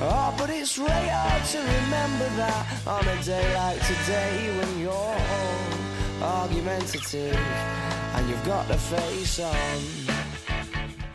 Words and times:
Oh, 0.00 0.32
but 0.38 0.48
it's 0.48 0.76
hard 0.76 1.44
to 1.44 1.58
remember 1.58 2.28
that 2.36 2.86
on 2.86 3.08
a 3.08 3.22
day 3.24 3.54
like 3.54 3.80
today 3.84 4.56
when 4.56 4.78
you're 4.78 4.92
all 4.92 6.42
argumentative 6.42 7.34
and 7.34 8.28
you've 8.28 8.44
got 8.44 8.68
the 8.68 8.78
face 8.78 9.40
on. 9.40 10.18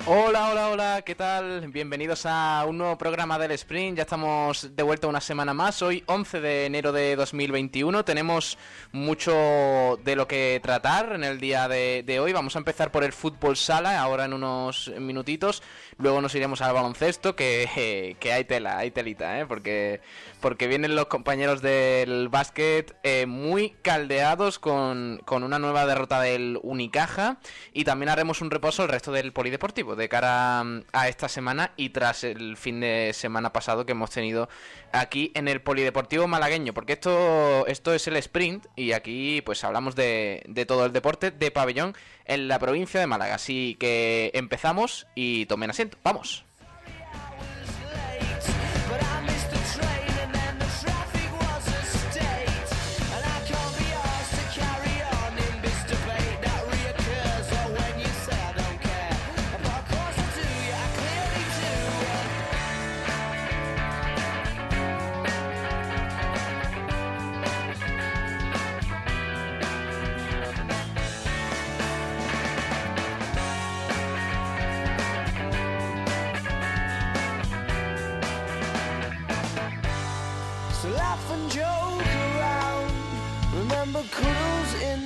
Hola, 0.05 0.49
hola, 0.51 0.69
hola, 0.69 1.01
¿qué 1.05 1.15
tal? 1.15 1.71
Bienvenidos 1.71 2.25
a 2.25 2.65
un 2.67 2.77
nuevo 2.77 2.97
programa 2.97 3.39
del 3.39 3.51
Sprint. 3.51 3.95
Ya 3.95 4.03
estamos 4.03 4.75
de 4.75 4.83
vuelta 4.83 5.07
una 5.07 5.21
semana 5.21 5.53
más. 5.53 5.81
Hoy, 5.81 6.03
11 6.07 6.41
de 6.41 6.65
enero 6.65 6.91
de 6.91 7.15
2021. 7.15 8.03
Tenemos 8.03 8.57
mucho 8.91 9.97
de 10.03 10.17
lo 10.17 10.27
que 10.27 10.59
tratar 10.61 11.13
en 11.13 11.23
el 11.23 11.39
día 11.39 11.69
de, 11.69 12.19
hoy. 12.19 12.33
Vamos 12.33 12.57
a 12.57 12.59
empezar 12.59 12.91
por 12.91 13.05
el 13.05 13.13
fútbol 13.13 13.55
sala, 13.55 13.97
ahora 13.97 14.25
en 14.25 14.33
unos 14.33 14.91
minutitos. 14.99 15.63
Luego 15.97 16.21
nos 16.21 16.33
iremos 16.35 16.61
al 16.61 16.73
baloncesto, 16.73 17.35
que, 17.35 18.15
que 18.19 18.33
hay 18.33 18.45
tela, 18.45 18.77
hay 18.77 18.91
telita, 18.91 19.39
¿eh? 19.39 19.45
Porque, 19.45 20.01
porque 20.41 20.67
vienen 20.67 20.95
los 20.95 21.05
compañeros 21.05 21.61
del 21.61 22.29
básquet 22.29 22.95
eh, 23.03 23.25
muy 23.25 23.71
caldeados 23.81 24.59
con, 24.59 25.21
con 25.25 25.43
una 25.43 25.59
nueva 25.59 25.85
derrota 25.85 26.21
del 26.21 26.59
Unicaja. 26.63 27.37
Y 27.73 27.83
también 27.83 28.09
haremos 28.09 28.41
un 28.41 28.51
repaso 28.51 28.83
al 28.83 28.89
resto 28.89 29.11
del 29.11 29.33
polideportivo 29.33 29.95
de 29.95 30.09
cara 30.09 30.63
mm, 30.63 30.83
a 30.93 31.07
esta 31.07 31.29
semana 31.29 31.71
y 31.77 31.89
tras 31.89 32.23
el 32.23 32.57
fin 32.57 32.79
de 32.79 33.11
semana 33.13 33.53
pasado 33.53 33.85
que 33.85 33.91
hemos 33.91 34.09
tenido 34.09 34.49
aquí 34.93 35.31
en 35.35 35.47
el 35.47 35.61
Polideportivo 35.61 36.27
Malagueño, 36.27 36.73
porque 36.73 36.93
esto, 36.93 37.67
esto 37.67 37.93
es 37.93 38.07
el 38.07 38.15
sprint 38.17 38.67
y 38.75 38.93
aquí 38.93 39.41
pues 39.41 39.63
hablamos 39.63 39.95
de, 39.95 40.43
de 40.47 40.65
todo 40.65 40.85
el 40.85 40.93
deporte 40.93 41.31
de 41.31 41.51
pabellón 41.51 41.95
en 42.25 42.47
la 42.47 42.59
provincia 42.59 42.99
de 42.99 43.07
Málaga. 43.07 43.35
Así 43.35 43.75
que 43.79 44.31
empezamos 44.33 45.07
y 45.15 45.45
tomen 45.47 45.71
asiento. 45.71 45.97
¡Vamos! 46.03 46.45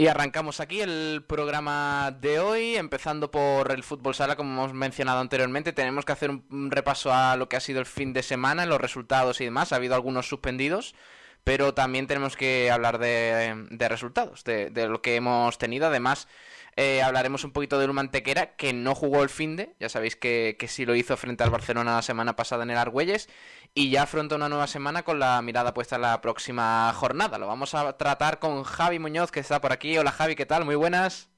Y 0.00 0.08
arrancamos 0.08 0.60
aquí 0.60 0.80
el 0.80 1.22
programa 1.28 2.16
de 2.22 2.38
hoy, 2.40 2.76
empezando 2.76 3.30
por 3.30 3.70
el 3.70 3.82
fútbol 3.82 4.14
sala, 4.14 4.34
como 4.34 4.50
hemos 4.50 4.72
mencionado 4.72 5.20
anteriormente. 5.20 5.74
Tenemos 5.74 6.06
que 6.06 6.12
hacer 6.12 6.30
un 6.30 6.70
repaso 6.70 7.12
a 7.12 7.36
lo 7.36 7.50
que 7.50 7.58
ha 7.58 7.60
sido 7.60 7.80
el 7.80 7.84
fin 7.84 8.14
de 8.14 8.22
semana, 8.22 8.64
los 8.64 8.80
resultados 8.80 9.42
y 9.42 9.44
demás. 9.44 9.74
Ha 9.74 9.76
habido 9.76 9.94
algunos 9.94 10.26
suspendidos, 10.26 10.94
pero 11.44 11.74
también 11.74 12.06
tenemos 12.06 12.34
que 12.34 12.70
hablar 12.70 12.96
de, 12.98 13.86
resultados, 13.90 14.42
de, 14.42 14.70
lo 14.88 15.02
que 15.02 15.16
hemos 15.16 15.58
tenido. 15.58 15.88
Además, 15.88 16.28
eh, 16.76 17.02
hablaremos 17.02 17.44
un 17.44 17.52
poquito 17.52 17.78
del 17.78 17.92
Mantequera, 17.92 18.56
que 18.56 18.72
no 18.72 18.94
jugó 18.94 19.22
el 19.22 19.28
fin 19.28 19.56
de, 19.56 19.74
ya 19.80 19.88
sabéis 19.88 20.16
que, 20.16 20.56
que 20.58 20.68
sí 20.68 20.84
lo 20.86 20.94
hizo 20.94 21.16
frente 21.16 21.44
al 21.44 21.50
Barcelona 21.50 21.96
la 21.96 22.02
semana 22.02 22.36
pasada 22.36 22.62
en 22.64 22.70
el 22.70 22.78
Argüelles, 22.78 23.28
y 23.74 23.90
ya 23.90 24.02
afronta 24.04 24.36
una 24.36 24.48
nueva 24.48 24.66
semana 24.66 25.02
con 25.02 25.18
la 25.18 25.40
mirada 25.42 25.74
puesta 25.74 25.96
en 25.96 26.02
la 26.02 26.20
próxima 26.20 26.92
jornada. 26.94 27.38
Lo 27.38 27.46
vamos 27.46 27.74
a 27.74 27.96
tratar 27.96 28.38
con 28.38 28.62
Javi 28.64 28.98
Muñoz, 28.98 29.30
que 29.30 29.40
está 29.40 29.60
por 29.60 29.72
aquí. 29.72 29.96
Hola 29.98 30.12
Javi, 30.12 30.34
¿qué 30.36 30.46
tal? 30.46 30.64
Muy 30.64 30.74
buenas. 30.76 31.30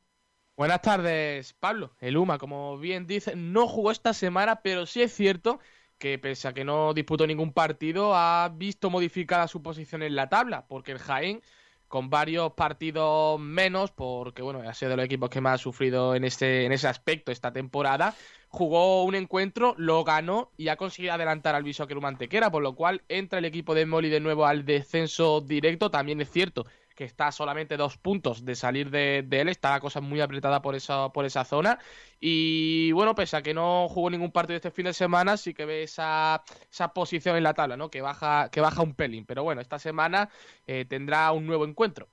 Buenas 0.57 0.83
tardes, 0.83 1.55
Pablo. 1.55 1.97
El 1.99 2.17
UMA, 2.17 2.39
como 2.39 2.79
bien 2.79 3.07
dice, 3.07 3.35
no 3.37 3.67
jugó 3.67 3.91
esta 3.91 4.13
semana, 4.15 4.63
pero 4.63 4.87
sí 4.87 5.03
es 5.03 5.15
cierto 5.15 5.61
que 5.99 6.19
pese 6.19 6.49
a 6.49 6.53
que 6.53 6.65
no 6.65 6.95
disputó 6.95 7.27
ningún 7.27 7.53
partido, 7.53 8.15
ha 8.15 8.49
visto 8.49 8.91
modificada 8.91 9.49
su 9.49 9.63
posición 9.63 10.03
en 10.03 10.17
la 10.17 10.29
tabla, 10.29 10.67
porque 10.67 10.93
el 10.93 10.99
Jaén 10.99 11.43
con 11.93 12.09
varios 12.09 12.55
partidos 12.55 13.39
menos, 13.39 13.91
porque 13.91 14.41
bueno, 14.41 14.63
ha 14.67 14.73
sido 14.73 14.93
de 14.93 14.97
los 14.97 15.05
equipos 15.05 15.29
que 15.29 15.43
más 15.43 15.57
ha 15.57 15.63
sufrido 15.63 16.15
en 16.15 16.25
este, 16.25 16.65
en 16.65 16.73
ese 16.73 16.89
aspecto 16.89 17.31
esta 17.31 17.53
temporada. 17.53 18.15
Jugó 18.49 19.05
un 19.05 19.15
encuentro, 19.15 19.75
lo 19.77 20.03
ganó 20.03 20.51
y 20.57 20.69
ha 20.69 20.77
conseguido 20.77 21.13
adelantar 21.13 21.55
al 21.55 21.65
Viso 21.65 21.87
Mantequera, 22.01 22.51
por 22.51 22.63
lo 22.63 22.75
cual 22.77 23.03
entra 23.11 23.41
el 23.41 23.45
equipo 23.45 23.75
de 23.75 23.85
Moli 23.85 24.09
de 24.09 24.21
nuevo 24.21 24.47
al 24.47 24.65
descenso 24.65 25.43
directo. 25.43 25.91
También 25.91 26.23
es 26.23 26.31
cierto 26.31 26.65
que 26.95 27.05
está 27.05 27.33
solamente 27.33 27.77
dos 27.77 27.97
puntos 27.97 28.45
de 28.45 28.55
salir 28.55 28.91
de, 28.91 29.27
él, 29.31 29.49
está 29.49 29.71
la 29.71 29.81
cosa 29.81 30.01
muy 30.01 30.21
apretada 30.21 30.63
por 30.63 30.75
esa, 30.75 31.11
por 31.11 31.25
esa 31.25 31.45
zona. 31.45 31.79
Y 32.21 32.93
bueno, 32.93 33.15
pese 33.15 33.37
a 33.37 33.43
que 33.43 33.55
no 33.55 33.89
jugó 33.89 34.11
ningún 34.11 34.33
partido 34.33 34.57
este 34.57 34.71
fin 34.71 34.87
de 34.87 34.93
semana, 34.93 35.37
sí 35.37 35.55
que 35.55 35.65
ve 35.65 35.83
esa, 35.83 36.43
esa 36.71 36.93
posición 36.93 37.37
en 37.37 37.45
la 37.45 37.55
tabla, 37.55 37.77
¿no? 37.77 37.91
Que 37.91 38.01
baja, 38.01 38.49
que 38.51 38.61
baja 38.61 38.83
un 38.83 38.95
pelín. 38.95 39.25
Pero 39.27 39.43
bueno, 39.43 39.61
esta 39.61 39.79
semana 39.79 40.29
eh, 40.67 40.85
tendrá 40.89 41.33
un 41.33 41.47
nuevo 41.47 41.65
encuentro. 41.65 42.09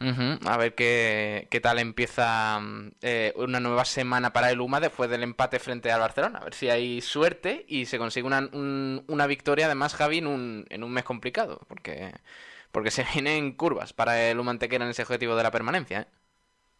A 0.00 0.56
ver 0.56 0.74
qué, 0.76 1.48
qué, 1.50 1.60
tal 1.60 1.80
empieza 1.80 2.60
eh, 3.02 3.32
una 3.36 3.58
nueva 3.58 3.84
semana 3.84 4.32
para 4.32 4.50
el 4.50 4.60
UMA 4.60 4.78
después 4.78 5.10
del 5.10 5.24
empate 5.24 5.58
frente 5.58 5.90
al 5.90 6.00
Barcelona. 6.00 6.38
A 6.38 6.44
ver 6.44 6.54
si 6.54 6.70
hay 6.70 7.00
suerte 7.00 7.64
y 7.68 7.86
se 7.86 7.98
consigue 7.98 8.26
una, 8.26 8.48
una 8.52 9.26
victoria, 9.26 9.66
además, 9.66 9.94
Javi, 9.94 10.18
en 10.18 10.28
un, 10.28 10.66
en 10.70 10.84
un 10.84 10.92
mes 10.92 11.02
complicado. 11.02 11.60
Porque 11.66 12.12
porque 12.78 12.92
se 12.92 13.04
vienen 13.12 13.50
curvas 13.54 13.92
para 13.92 14.30
el 14.30 14.38
Humantequera 14.38 14.84
en 14.84 14.92
ese 14.92 15.02
objetivo 15.02 15.34
de 15.34 15.42
la 15.42 15.50
permanencia. 15.50 16.02
¿eh? 16.02 16.06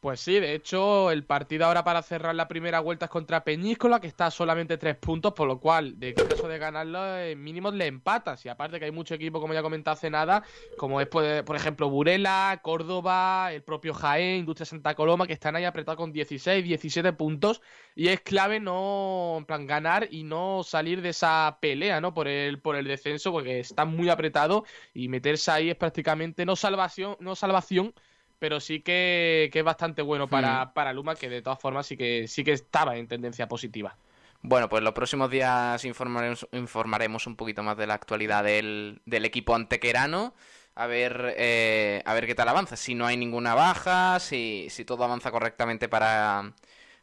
Pues 0.01 0.21
sí, 0.21 0.39
de 0.39 0.55
hecho, 0.55 1.11
el 1.11 1.25
partido 1.25 1.67
ahora 1.67 1.83
para 1.83 2.03
cerrar 2.03 2.33
la 2.33 2.47
primera 2.47 2.79
vuelta 2.79 3.07
es 3.07 3.11
contra 3.11 3.43
Peñíscola, 3.43 3.99
que 4.01 4.07
está 4.07 4.31
solamente 4.31 4.79
tres 4.79 4.97
puntos, 4.97 5.33
por 5.33 5.49
lo 5.49 5.59
cual, 5.59 5.99
de 5.99 6.15
caso 6.15 6.47
de 6.47 6.57
ganarlo, 6.57 7.19
en 7.19 7.43
mínimos 7.43 7.75
le 7.75 7.87
empatas. 7.87 8.47
Y 8.47 8.49
aparte 8.49 8.79
que 8.79 8.85
hay 8.85 8.93
mucho 8.93 9.15
equipo, 9.15 9.41
como 9.41 9.55
ya 9.55 9.63
comentado 9.63 9.95
hace 9.95 10.09
nada, 10.09 10.45
como 10.77 11.01
es, 11.01 11.09
por 11.09 11.57
ejemplo, 11.57 11.91
Burela, 11.91 12.61
Córdoba, 12.63 13.53
el 13.53 13.65
propio 13.65 13.93
Jaén, 13.93 14.39
Industria 14.39 14.67
Santa 14.67 14.95
Coloma, 14.95 15.27
que 15.27 15.33
están 15.33 15.57
ahí 15.57 15.65
apretados 15.65 15.97
con 15.99 16.13
16, 16.13 16.63
17 16.63 17.13
puntos. 17.15 17.61
Y 17.97 18.07
es 18.07 18.21
clave 18.21 18.61
no, 18.61 19.35
en 19.39 19.47
plan, 19.47 19.67
ganar 19.67 20.07
y 20.13 20.23
no 20.23 20.63
salir 20.63 21.03
de 21.03 21.09
esa 21.09 21.59
pelea, 21.61 22.01
¿no? 22.01 22.15
Por 22.15 22.29
el, 22.29 22.61
por 22.61 22.77
el 22.77 22.87
descenso, 22.87 23.33
porque 23.33 23.59
están 23.59 23.97
muy 23.97 24.09
apretados 24.11 24.63
y 24.95 25.09
meterse 25.09 25.51
ahí 25.51 25.71
es 25.71 25.77
prácticamente 25.77 26.47
no 26.47 26.55
salvación, 26.55 27.17
no 27.19 27.35
salvación 27.35 27.95
pero 28.39 28.61
sí 28.61 28.81
que, 28.81 29.51
es 29.53 29.65
bastante 29.65 30.03
bueno 30.03 30.29
para, 30.29 30.67
hmm. 30.67 30.73
para 30.73 30.93
Luma, 30.93 31.15
que 31.15 31.29
de 31.29 31.43
todas 31.43 31.59
formas 31.59 31.87
sí 31.87 31.97
que, 31.97 32.29
sí 32.29 32.45
que 32.45 32.53
estaba 32.53 32.97
en 32.97 33.09
tendencia 33.09 33.49
positiva. 33.49 33.97
Bueno, 34.41 34.69
pues 34.69 34.83
los 34.83 34.93
próximos 34.93 35.31
días 35.31 35.85
informaremos, 35.85 36.47
informaremos 36.53 37.27
un 37.27 37.37
poquito 37.37 37.63
más 37.63 37.77
de 37.77 37.87
la 37.87 37.95
actualidad 37.95 38.45
del, 38.45 39.01
del 39.05 39.25
equipo 39.25 39.55
antequerano. 39.55 40.35
A 40.77 40.87
ver, 40.87 41.35
eh, 41.37 42.03
a 42.05 42.15
ver 42.15 42.27
qué 42.27 42.37
tal 42.37 42.49
avanza. 42.49 42.77
Si 42.77 42.95
no 42.95 43.05
hay 43.05 43.17
ninguna 43.17 43.55
baja, 43.55 44.21
si, 44.21 44.69
si 44.71 44.85
todo 44.85 45.03
avanza 45.03 45.33
correctamente 45.33 45.89
para, 45.89 46.53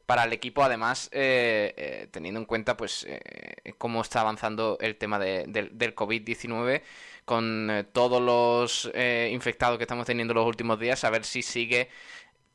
para 0.05 0.23
el 0.23 0.31
equipo. 0.31 0.63
Además, 0.63 1.09
eh, 1.11 1.73
eh, 1.75 2.07
teniendo 2.09 2.39
en 2.39 2.45
cuenta 2.45 2.77
pues 2.77 3.05
cómo 3.77 4.01
está 4.01 4.21
avanzando 4.21 4.77
el 4.79 4.95
tema 4.95 5.19
de, 5.19 5.43
del 5.45 5.93
COVID-19 5.93 6.83
con 7.25 7.69
eh, 7.69 7.83
todos 7.83 8.21
los 8.21 8.91
eh, 8.93 9.29
infectados 9.33 9.77
que 9.77 9.83
estamos 9.83 10.05
teniendo 10.05 10.33
los 10.33 10.45
últimos 10.45 10.79
días, 10.79 11.03
a 11.03 11.09
ver 11.09 11.25
si 11.25 11.41
sigue 11.41 11.89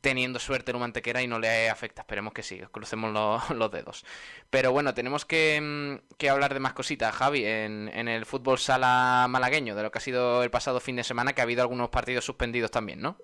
teniendo 0.01 0.39
suerte 0.39 0.73
un 0.73 0.79
mantequera 0.79 1.21
y 1.21 1.27
no 1.27 1.39
le 1.39 1.69
afecta. 1.69 2.01
Esperemos 2.01 2.33
que 2.33 2.43
sí, 2.43 2.59
crucemos 2.71 3.13
los, 3.55 3.71
dedos. 3.71 4.03
Pero 4.49 4.71
bueno, 4.71 4.93
tenemos 4.93 5.25
mm, 5.25 5.95
que, 6.17 6.29
hablar 6.29 6.53
de 6.53 6.59
más 6.59 6.73
cositas, 6.73 7.13
Javi, 7.13 7.45
en, 7.45 7.89
en, 7.93 8.07
el 8.07 8.25
fútbol 8.25 8.57
sala 8.57 9.27
malagueño, 9.29 9.75
de 9.75 9.83
lo 9.83 9.91
que 9.91 9.99
ha 9.99 10.01
sido 10.01 10.43
el 10.43 10.49
pasado 10.49 10.79
fin 10.79 10.95
de 10.95 11.03
semana, 11.03 11.33
que 11.33 11.41
ha 11.41 11.43
habido 11.43 11.61
algunos 11.61 11.89
partidos 11.89 12.25
suspendidos 12.25 12.71
también, 12.71 13.01
¿no? 13.01 13.17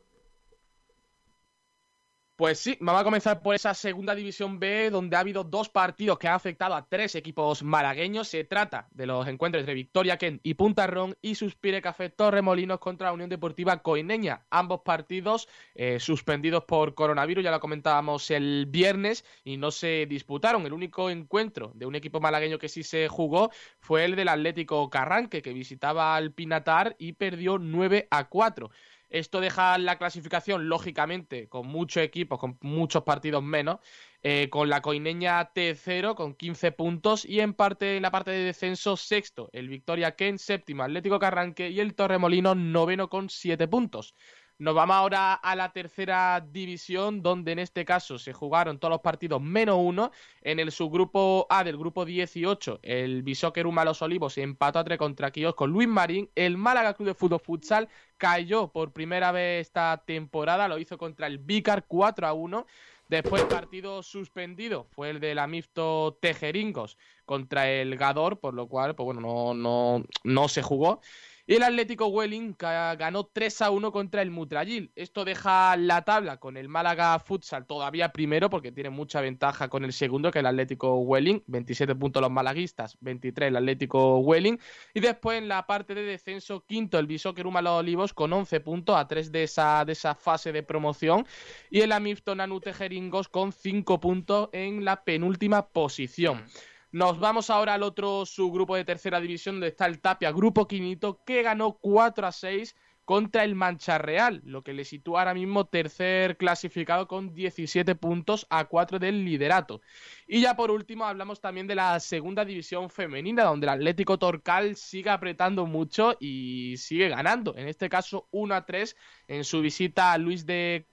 Pues 2.38 2.60
sí, 2.60 2.78
vamos 2.80 3.02
a 3.02 3.04
comenzar 3.04 3.42
por 3.42 3.56
esa 3.56 3.74
segunda 3.74 4.14
división 4.14 4.60
B, 4.60 4.92
donde 4.92 5.16
ha 5.16 5.22
habido 5.22 5.44
dos 5.44 5.70
partidos 5.70 6.20
que 6.20 6.28
han 6.28 6.36
afectado 6.36 6.76
a 6.76 6.88
tres 6.88 7.16
equipos 7.16 7.64
malagueños. 7.64 8.28
Se 8.28 8.44
trata 8.44 8.88
de 8.92 9.08
los 9.08 9.28
encuentros 9.28 9.62
entre 9.62 9.74
Victoria 9.74 10.20
Kent 10.20 10.42
y 10.44 10.54
Punta 10.54 10.86
Ron 10.86 11.18
y 11.20 11.34
Suspire 11.34 11.82
Café 11.82 12.12
Torremolinos 12.12 12.78
contra 12.78 13.08
la 13.08 13.14
Unión 13.14 13.32
Deportiva 13.32 13.82
Coineña. 13.82 14.46
Ambos 14.52 14.82
partidos 14.82 15.50
eh, 15.74 16.00
suspendidos 16.00 16.64
por 16.66 16.94
coronavirus, 16.94 17.44
ya 17.44 17.50
lo 17.50 17.60
comentábamos 17.60 18.30
el 18.30 18.68
viernes, 18.68 19.26
y 19.44 19.58
no 19.58 19.72
se 19.72 20.06
disputaron. 20.06 20.64
El 20.68 20.74
único 20.74 21.10
encuentro 21.10 21.72
de 21.74 21.88
un 21.88 21.96
equipo 21.96 22.20
malagueño 22.20 22.60
que 22.60 22.70
sí 22.70 22.84
se 22.84 23.08
jugó 23.08 23.50
fue 23.80 24.06
el 24.06 24.16
del 24.16 24.28
Atlético 24.28 24.92
Carranque, 24.92 25.42
que 25.42 25.54
visitaba 25.54 26.16
al 26.16 26.34
Pinatar 26.34 26.96
y 27.00 27.14
perdió 27.14 27.58
9 27.58 28.08
a 28.12 28.30
4. 28.30 28.70
Esto 29.10 29.40
deja 29.40 29.78
la 29.78 29.98
clasificación, 29.98 30.68
lógicamente, 30.68 31.48
con 31.48 31.68
muchos 31.68 32.04
equipos, 32.04 32.40
con 32.40 32.58
muchos 32.62 33.04
partidos 33.04 33.42
menos, 33.42 33.80
eh, 34.24 34.50
con 34.50 34.70
la 34.70 34.82
coineña 34.82 35.54
T0 35.54 36.16
con 36.16 36.34
15 36.34 36.72
puntos 36.72 37.24
y 37.24 37.40
en 37.40 37.54
parte 37.54 37.98
en 37.98 38.04
la 38.04 38.12
parte 38.12 38.32
de 38.32 38.44
descenso 38.44 38.98
sexto, 38.98 39.50
el 39.54 39.70
Victoria 39.70 40.16
Ken 40.16 40.38
séptimo, 40.38 40.84
Atlético 40.84 41.20
Carranque 41.20 41.70
y 41.70 41.80
el 41.80 41.96
Torremolino 41.96 42.56
noveno 42.56 43.10
con 43.10 43.30
7 43.30 43.68
puntos. 43.68 44.16
Nos 44.60 44.74
vamos 44.74 44.96
ahora 44.96 45.36
a 45.36 45.56
la 45.56 45.72
tercera 45.72 46.44
división, 46.52 47.22
donde 47.22 47.52
en 47.52 47.60
este 47.60 47.86
caso 47.86 48.18
se 48.18 48.34
jugaron 48.34 48.80
todos 48.80 48.92
los 48.92 49.02
partidos 49.02 49.40
menos 49.40 49.78
uno. 49.80 50.12
En 50.42 50.60
el 50.60 50.72
subgrupo 50.72 51.46
A 51.48 51.64
del 51.64 51.78
grupo 51.78 52.06
18, 52.06 52.80
el 52.82 53.22
Bishoker 53.22 53.68
Los 53.68 54.02
Olivos 54.02 54.36
empató 54.40 54.80
a 54.80 54.84
tres 54.84 54.98
contra 54.98 55.30
Quillos 55.30 55.54
con 55.54 55.70
Luis 55.70 55.88
Marín. 55.88 56.32
El 56.34 56.58
Málaga 56.58 56.96
Club 56.96 57.10
de 57.10 57.14
Fútbol 57.14 57.40
Futsal 57.40 57.88
cayó 58.18 58.70
por 58.70 58.94
primera 58.94 59.32
vez 59.32 59.68
esta 59.68 60.02
temporada, 60.04 60.68
lo 60.68 60.80
hizo 60.80 60.98
contra 60.98 61.28
el 61.28 61.38
Vicar 61.38 61.86
4 61.88 62.26
a 62.26 62.34
1. 62.34 62.66
Después 63.10 63.44
partido 63.44 64.02
suspendido 64.02 64.88
fue 64.90 65.12
el 65.12 65.20
del 65.20 65.38
Amifto 65.38 66.18
Tejeringos 66.20 66.98
contra 67.26 67.70
el 67.70 67.96
Gador, 67.96 68.40
por 68.40 68.56
lo 68.56 68.68
cual, 68.68 68.96
pues 68.96 69.06
bueno, 69.06 69.22
no, 69.22 69.54
no, 69.54 70.04
no 70.24 70.48
se 70.48 70.64
jugó. 70.64 71.00
Y 71.50 71.56
el 71.56 71.64
Atlético 71.64 72.08
Welling 72.08 72.56
ganó 72.58 73.26
3 73.28 73.62
a 73.62 73.72
1 73.72 73.94
contra 73.94 74.22
el 74.22 74.32
Mutrayil. 74.32 74.92
Esto 74.98 75.24
deja 75.24 75.78
la 75.78 76.02
tabla 76.02 76.42
con 76.42 76.58
el 76.58 76.68
Málaga 76.68 77.18
Futsal 77.20 77.66
todavía 77.66 78.12
primero 78.12 78.50
porque 78.50 78.74
tiene 78.74 78.90
mucha 78.90 79.22
ventaja 79.22 79.70
con 79.70 79.86
el 79.86 79.94
segundo 79.94 80.30
que 80.30 80.40
el 80.40 80.46
Atlético 80.46 80.98
Welling. 80.98 81.42
27 81.48 81.96
puntos 81.96 82.22
los 82.22 82.32
malaguistas, 82.32 82.98
23 83.00 83.48
el 83.48 83.56
Atlético 83.56 84.18
Welling. 84.18 84.60
Y 84.94 85.00
después 85.00 85.38
en 85.38 85.48
la 85.48 85.66
parte 85.66 85.96
de 85.96 86.02
descenso, 86.02 86.66
quinto 86.66 87.00
el 87.00 87.08
Los 87.08 87.26
Olivos 87.26 88.14
con 88.14 88.34
11 88.34 88.60
puntos 88.60 88.98
a 88.98 89.08
3 89.08 89.32
de 89.32 89.44
esa, 89.44 89.86
de 89.86 89.94
esa 89.94 90.16
fase 90.16 90.52
de 90.52 90.64
promoción. 90.64 91.26
Y 91.70 91.80
el 91.80 91.94
Amifton 91.94 92.42
Anute 92.42 92.74
Jeringos 92.74 93.30
con 93.30 93.54
5 93.54 94.02
puntos 94.02 94.50
en 94.52 94.84
la 94.84 95.06
penúltima 95.06 95.66
posición. 95.70 96.44
Nos 96.92 97.20
vamos 97.20 97.50
ahora 97.50 97.74
al 97.74 97.84
otro 97.84 98.26
subgrupo 98.26 98.76
de 98.76 98.86
tercera 98.86 99.20
división 99.20 99.56
donde 99.56 99.68
está 99.68 99.86
el 99.88 100.00
Tapia, 100.00 100.32
Grupo 100.32 100.68
Quinito, 100.68 101.22
que 101.26 101.44
ganó 101.44 101.74
4 101.74 102.26
a 102.26 102.32
6 102.32 102.76
contra 103.08 103.46
el 103.46 103.56
Mancha 103.56 103.98
Real, 103.98 104.42
lo 104.44 104.64
que 104.64 104.74
le 104.74 104.84
sitúa 104.84 105.20
ahora 105.20 105.34
mismo 105.34 105.66
tercer 105.66 106.36
clasificado 106.36 107.08
con 107.08 107.34
17 107.34 107.96
puntos 107.96 108.46
a 108.50 108.66
4 108.66 109.00
del 109.00 109.24
liderato. 109.24 109.82
Y 110.28 110.42
ya 110.42 110.58
por 110.58 110.72
último 110.72 111.06
hablamos 111.06 111.40
también 111.40 111.68
de 111.68 111.76
la 111.76 112.00
segunda 112.02 112.44
división 112.44 112.90
femenina, 112.90 113.44
donde 113.44 113.66
el 113.66 113.70
Atlético 113.70 114.20
Torcal 114.20 114.76
sigue 114.76 115.10
apretando 115.10 115.66
mucho 115.66 116.18
y 116.20 116.76
sigue 116.78 117.08
ganando. 117.08 117.56
En 117.56 117.70
este 117.70 117.88
caso 117.88 118.28
1 118.32 118.56
a 118.56 118.66
3 118.66 118.96
en 119.30 119.44
su 119.46 119.62
visita 119.62 120.12
a 120.12 120.18
Luis 120.18 120.46
de 120.46 120.86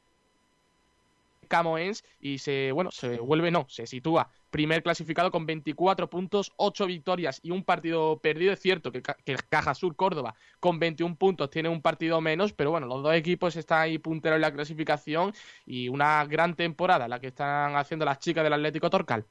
Camoens 1.47 2.05
y 2.21 2.39
se, 2.39 2.73
bueno, 2.73 2.91
se 2.91 3.19
vuelve, 3.19 3.51
no, 3.51 3.67
se 3.69 3.87
sitúa 3.87 4.31
primer 4.55 4.85
clasificado 4.85 5.33
con 5.33 5.47
24 5.47 6.09
puntos, 6.09 6.53
8 6.59 6.87
victorias 6.87 7.41
y 7.43 7.51
un 7.51 7.65
partido 7.65 8.21
perdido. 8.21 8.53
Es 8.53 8.61
cierto 8.61 8.93
que, 8.93 9.03
que 9.03 9.35
Caja 9.49 9.75
Sur 9.75 9.97
Córdoba 9.97 10.37
con 10.61 10.79
21 10.79 11.17
puntos 11.17 11.51
tiene 11.51 11.69
un 11.69 11.83
partido 11.83 12.21
menos, 12.21 12.53
pero 12.53 12.71
bueno, 12.71 12.87
los 12.87 13.03
dos 13.03 13.15
equipos 13.15 13.57
están 13.57 13.81
ahí 13.81 13.99
punteros 13.99 14.37
en 14.37 14.43
la 14.43 14.53
clasificación 14.53 15.35
y 15.67 15.89
una 15.89 16.25
gran 16.27 16.55
temporada 16.55 17.09
la 17.09 17.19
que 17.19 17.27
están 17.27 17.75
haciendo 17.75 18.05
las 18.05 18.21
chicas 18.21 18.45
del 18.45 18.53
Atlético 18.53 18.91
Torcal. 18.91 19.27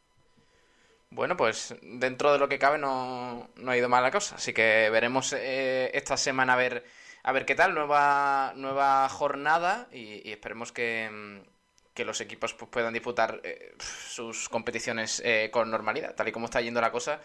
Bueno, 1.10 1.38
pues 1.38 1.76
dentro 1.82 2.34
de 2.34 2.40
lo 2.40 2.50
que 2.50 2.58
cabe 2.58 2.80
no, 2.80 3.48
ha 3.68 3.78
ido 3.78 3.88
mal 3.88 4.02
la 4.04 4.12
cosa, 4.12 4.36
así 4.36 4.52
que 4.52 4.90
veremos 4.90 5.32
eh, 5.34 5.92
esta 5.94 6.18
semana 6.18 6.54
a 6.54 6.58
ver, 6.58 6.84
a 7.22 7.32
ver 7.32 7.46
qué 7.46 7.54
tal, 7.54 7.76
nueva, 7.76 8.52
nueva 8.56 9.08
jornada 9.10 9.88
y 9.94 10.30
esperemos 10.32 10.72
que, 10.72 11.10
mm, 11.12 11.53
que 11.94 12.06
los 12.06 12.20
equipos 12.22 12.54
pues, 12.54 12.70
puedan 12.70 12.94
disputar 12.94 13.40
eh, 13.44 13.76
sus 13.80 14.50
competiciones 14.50 15.22
eh, 15.24 15.50
con 15.52 15.70
normalidad, 15.70 16.16
tal 16.16 16.28
y 16.28 16.32
como 16.32 16.46
está 16.46 16.62
yendo 16.62 16.82
la 16.82 16.92
cosa. 16.92 17.20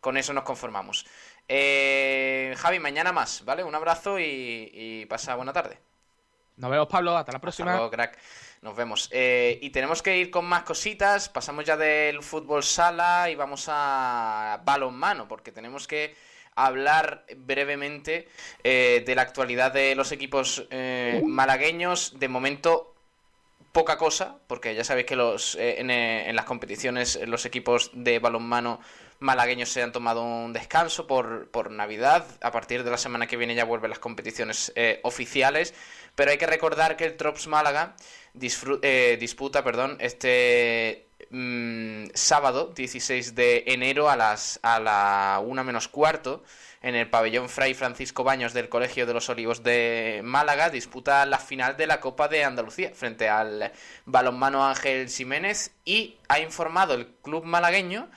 Con 0.00 0.16
eso 0.16 0.32
nos 0.32 0.44
conformamos. 0.44 1.06
Eh, 1.48 2.54
Javi, 2.58 2.78
mañana 2.78 3.12
más, 3.12 3.44
¿vale? 3.44 3.64
Un 3.64 3.74
abrazo 3.74 4.18
y, 4.18 5.06
pasa 5.08 5.34
buena 5.34 5.52
tarde. 5.52 5.78
Nos 6.56 6.70
vemos, 6.70 6.88
Pablo. 6.88 7.16
Hasta 7.16 7.32
la 7.32 7.40
próxima. 7.40 7.70
Hasta 7.70 7.78
luego, 7.78 7.90
crack. 7.90 8.18
Nos 8.60 8.76
vemos. 8.76 9.10
y 9.12 9.70
tenemos 9.70 10.02
que 10.02 10.16
ir 10.16 10.30
con 10.30 10.44
más 10.44 10.62
cositas. 10.62 11.28
Pasamos 11.28 11.64
ya 11.64 11.76
del 11.76 12.22
fútbol 12.22 12.62
sala 12.62 13.30
y 13.30 13.34
vamos 13.34 13.66
a 13.68 14.60
balonmano, 14.64 15.26
porque 15.26 15.52
tenemos 15.52 15.86
que 15.86 16.14
hablar 16.54 17.24
brevemente 17.38 18.28
de 18.62 19.12
la 19.14 19.22
actualidad 19.22 19.72
de 19.72 19.94
los 19.94 20.12
equipos 20.12 20.66
malagueños. 21.22 22.18
De 22.18 22.28
momento, 22.28 22.93
poca 23.74 23.98
cosa, 23.98 24.38
porque 24.46 24.72
ya 24.76 24.84
sabéis 24.84 25.06
que 25.06 25.16
los, 25.16 25.56
eh, 25.56 25.80
eh, 25.80 26.24
en, 26.28 26.36
las 26.36 26.44
competiciones 26.44 27.18
los 27.26 27.44
equipos 27.44 27.90
de 27.92 28.20
balonmano 28.20 28.78
malagueños 29.18 29.68
se 29.68 29.82
han 29.82 29.90
tomado 29.90 30.22
un 30.22 30.52
descanso 30.52 31.08
por, 31.08 31.50
por 31.50 31.72
Navidad. 31.72 32.24
A 32.40 32.52
partir 32.52 32.84
de 32.84 32.92
la 32.92 32.98
semana 32.98 33.26
que 33.26 33.36
viene 33.36 33.56
ya 33.56 33.64
vuelven 33.64 33.90
las 33.90 33.98
competiciones 33.98 34.72
eh, 34.76 35.00
oficiales. 35.02 35.74
Pero 36.14 36.30
hay 36.30 36.38
que 36.38 36.46
recordar 36.46 36.96
que 36.96 37.04
el 37.04 37.16
Trops 37.16 37.48
Málaga 37.48 37.96
disputa 38.32 39.64
perdón, 39.64 39.96
este 39.98 41.08
mm, 41.30 42.06
sábado 42.14 42.72
16 42.74 43.34
de 43.34 43.64
enero 43.66 44.10
a, 44.10 44.16
las, 44.16 44.60
a 44.62 44.80
la 44.80 45.40
1 45.44 45.64
menos 45.64 45.88
cuarto 45.88 46.42
en 46.82 46.94
el 46.94 47.08
pabellón 47.08 47.48
Fray 47.48 47.72
Francisco 47.72 48.24
Baños 48.24 48.52
del 48.52 48.68
Colegio 48.68 49.06
de 49.06 49.14
los 49.14 49.30
Olivos 49.30 49.62
de 49.62 50.20
Málaga, 50.22 50.68
disputa 50.68 51.24
la 51.24 51.38
final 51.38 51.78
de 51.78 51.86
la 51.86 51.98
Copa 51.98 52.28
de 52.28 52.44
Andalucía 52.44 52.92
frente 52.94 53.28
al 53.28 53.72
balonmano 54.04 54.66
Ángel 54.66 55.08
Jiménez 55.08 55.72
y 55.86 56.18
ha 56.28 56.40
informado 56.40 56.92
el 56.92 57.06
club 57.22 57.44
malagueño 57.44 58.10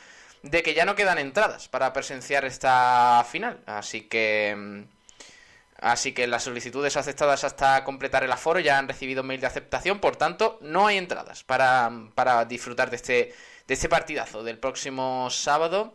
de 0.43 0.63
que 0.63 0.73
ya 0.73 0.83
no 0.83 0.95
quedan 0.95 1.17
entradas 1.17 1.69
para 1.69 1.93
presenciar 1.93 2.43
esta 2.43 3.25
final. 3.29 3.61
Así 3.65 4.01
que 4.01 4.53
mm, 4.57 4.96
Así 5.79 6.11
que 6.11 6.25
las 6.27 6.43
solicitudes 6.43 6.97
aceptadas 6.97 7.43
hasta 7.43 7.83
completar 7.83 8.23
el 8.23 8.31
aforo 8.31 8.59
ya 8.59 8.77
han 8.77 8.87
recibido 8.87 9.23
mail 9.23 9.41
de 9.41 9.47
aceptación, 9.47 9.99
por 9.99 10.15
tanto, 10.15 10.57
no 10.61 10.87
hay 10.87 10.97
entradas 10.97 11.43
para, 11.43 11.91
para 12.15 12.45
disfrutar 12.45 12.89
de 12.89 12.95
este, 12.95 13.35
de 13.67 13.73
este 13.73 13.87
partidazo 13.87 14.43
del 14.43 14.57
próximo 14.57 15.29
sábado 15.29 15.93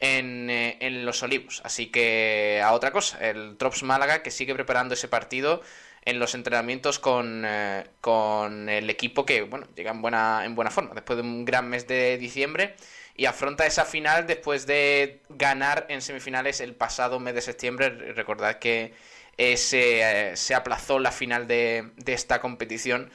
eh, 0.00 0.76
en, 0.80 1.06
Los 1.06 1.22
Olivos. 1.22 1.62
Así 1.64 1.86
que 1.86 2.60
a 2.62 2.72
otra 2.72 2.92
cosa, 2.92 3.18
el 3.26 3.56
Trops 3.56 3.82
Málaga 3.82 4.22
que 4.22 4.30
sigue 4.30 4.54
preparando 4.54 4.94
ese 4.94 5.08
partido 5.08 5.62
en 6.04 6.18
los 6.18 6.34
entrenamientos 6.34 6.98
con, 6.98 7.44
eh, 7.46 7.86
con 8.02 8.68
el 8.68 8.90
equipo 8.90 9.24
que 9.24 9.40
bueno 9.42 9.66
llega 9.74 9.90
en 9.92 10.02
buena, 10.02 10.44
en 10.44 10.54
buena 10.54 10.70
forma 10.70 10.94
después 10.94 11.16
de 11.16 11.22
un 11.22 11.46
gran 11.46 11.68
mes 11.70 11.86
de 11.86 12.18
diciembre 12.18 12.76
y 13.16 13.24
afronta 13.24 13.64
esa 13.64 13.86
final 13.86 14.26
después 14.26 14.66
de 14.66 15.22
ganar 15.30 15.86
en 15.88 16.02
semifinales 16.02 16.60
el 16.60 16.74
pasado 16.74 17.20
mes 17.20 17.34
de 17.34 17.40
septiembre. 17.40 17.88
Recordad 18.12 18.58
que 18.58 18.92
eh, 19.38 19.56
se, 19.56 20.36
se 20.36 20.54
aplazó 20.54 20.98
la 20.98 21.12
final 21.12 21.46
de, 21.46 21.92
de 21.96 22.12
esta 22.12 22.40
competición 22.40 23.10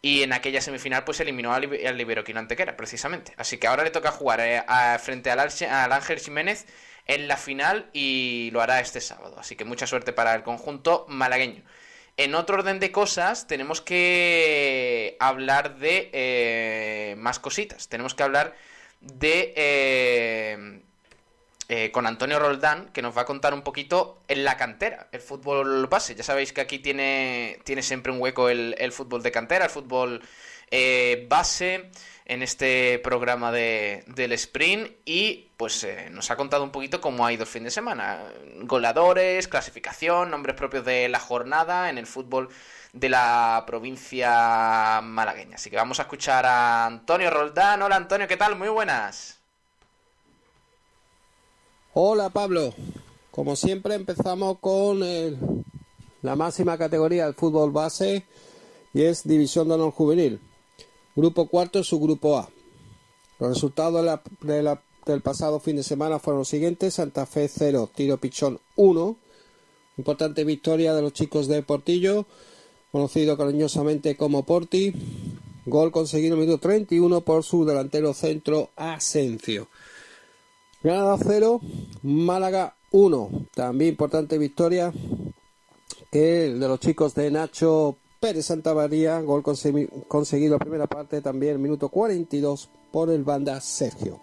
y 0.00 0.22
en 0.22 0.32
aquella 0.32 0.60
semifinal 0.60 1.04
pues 1.04 1.20
eliminó 1.20 1.52
al, 1.52 1.64
al 1.64 2.00
Iberoquino 2.00 2.38
Antequera, 2.38 2.76
precisamente. 2.76 3.34
Así 3.36 3.58
que 3.58 3.66
ahora 3.66 3.84
le 3.84 3.90
toca 3.90 4.10
jugar 4.10 4.40
eh, 4.40 4.62
frente 5.00 5.30
al, 5.30 5.40
al 5.40 5.92
Ángel 5.92 6.20
Jiménez 6.20 6.66
en 7.06 7.26
la 7.26 7.36
final 7.36 7.90
y 7.92 8.50
lo 8.52 8.60
hará 8.60 8.80
este 8.80 9.00
sábado. 9.00 9.36
Así 9.38 9.56
que 9.56 9.64
mucha 9.64 9.86
suerte 9.86 10.12
para 10.12 10.34
el 10.34 10.42
conjunto 10.42 11.04
malagueño. 11.08 11.62
En 12.16 12.34
otro 12.34 12.56
orden 12.58 12.80
de 12.80 12.90
cosas, 12.92 13.46
tenemos 13.46 13.80
que 13.80 15.16
hablar 15.20 15.78
de 15.78 16.10
eh, 16.12 17.14
más 17.16 17.38
cositas. 17.38 17.88
Tenemos 17.88 18.14
que 18.14 18.24
hablar 18.24 18.56
de, 19.00 19.54
eh, 19.56 20.82
eh, 21.70 21.90
con 21.90 22.06
Antonio 22.06 22.38
Roldán, 22.38 22.88
que 22.94 23.02
nos 23.02 23.14
va 23.16 23.22
a 23.22 23.24
contar 23.26 23.52
un 23.52 23.60
poquito 23.60 24.22
en 24.26 24.42
la 24.42 24.56
cantera, 24.56 25.08
el 25.12 25.20
fútbol 25.20 25.86
base. 25.86 26.14
Ya 26.14 26.22
sabéis 26.22 26.54
que 26.54 26.62
aquí 26.62 26.78
tiene, 26.78 27.60
tiene 27.64 27.82
siempre 27.82 28.10
un 28.10 28.20
hueco 28.20 28.48
el, 28.48 28.92
fútbol 28.92 29.22
de 29.22 29.30
cantera, 29.30 29.66
el 29.66 29.70
fútbol 29.70 30.22
eh, 30.70 31.26
base 31.28 31.90
en 32.24 32.42
este 32.42 32.98
programa 33.00 33.52
de, 33.52 34.04
del 34.06 34.32
sprint 34.32 34.92
y 35.04 35.50
pues 35.58 35.84
eh, 35.84 36.08
nos 36.10 36.30
ha 36.30 36.36
contado 36.36 36.64
un 36.64 36.70
poquito 36.70 37.00
cómo 37.02 37.26
ha 37.26 37.32
ido 37.34 37.42
el 37.42 37.48
fin 37.48 37.64
de 37.64 37.70
semana. 37.70 38.22
Goleadores, 38.62 39.46
clasificación, 39.46 40.30
nombres 40.30 40.56
propios 40.56 40.86
de 40.86 41.08
la 41.10 41.20
jornada 41.20 41.90
en 41.90 41.98
el 41.98 42.06
fútbol 42.06 42.48
de 42.94 43.10
la 43.10 43.64
provincia 43.66 45.00
malagueña. 45.02 45.56
Así 45.56 45.68
que 45.68 45.76
vamos 45.76 45.98
a 45.98 46.02
escuchar 46.02 46.46
a 46.46 46.86
Antonio 46.86 47.30
Roldán. 47.30 47.82
Hola 47.82 47.96
Antonio, 47.96 48.26
¿qué 48.26 48.38
tal? 48.38 48.56
Muy 48.56 48.68
buenas. 48.68 49.37
Hola 52.00 52.30
Pablo. 52.30 52.72
Como 53.32 53.56
siempre 53.56 53.96
empezamos 53.96 54.58
con 54.60 55.00
la 55.00 56.36
máxima 56.36 56.78
categoría 56.78 57.24
del 57.24 57.34
fútbol 57.34 57.72
base 57.72 58.24
y 58.94 59.02
es 59.02 59.26
División 59.26 59.66
de 59.66 59.74
Honor 59.74 59.90
Juvenil. 59.90 60.38
Grupo 61.16 61.48
cuarto, 61.48 61.82
su 61.82 61.98
grupo 61.98 62.38
A. 62.38 62.48
Los 63.40 63.48
resultados 63.54 64.20
del 64.42 65.22
pasado 65.22 65.58
fin 65.58 65.74
de 65.74 65.82
semana 65.82 66.20
fueron 66.20 66.38
los 66.38 66.48
siguientes: 66.48 66.94
Santa 66.94 67.26
Fe 67.26 67.48
0, 67.48 67.90
Tiro 67.92 68.16
Pichón 68.18 68.60
1. 68.76 69.16
Importante 69.96 70.44
victoria 70.44 70.94
de 70.94 71.02
los 71.02 71.12
chicos 71.12 71.48
de 71.48 71.64
Portillo, 71.64 72.26
conocido 72.92 73.36
cariñosamente 73.36 74.16
como 74.16 74.44
Porti. 74.44 74.92
Gol 75.66 75.90
conseguido 75.90 76.36
en 76.36 76.42
el 76.42 76.46
minuto 76.46 76.60
31 76.60 77.22
por 77.22 77.42
su 77.42 77.64
delantero 77.64 78.14
centro 78.14 78.70
Asencio. 78.76 79.66
Granada 80.82 81.18
0, 81.20 81.60
Málaga 82.02 82.76
1. 82.92 83.30
También 83.54 83.90
importante 83.90 84.38
victoria 84.38 84.92
que 86.12 86.20
de 86.20 86.68
los 86.68 86.78
chicos 86.78 87.14
de 87.14 87.30
Nacho 87.30 87.96
Pérez 88.20 88.46
Santa 88.46 88.74
María, 88.74 89.20
gol 89.20 89.42
conseguido 89.42 90.54
la 90.54 90.58
primera 90.58 90.86
parte 90.86 91.20
también, 91.20 91.60
minuto 91.60 91.88
42 91.88 92.70
por 92.92 93.10
el 93.10 93.24
banda 93.24 93.60
Sergio. 93.60 94.20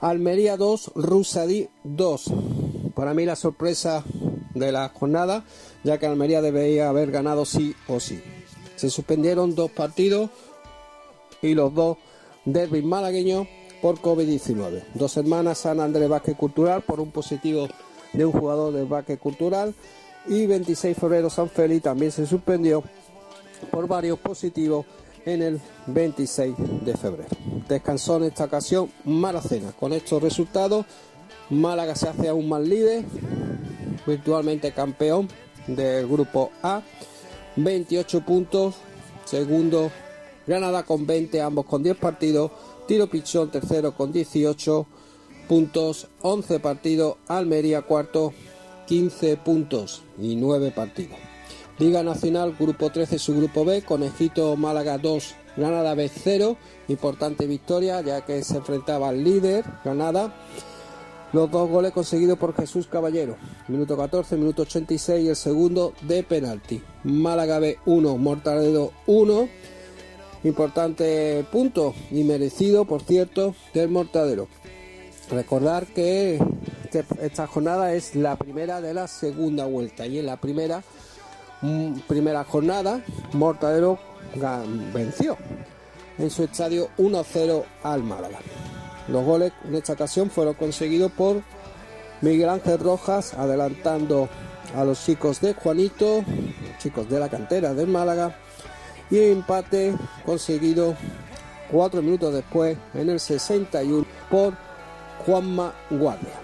Almería 0.00 0.56
2, 0.56 0.92
Rusadí 0.96 1.68
2. 1.84 2.24
Para 2.94 3.14
mí 3.14 3.24
la 3.24 3.36
sorpresa 3.36 4.04
de 4.54 4.70
la 4.70 4.90
jornada, 4.90 5.44
ya 5.82 5.98
que 5.98 6.06
Almería 6.06 6.42
debería 6.42 6.90
haber 6.90 7.10
ganado 7.10 7.46
sí 7.46 7.74
o 7.88 8.00
sí. 8.00 8.20
Se 8.76 8.90
suspendieron 8.90 9.54
dos 9.54 9.70
partidos 9.70 10.30
y 11.40 11.54
los 11.54 11.74
dos 11.74 11.96
derbis 12.44 12.84
malagueños 12.84 13.46
por 13.84 14.00
COVID-19. 14.00 14.82
Dos 14.94 15.14
hermanas 15.18 15.58
San 15.58 15.78
Andrés 15.78 16.08
Vázquez 16.08 16.34
Cultural 16.38 16.80
por 16.80 17.00
un 17.00 17.10
positivo 17.10 17.68
de 18.14 18.24
un 18.24 18.32
jugador 18.32 18.72
del 18.72 18.86
Vázquez 18.86 19.18
Cultural 19.18 19.74
y 20.26 20.46
26 20.46 20.96
de 20.96 21.00
febrero 21.02 21.28
San 21.28 21.50
Félix 21.50 21.82
también 21.82 22.10
se 22.10 22.24
suspendió 22.24 22.82
por 23.70 23.86
varios 23.86 24.18
positivos 24.18 24.86
en 25.26 25.42
el 25.42 25.60
26 25.88 26.54
de 26.82 26.96
febrero. 26.96 27.28
Descansó 27.68 28.16
en 28.16 28.22
esta 28.22 28.44
ocasión 28.44 28.90
Maracena. 29.04 29.72
Con 29.72 29.92
estos 29.92 30.22
resultados, 30.22 30.86
Málaga 31.50 31.94
se 31.94 32.08
hace 32.08 32.30
aún 32.30 32.48
más 32.48 32.62
líder, 32.62 33.04
virtualmente 34.06 34.72
campeón 34.72 35.28
del 35.66 36.08
grupo 36.08 36.52
A, 36.62 36.80
28 37.56 38.22
puntos, 38.22 38.76
segundo 39.26 39.90
Granada 40.46 40.82
con 40.82 41.06
20, 41.06 41.40
ambos 41.40 41.64
con 41.64 41.82
10 41.82 41.96
partidos, 41.96 42.50
Tiro 42.86 43.06
Pichón 43.08 43.50
tercero 43.50 43.92
con 43.92 44.12
18 44.12 44.86
puntos, 45.48 46.08
11 46.20 46.60
partidos, 46.60 47.16
Almería 47.28 47.82
cuarto 47.82 48.32
15 48.86 49.38
puntos 49.38 50.02
y 50.20 50.36
9 50.36 50.70
partidos. 50.70 51.16
Liga 51.78 52.02
Nacional, 52.02 52.54
Grupo 52.58 52.90
13, 52.90 53.18
su 53.18 53.34
Grupo 53.36 53.64
B, 53.64 53.82
Conejito 53.82 54.54
Málaga 54.56 54.98
2, 54.98 55.34
Granada 55.56 55.94
B 55.94 56.08
0. 56.08 56.56
Importante 56.88 57.46
victoria 57.46 58.00
ya 58.00 58.24
que 58.24 58.44
se 58.44 58.58
enfrentaba 58.58 59.08
al 59.08 59.24
líder, 59.24 59.64
Granada. 59.82 60.34
Los 61.32 61.50
dos 61.50 61.68
goles 61.68 61.92
conseguidos 61.92 62.38
por 62.38 62.54
Jesús 62.54 62.86
Caballero. 62.86 63.36
Minuto 63.66 63.96
14, 63.96 64.36
minuto 64.36 64.62
86 64.62 65.24
y 65.24 65.28
el 65.30 65.36
segundo 65.36 65.92
de 66.02 66.22
penalti. 66.22 66.80
Málaga 67.02 67.58
B 67.58 67.78
1, 67.86 68.18
Mortaledo 68.18 68.92
1. 69.06 69.48
Importante 70.44 71.44
punto 71.50 71.94
y 72.10 72.22
merecido, 72.22 72.84
por 72.84 73.02
cierto, 73.02 73.54
del 73.72 73.88
Mortadero. 73.88 74.46
Recordar 75.30 75.86
que 75.86 76.38
este, 76.84 77.04
esta 77.22 77.46
jornada 77.46 77.94
es 77.94 78.14
la 78.14 78.36
primera 78.36 78.82
de 78.82 78.92
la 78.92 79.08
segunda 79.08 79.64
vuelta 79.64 80.06
y 80.06 80.18
en 80.18 80.26
la 80.26 80.36
primera 80.36 80.82
mm, 81.62 82.00
primera 82.06 82.44
jornada 82.44 83.02
Mortadero 83.32 83.98
venció 84.92 85.38
en 86.18 86.30
su 86.30 86.44
estadio 86.44 86.90
1-0 86.98 87.64
al 87.82 88.02
Málaga. 88.02 88.38
Los 89.08 89.24
goles 89.24 89.52
en 89.66 89.74
esta 89.76 89.94
ocasión 89.94 90.28
fueron 90.28 90.54
conseguidos 90.54 91.10
por 91.12 91.42
Miguel 92.20 92.50
Ángel 92.50 92.78
Rojas 92.78 93.32
adelantando 93.32 94.28
a 94.76 94.84
los 94.84 95.02
chicos 95.04 95.40
de 95.40 95.54
Juanito, 95.54 96.22
chicos 96.78 97.08
de 97.08 97.18
la 97.18 97.30
cantera 97.30 97.72
del 97.72 97.86
Málaga 97.86 98.38
y 99.10 99.18
empate 99.18 99.94
conseguido 100.24 100.94
cuatro 101.70 102.02
minutos 102.02 102.34
después 102.34 102.76
en 102.94 103.10
el 103.10 103.20
61 103.20 104.04
por 104.30 104.54
Juanma 105.24 105.74
Guardia. 105.90 106.34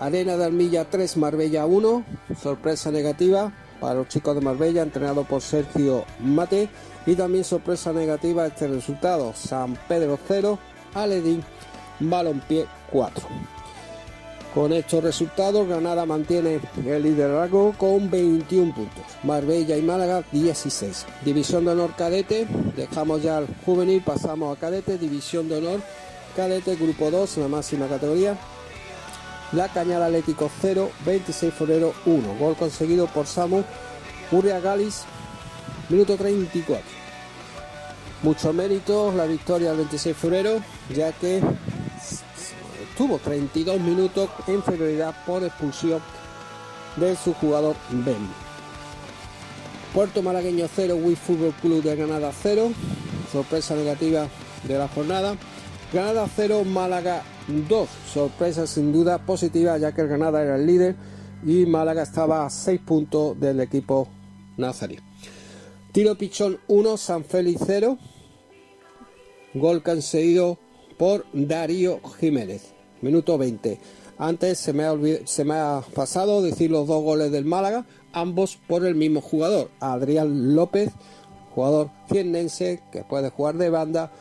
Arena 0.00 0.36
de 0.36 0.44
Almilla 0.44 0.84
3, 0.84 1.16
Marbella 1.16 1.66
1. 1.66 2.04
Sorpresa 2.40 2.90
negativa 2.90 3.52
para 3.80 3.94
los 3.94 4.08
chicos 4.08 4.34
de 4.34 4.40
Marbella, 4.40 4.82
entrenado 4.82 5.24
por 5.24 5.42
Sergio 5.42 6.04
Mate. 6.20 6.68
Y 7.06 7.14
también 7.14 7.44
sorpresa 7.44 7.92
negativa 7.92 8.46
este 8.46 8.66
resultado. 8.66 9.32
San 9.34 9.76
Pedro 9.88 10.18
0, 10.26 10.58
Aledín, 10.94 11.44
Balompié 12.00 12.66
4. 12.90 13.51
Con 14.54 14.74
estos 14.74 15.02
resultados, 15.02 15.66
Granada 15.66 16.04
mantiene 16.04 16.60
el 16.84 17.02
liderazgo 17.02 17.72
con 17.78 18.10
21 18.10 18.74
puntos. 18.74 19.04
Marbella 19.22 19.78
y 19.78 19.82
Málaga 19.82 20.24
16. 20.30 21.06
División 21.24 21.64
de 21.64 21.70
honor 21.70 21.94
cadete. 21.96 22.46
Dejamos 22.76 23.22
ya 23.22 23.38
al 23.38 23.46
juvenil, 23.64 24.02
pasamos 24.02 24.54
a 24.54 24.60
cadete. 24.60 24.98
División 24.98 25.48
de 25.48 25.56
honor 25.56 25.80
cadete, 26.36 26.76
grupo 26.76 27.10
2, 27.10 27.38
la 27.38 27.48
máxima 27.48 27.88
categoría. 27.88 28.36
La 29.52 29.68
Cañada 29.68 30.06
Atlético 30.06 30.50
0, 30.60 30.90
26 31.06 31.54
febrero 31.54 31.94
1. 32.04 32.36
Gol 32.38 32.54
conseguido 32.56 33.06
por 33.06 33.26
Samu 33.26 33.62
Urria 34.30 34.60
Galis, 34.60 35.04
minuto 35.88 36.16
34. 36.16 36.82
Mucho 38.22 38.52
mérito 38.52 39.12
la 39.12 39.24
victoria 39.24 39.68
del 39.68 39.78
26 39.78 40.14
de 40.14 40.20
febrero, 40.20 40.60
ya 40.94 41.12
que 41.12 41.42
tuvo 43.02 43.18
32 43.18 43.80
minutos 43.80 44.30
en 44.46 44.62
febrero 44.62 45.12
por 45.26 45.42
expulsión 45.42 46.00
de 46.94 47.16
su 47.16 47.34
jugador 47.34 47.74
Ben. 47.90 48.28
Puerto 49.92 50.22
Malagueño 50.22 50.68
0, 50.72 50.94
Wii 51.02 51.16
Fútbol 51.16 51.52
Club 51.60 51.82
de 51.82 51.96
Granada 51.96 52.30
0. 52.32 52.70
Sorpresa 53.32 53.74
negativa 53.74 54.28
de 54.68 54.78
la 54.78 54.86
jornada. 54.86 55.34
Granada 55.92 56.28
0, 56.32 56.62
Málaga 56.64 57.24
2. 57.68 57.88
Sorpresa 58.14 58.68
sin 58.68 58.92
duda 58.92 59.18
positiva 59.18 59.76
ya 59.78 59.92
que 59.92 60.02
el 60.02 60.06
Granada 60.06 60.40
era 60.40 60.54
el 60.54 60.64
líder 60.64 60.94
y 61.44 61.66
Málaga 61.66 62.04
estaba 62.04 62.46
a 62.46 62.50
6 62.50 62.82
puntos 62.86 63.40
del 63.40 63.58
equipo 63.58 64.06
nazarí. 64.56 65.00
Tiro 65.90 66.16
Pichón 66.16 66.60
1, 66.68 66.96
San 66.98 67.24
Félix 67.24 67.62
0. 67.66 67.98
Gol 69.54 69.82
conseguido 69.82 70.56
por 70.96 71.26
Darío 71.32 72.00
Jiménez. 72.20 72.71
Minuto 73.02 73.36
20. 73.36 73.78
Antes 74.18 74.58
se 74.58 74.72
me, 74.72 74.84
ha 74.84 74.94
se 75.24 75.44
me 75.44 75.54
ha 75.54 75.82
pasado 75.94 76.42
decir 76.42 76.70
los 76.70 76.86
dos 76.86 77.02
goles 77.02 77.32
del 77.32 77.44
Málaga, 77.44 77.84
ambos 78.12 78.58
por 78.68 78.86
el 78.86 78.94
mismo 78.94 79.20
jugador, 79.20 79.70
Adrián 79.80 80.54
López, 80.54 80.90
jugador 81.54 81.90
cienense 82.10 82.82
que 82.92 83.04
puede 83.04 83.30
jugar 83.30 83.56
de 83.56 83.70
banda 83.70 84.12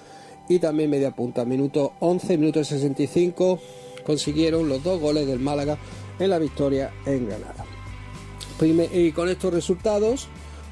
y 0.50 0.60
también 0.60 0.90
media 0.90 1.12
punta. 1.12 1.46
Minuto 1.46 1.94
11, 2.00 2.38
minuto 2.38 2.64
65 2.64 3.60
consiguieron 4.06 4.68
los 4.68 4.84
dos 4.84 5.00
goles 5.00 5.28
del 5.28 5.40
Málaga 5.40 5.78
en 6.20 6.30
la 6.30 6.40
victoria 6.40 6.92
en 7.06 7.28
Granada. 7.28 7.66
y 8.94 9.12
con 9.12 9.30
estos 9.30 9.54
resultados, 9.54 10.28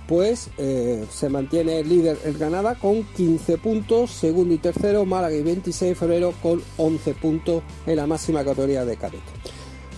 pues 0.09 0.49
eh, 0.57 1.05
se 1.11 1.29
mantiene 1.29 1.81
el 1.81 1.87
líder 1.87 2.17
el 2.25 2.35
Granada 2.35 2.73
con 2.73 3.03
15 3.03 3.59
puntos, 3.59 4.09
segundo 4.09 4.55
y 4.55 4.57
tercero 4.57 5.05
Málaga 5.05 5.35
y 5.35 5.43
26 5.43 5.91
de 5.91 5.95
febrero 5.95 6.33
con 6.41 6.63
11 6.77 7.13
puntos 7.13 7.61
en 7.85 7.95
la 7.95 8.07
máxima 8.07 8.43
categoría 8.43 8.85
de 8.85 8.97
cadete. 8.97 9.23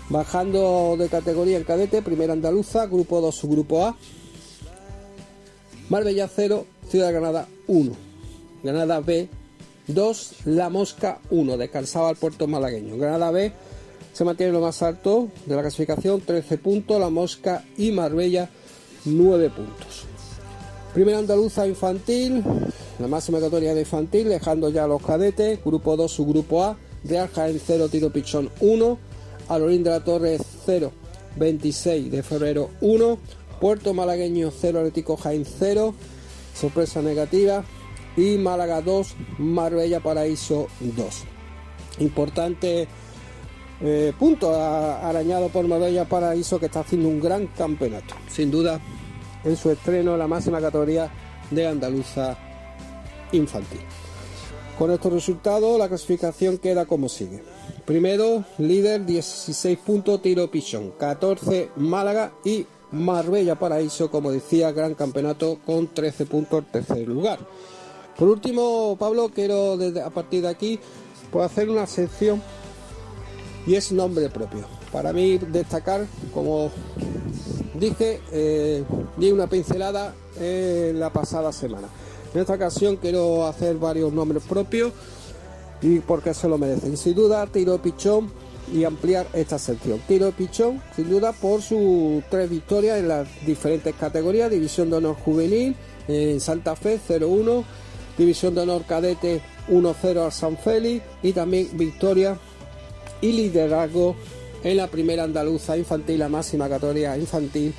Bajando 0.10 0.98
de 1.00 1.08
categoría 1.08 1.56
en 1.56 1.64
cadete, 1.64 2.02
primera 2.02 2.34
andaluza, 2.34 2.88
grupo 2.88 3.22
2, 3.22 3.34
su 3.34 3.48
grupo 3.48 3.86
A. 3.86 3.96
Marbella 5.88 6.28
0, 6.28 6.66
Ciudad 6.90 7.12
Granada 7.12 7.48
1. 7.68 7.94
Granada 8.64 9.00
B 9.00 9.30
2, 9.88 10.34
La 10.44 10.70
Mosca 10.70 11.22
1, 11.30 11.56
descansaba 11.56 12.10
el 12.10 12.18
puerto 12.18 12.48
malagueño. 12.48 12.98
Granada 12.98 13.32
B 13.32 13.54
se 14.12 14.26
mantiene 14.26 14.52
lo 14.52 14.60
más 14.60 14.82
alto 14.82 15.30
de 15.46 15.56
la 15.56 15.62
clasificación, 15.62 16.20
13 16.20 16.58
puntos, 16.58 17.00
La 17.00 17.10
Mosca 17.10 17.64
y 17.78 17.92
Marbella 17.92 18.50
9 19.06 19.50
puntos. 19.50 20.06
Primera 20.94 21.20
andaluza 21.20 21.66
infantil, 21.66 22.44
la 23.00 23.08
máxima 23.08 23.40
categoría 23.40 23.74
de 23.74 23.82
infantil, 23.82 24.28
dejando 24.28 24.70
ya 24.70 24.88
los 24.88 25.02
cadetes, 25.02 25.64
grupo 25.64 25.96
2, 25.96 26.12
su 26.12 26.26
grupo 26.26 26.64
A, 26.64 26.78
Real 27.04 27.30
Jaén 27.30 27.60
0, 27.66 27.88
Tiro 27.90 28.12
Pichón 28.12 28.50
1, 28.60 28.98
Alorín 29.48 29.84
de 29.84 29.90
la 29.90 30.04
Torre 30.04 30.38
0, 30.66 30.92
26 31.38 32.12
de 32.12 32.24
febrero 32.24 32.70
1, 32.82 33.18
Puerto 33.62 33.94
Malagueño 33.94 34.52
0, 34.52 34.80
Atlético 34.80 35.16
Jaén 35.16 35.46
0, 35.46 35.94
sorpresa 36.54 37.02
negativa, 37.02 37.64
y 38.18 38.38
Málaga 38.38 38.82
2, 38.82 39.16
Marbella 39.38 40.02
Paraíso 40.02 40.68
2. 40.82 41.24
Importante 42.00 42.88
eh, 43.84 44.14
punto 44.18 44.54
arañado 44.54 45.50
por 45.50 45.68
Marbella 45.68 46.06
Paraíso 46.06 46.60
que 46.60 46.68
está 46.68 46.82
haciendo 46.82 47.08
un 47.10 47.20
gran 47.20 47.48
campeonato. 47.48 48.16
Sin 48.30 48.52
duda, 48.52 48.80
en 49.44 49.56
su 49.56 49.72
estreno 49.72 50.14
en 50.14 50.20
la 50.20 50.28
máxima 50.28 50.62
categoría 50.62 51.12
de 51.50 51.68
Andaluza 51.68 52.38
Infantil. 53.32 53.82
Con 54.78 54.92
estos 54.92 55.14
resultados, 55.14 55.78
la 55.78 55.88
clasificación 55.88 56.58
queda 56.58 56.86
como 56.86 57.10
sigue. 57.10 57.44
Primero, 57.86 58.44
líder 58.58 59.06
16 59.06 59.78
puntos, 59.80 60.22
Tiro 60.22 60.50
Pichón, 60.50 60.94
14 60.98 61.72
Málaga 61.76 62.34
y 62.44 62.66
Marbella 62.92 63.60
Paraíso, 63.60 64.10
como 64.10 64.32
decía, 64.32 64.72
gran 64.72 64.96
campeonato 64.96 65.60
con 65.66 65.88
13 65.88 66.26
puntos, 66.26 66.66
tercer 66.72 67.08
lugar. 67.08 67.40
Por 68.18 68.30
último, 68.30 68.96
Pablo, 69.00 69.30
quiero 69.34 69.78
desde, 69.78 70.02
a 70.02 70.10
partir 70.10 70.44
de 70.44 70.50
aquí 70.50 70.80
pues, 71.32 71.46
hacer 71.46 71.70
una 71.70 71.88
sección 71.88 72.42
y 73.66 73.76
es 73.76 73.92
nombre 73.92 74.30
propio. 74.30 74.66
Para 74.92 75.14
mí 75.14 75.38
destacar, 75.38 76.06
como 76.34 76.72
dije, 77.76 78.22
eh, 78.32 78.84
di 79.18 79.32
una 79.32 79.48
pincelada 79.48 80.14
en 80.40 81.00
la 81.00 81.12
pasada 81.12 81.52
semana. 81.52 81.88
En 82.34 82.42
esta 82.42 82.54
ocasión 82.54 82.98
quiero 82.98 83.46
hacer 83.46 83.78
varios 83.78 84.14
nombres 84.14 84.44
propios 84.44 84.94
y 85.82 86.00
porque 86.00 86.34
se 86.34 86.48
lo 86.48 86.58
merecen. 86.58 86.96
Sin 86.98 87.16
duda, 87.16 87.46
Tiro 87.48 87.82
Pichón 87.82 88.32
y 88.74 88.84
ampliar 88.84 89.28
esta 89.34 89.60
sección. 89.60 90.00
Tiro 90.08 90.32
Pichón, 90.32 90.82
sin 90.96 91.10
duda, 91.10 91.34
por 91.34 91.62
sus 91.62 92.24
tres 92.30 92.50
victorias 92.50 93.00
en 93.00 93.08
las 93.08 93.28
diferentes 93.46 93.94
categorías. 93.96 94.50
División 94.50 94.90
de 94.90 94.98
Honor 94.98 95.16
Juvenil 95.16 95.76
en 96.08 96.40
Santa 96.40 96.76
Fe 96.76 97.00
0-1, 97.08 97.64
División 98.18 98.56
de 98.56 98.62
Honor 98.62 98.84
Cadete 98.88 99.42
1-0 99.70 100.26
al 100.26 100.32
San 100.32 100.58
Félix 100.58 101.04
y 101.22 101.34
también 101.34 101.70
victoria 101.74 102.38
y 103.22 103.32
liderazgo 103.32 104.16
en 104.64 104.78
la 104.78 104.88
primera 104.88 105.24
andaluza 105.24 105.78
infantil, 105.78 106.20
la 106.20 106.30
máxima 106.30 106.70
categoría 106.70 107.18
infantil, 107.18 107.74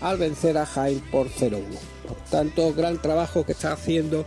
al 0.00 0.18
vencer 0.18 0.56
a 0.58 0.66
Jaén 0.66 1.00
por 1.10 1.28
0-1. 1.28 1.62
Por 2.06 2.16
tanto, 2.30 2.72
gran 2.74 3.00
trabajo 3.00 3.44
que 3.44 3.52
está 3.52 3.72
haciendo 3.72 4.24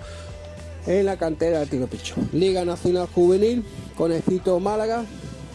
en 0.85 1.05
la 1.05 1.17
cantera 1.17 1.59
de 1.59 1.67
Tiro 1.67 1.87
Picho. 1.87 2.15
Liga 2.33 2.65
Nacional 2.65 3.07
Juvenil, 3.13 3.63
Conejito 3.95 4.59
Málaga. 4.59 5.05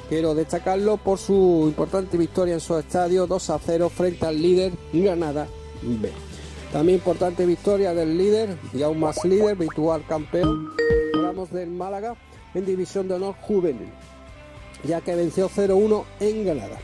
Quiero 0.09 0.35
destacarlo 0.35 0.99
por 0.99 1.19
su 1.19 1.65
importante 1.67 2.17
victoria 2.17 2.55
en 2.55 2.61
su 2.61 2.79
estadio 2.79 3.27
2 3.27 3.53
0 3.67 3.91
frente 3.91 4.25
al 4.25 4.41
líder 4.41 4.73
Granada 4.93 5.49
B. 5.83 6.13
También 6.73 6.99
importante 6.99 7.45
victoria 7.45 7.93
del 7.93 8.17
líder 8.17 8.57
y 8.73 8.83
aún 8.83 9.01
más 9.01 9.25
líder, 9.25 9.57
virtual 9.57 10.05
campeón, 10.07 10.71
hablamos 11.15 11.51
del 11.51 11.71
Málaga 11.71 12.15
en 12.55 12.65
División 12.65 13.09
de 13.09 13.15
Honor 13.15 13.35
Juvenil 13.41 13.91
ya 14.85 15.01
que 15.01 15.15
venció 15.15 15.49
0-1 15.49 16.05
en 16.21 16.45
Granada. 16.45 16.79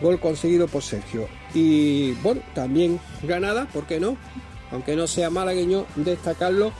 Gol 0.00 0.18
conseguido 0.18 0.66
por 0.66 0.82
Sergio. 0.82 1.28
Y 1.54 2.12
bueno, 2.14 2.42
también 2.54 3.00
Granada, 3.22 3.68
¿por 3.72 3.86
qué 3.86 4.00
no? 4.00 4.16
Aunque 4.70 4.96
no 4.96 5.06
sea 5.06 5.30
malagueño, 5.30 5.86
destacarlo 5.96 6.72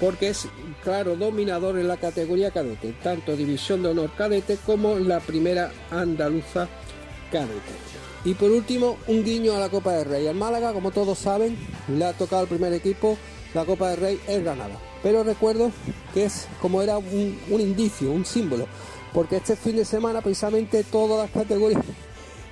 porque 0.00 0.28
es 0.28 0.48
claro 0.82 1.16
dominador 1.16 1.78
en 1.78 1.88
la 1.88 1.96
categoría 1.96 2.50
cadete, 2.50 2.94
tanto 3.02 3.36
División 3.36 3.82
de 3.82 3.88
Honor 3.88 4.10
cadete 4.16 4.58
como 4.66 4.98
la 4.98 5.20
primera 5.20 5.72
andaluza 5.90 6.68
cadete. 7.32 7.96
Y 8.24 8.34
por 8.34 8.50
último, 8.50 8.98
un 9.06 9.24
guiño 9.24 9.54
a 9.54 9.60
la 9.60 9.68
Copa 9.68 9.92
del 9.92 10.06
Rey. 10.06 10.26
Al 10.26 10.34
Málaga, 10.34 10.72
como 10.72 10.90
todos 10.90 11.18
saben, 11.18 11.56
le 11.88 12.04
ha 12.04 12.12
tocado 12.12 12.42
al 12.42 12.48
primer 12.48 12.72
equipo 12.72 13.16
la 13.54 13.64
Copa 13.64 13.90
del 13.90 14.00
Rey 14.00 14.20
es 14.26 14.42
Granada. 14.42 14.76
Pero 15.02 15.22
recuerdo 15.22 15.70
que 16.12 16.24
es 16.24 16.48
como 16.60 16.82
era 16.82 16.98
un, 16.98 17.38
un 17.48 17.60
indicio, 17.60 18.10
un 18.10 18.24
símbolo 18.24 18.66
porque 19.12 19.36
este 19.36 19.56
fin 19.56 19.76
de 19.76 19.84
semana 19.84 20.20
precisamente 20.20 20.84
todas 20.84 21.18
las 21.22 21.30
categorías 21.30 21.82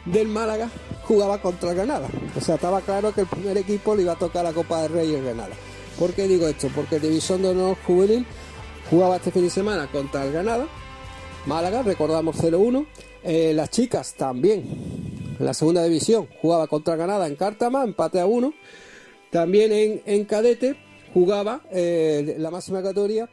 del 0.05 0.29
Málaga 0.29 0.71
jugaba 1.03 1.41
contra 1.41 1.71
el 1.71 1.77
Granada. 1.77 2.09
O 2.37 2.41
sea, 2.41 2.57
estaba 2.57 2.81
claro 2.81 3.13
que 3.13 3.23
el 3.23 3.27
primer 3.27 3.57
equipo 3.57 3.95
le 3.95 4.03
iba 4.03 4.13
a 4.13 4.19
tocar 4.19 4.45
la 4.45 4.53
Copa 4.53 4.83
del 4.83 4.93
Rey 4.93 5.15
en 5.15 5.25
Granada. 5.25 5.55
¿Por 5.99 6.13
qué 6.13 6.27
digo 6.27 6.47
esto? 6.49 6.69
Porque 6.75 6.99
División 6.99 7.43
de 7.43 7.49
Honor 7.49 7.77
Juvenil 7.87 8.27
jugaba 8.91 9.17
este 9.17 9.31
fin 9.31 9.43
de 9.43 9.51
semana 9.51 9.91
contra 9.91 10.25
el 10.25 10.33
Granada. 10.33 10.67
Málaga, 11.47 11.83
recordamos 11.83 12.37
0-1. 12.37 12.87
Eh, 13.23 13.53
las 13.55 13.71
chicas 13.71 14.15
también, 14.15 14.65
la 15.39 15.55
segunda 15.55 15.83
división, 15.83 16.29
jugaba 16.43 16.67
contra 16.67 16.97
Granada 16.97 17.27
en 17.27 17.37
Cártama, 17.37 17.85
empate 17.85 18.21
a 18.21 18.27
1. 18.27 18.53
También 19.31 19.73
en, 19.73 20.03
en 20.05 20.25
cadete 20.25 20.77
jugaba 21.15 21.63
eh, 21.71 22.37
la 22.39 22.51
máxima 22.51 22.83
categoría 22.83 23.29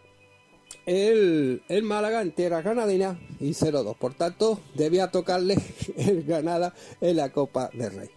el, 0.86 1.62
el 1.68 1.84
Málaga 1.84 2.22
en 2.22 2.32
tierra 2.32 2.62
granadina 2.62 3.20
y 3.40 3.52
0-2. 3.52 3.96
Por 3.98 4.14
tanto, 4.14 4.60
debía 4.76 5.08
tocarle 5.10 5.58
el 5.98 6.24
Granada 6.24 6.74
en 7.00 7.18
la 7.18 7.30
Copa 7.32 7.70
del 7.74 7.92
Rey. 7.94 8.10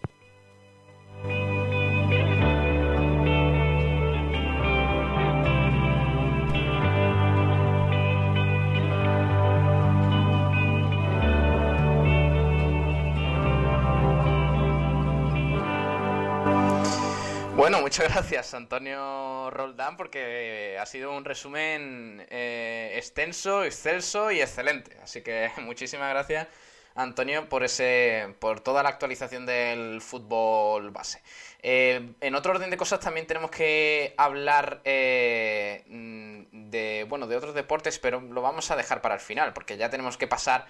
Bueno, 17.65 17.81
muchas 17.81 18.07
gracias 18.13 18.53
Antonio 18.53 19.49
Roldán 19.49 19.97
porque 19.97 20.77
ha 20.79 20.85
sido 20.85 21.11
un 21.17 21.25
resumen 21.25 22.23
eh, 22.29 22.93
extenso, 22.95 23.63
excelso 23.63 24.29
y 24.29 24.39
excelente. 24.39 24.95
Así 25.01 25.23
que 25.23 25.49
muchísimas 25.63 26.11
gracias 26.11 26.47
Antonio 26.93 27.49
por 27.49 27.63
ese, 27.63 28.35
por 28.37 28.59
toda 28.59 28.83
la 28.83 28.89
actualización 28.89 29.47
del 29.47 29.99
fútbol 29.99 30.91
base. 30.91 31.23
Eh, 31.63 32.13
en 32.21 32.35
otro 32.35 32.51
orden 32.51 32.69
de 32.69 32.77
cosas 32.77 32.99
también 32.99 33.25
tenemos 33.25 33.49
que 33.49 34.13
hablar 34.15 34.81
eh, 34.83 35.85
de 35.87 37.07
bueno 37.09 37.25
de 37.25 37.35
otros 37.35 37.55
deportes, 37.55 37.97
pero 37.97 38.21
lo 38.21 38.43
vamos 38.43 38.69
a 38.69 38.75
dejar 38.75 39.01
para 39.01 39.15
el 39.15 39.21
final 39.21 39.53
porque 39.53 39.75
ya 39.75 39.89
tenemos 39.89 40.17
que 40.17 40.27
pasar 40.27 40.67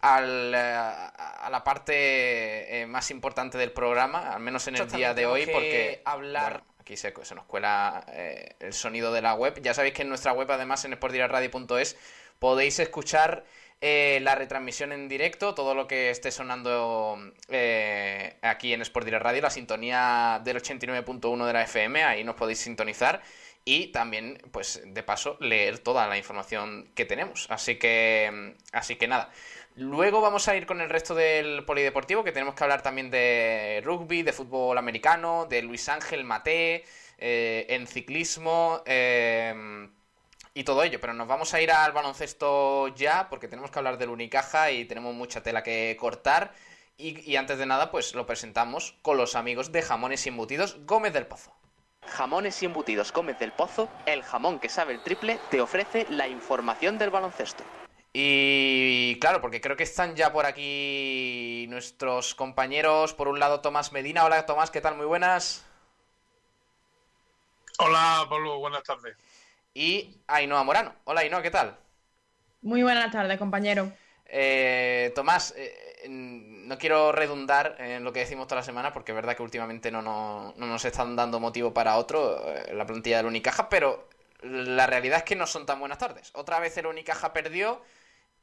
al, 0.00 0.54
eh, 0.54 0.58
a 0.58 1.48
la 1.50 1.64
parte 1.64 2.82
eh, 2.82 2.86
más 2.86 3.10
importante 3.10 3.58
del 3.58 3.72
programa, 3.72 4.34
al 4.34 4.40
menos 4.40 4.66
en 4.68 4.76
el 4.76 4.90
día 4.90 5.14
de 5.14 5.26
hoy, 5.26 5.46
porque 5.46 6.02
hablar... 6.04 6.62
aquí 6.78 6.96
se, 6.96 7.12
se, 7.22 7.34
nos 7.34 7.44
cuela 7.44 8.04
eh, 8.08 8.56
el 8.60 8.72
sonido 8.72 9.12
de 9.12 9.22
la 9.22 9.34
web. 9.34 9.60
Ya 9.62 9.74
sabéis 9.74 9.94
que 9.94 10.02
en 10.02 10.08
nuestra 10.08 10.32
web, 10.32 10.50
además, 10.50 10.84
en 10.84 10.92
sportdiraradio.es, 10.94 11.96
podéis 12.38 12.78
escuchar 12.78 13.44
eh, 13.82 14.20
la 14.22 14.34
retransmisión 14.34 14.92
en 14.92 15.06
directo, 15.06 15.54
todo 15.54 15.74
lo 15.74 15.86
que 15.86 16.08
esté 16.08 16.30
sonando 16.30 17.18
eh, 17.48 18.38
aquí 18.40 18.72
en 18.72 18.80
Sport 18.80 19.06
Radio, 19.08 19.42
la 19.42 19.50
sintonía 19.50 20.40
del 20.42 20.56
89.1 20.56 21.46
de 21.46 21.52
la 21.52 21.62
FM, 21.62 22.02
ahí 22.02 22.24
nos 22.24 22.36
podéis 22.36 22.58
sintonizar 22.58 23.20
y 23.68 23.88
también, 23.88 24.40
pues, 24.52 24.80
de 24.86 25.02
paso, 25.02 25.36
leer 25.40 25.80
toda 25.80 26.06
la 26.06 26.16
información 26.16 26.88
que 26.94 27.04
tenemos. 27.04 27.46
Así 27.50 27.76
que, 27.78 28.54
así 28.72 28.94
que 28.96 29.08
nada. 29.08 29.30
Luego 29.74 30.20
vamos 30.20 30.46
a 30.48 30.56
ir 30.56 30.66
con 30.66 30.80
el 30.80 30.88
resto 30.88 31.16
del 31.16 31.64
polideportivo, 31.64 32.22
que 32.24 32.30
tenemos 32.32 32.54
que 32.54 32.62
hablar 32.62 32.82
también 32.82 33.10
de 33.10 33.82
rugby, 33.84 34.22
de 34.22 34.32
fútbol 34.32 34.78
americano, 34.78 35.46
de 35.50 35.62
Luis 35.62 35.88
Ángel 35.88 36.22
Mate, 36.24 36.84
eh, 37.18 37.66
en 37.70 37.88
ciclismo 37.88 38.82
eh, 38.86 39.88
y 40.54 40.62
todo 40.64 40.84
ello. 40.84 41.00
Pero 41.00 41.12
nos 41.14 41.26
vamos 41.26 41.52
a 41.52 41.60
ir 41.60 41.72
al 41.72 41.92
baloncesto 41.92 42.88
ya, 42.94 43.28
porque 43.28 43.48
tenemos 43.48 43.72
que 43.72 43.80
hablar 43.80 43.98
del 43.98 44.10
Unicaja 44.10 44.70
y 44.70 44.84
tenemos 44.84 45.12
mucha 45.14 45.42
tela 45.42 45.64
que 45.64 45.96
cortar. 45.98 46.54
Y, 46.96 47.28
y 47.28 47.36
antes 47.36 47.58
de 47.58 47.66
nada, 47.66 47.90
pues 47.90 48.14
lo 48.14 48.26
presentamos 48.26 48.94
con 49.02 49.16
los 49.16 49.34
amigos 49.34 49.72
de 49.72 49.82
Jamones 49.82 50.24
y 50.26 50.28
Embutidos 50.28 50.78
Gómez 50.86 51.12
del 51.12 51.26
Pozo. 51.26 51.52
Jamones 52.08 52.62
y 52.62 52.66
Embutidos 52.66 53.12
Gómez 53.12 53.38
del 53.38 53.52
Pozo, 53.52 53.88
el 54.06 54.22
jamón 54.22 54.58
que 54.58 54.68
sabe 54.68 54.94
el 54.94 55.02
triple, 55.02 55.38
te 55.50 55.60
ofrece 55.60 56.06
la 56.10 56.28
información 56.28 56.98
del 56.98 57.10
baloncesto. 57.10 57.64
Y 58.12 59.18
claro, 59.20 59.42
porque 59.42 59.60
creo 59.60 59.76
que 59.76 59.82
están 59.82 60.16
ya 60.16 60.32
por 60.32 60.46
aquí 60.46 61.66
nuestros 61.68 62.34
compañeros. 62.34 63.12
Por 63.12 63.28
un 63.28 63.38
lado, 63.38 63.60
Tomás 63.60 63.92
Medina. 63.92 64.24
Hola, 64.24 64.46
Tomás, 64.46 64.70
¿qué 64.70 64.80
tal? 64.80 64.96
Muy 64.96 65.04
buenas. 65.04 65.66
Hola, 67.78 68.24
Pablo, 68.30 68.58
buenas 68.58 68.82
tardes. 68.84 69.16
Y 69.74 70.22
Ainhoa 70.28 70.64
Morano. 70.64 70.94
Hola, 71.04 71.20
Ainhoa, 71.20 71.42
¿qué 71.42 71.50
tal? 71.50 71.76
Muy 72.62 72.82
buenas 72.82 73.12
tardes, 73.12 73.38
compañero. 73.38 73.92
Eh, 74.28 75.12
Tomás, 75.14 75.54
eh, 75.56 76.06
no 76.08 76.78
quiero 76.78 77.12
redundar 77.12 77.76
en 77.78 78.04
lo 78.04 78.12
que 78.12 78.20
decimos 78.20 78.46
toda 78.46 78.60
la 78.60 78.66
semana, 78.66 78.92
porque 78.92 79.12
es 79.12 79.16
verdad 79.16 79.36
que 79.36 79.42
últimamente 79.42 79.90
no, 79.90 80.02
no, 80.02 80.54
no 80.56 80.66
nos 80.66 80.84
están 80.84 81.16
dando 81.16 81.40
motivo 81.40 81.72
para 81.72 81.96
otro 81.96 82.42
eh, 82.48 82.74
la 82.74 82.86
plantilla 82.86 83.18
del 83.18 83.26
Unicaja, 83.26 83.68
pero 83.68 84.08
la 84.42 84.86
realidad 84.86 85.18
es 85.18 85.24
que 85.24 85.36
no 85.36 85.46
son 85.46 85.66
tan 85.66 85.80
buenas 85.80 85.98
tardes. 85.98 86.30
Otra 86.34 86.58
vez 86.60 86.76
el 86.76 86.86
Unicaja 86.86 87.32
perdió 87.32 87.82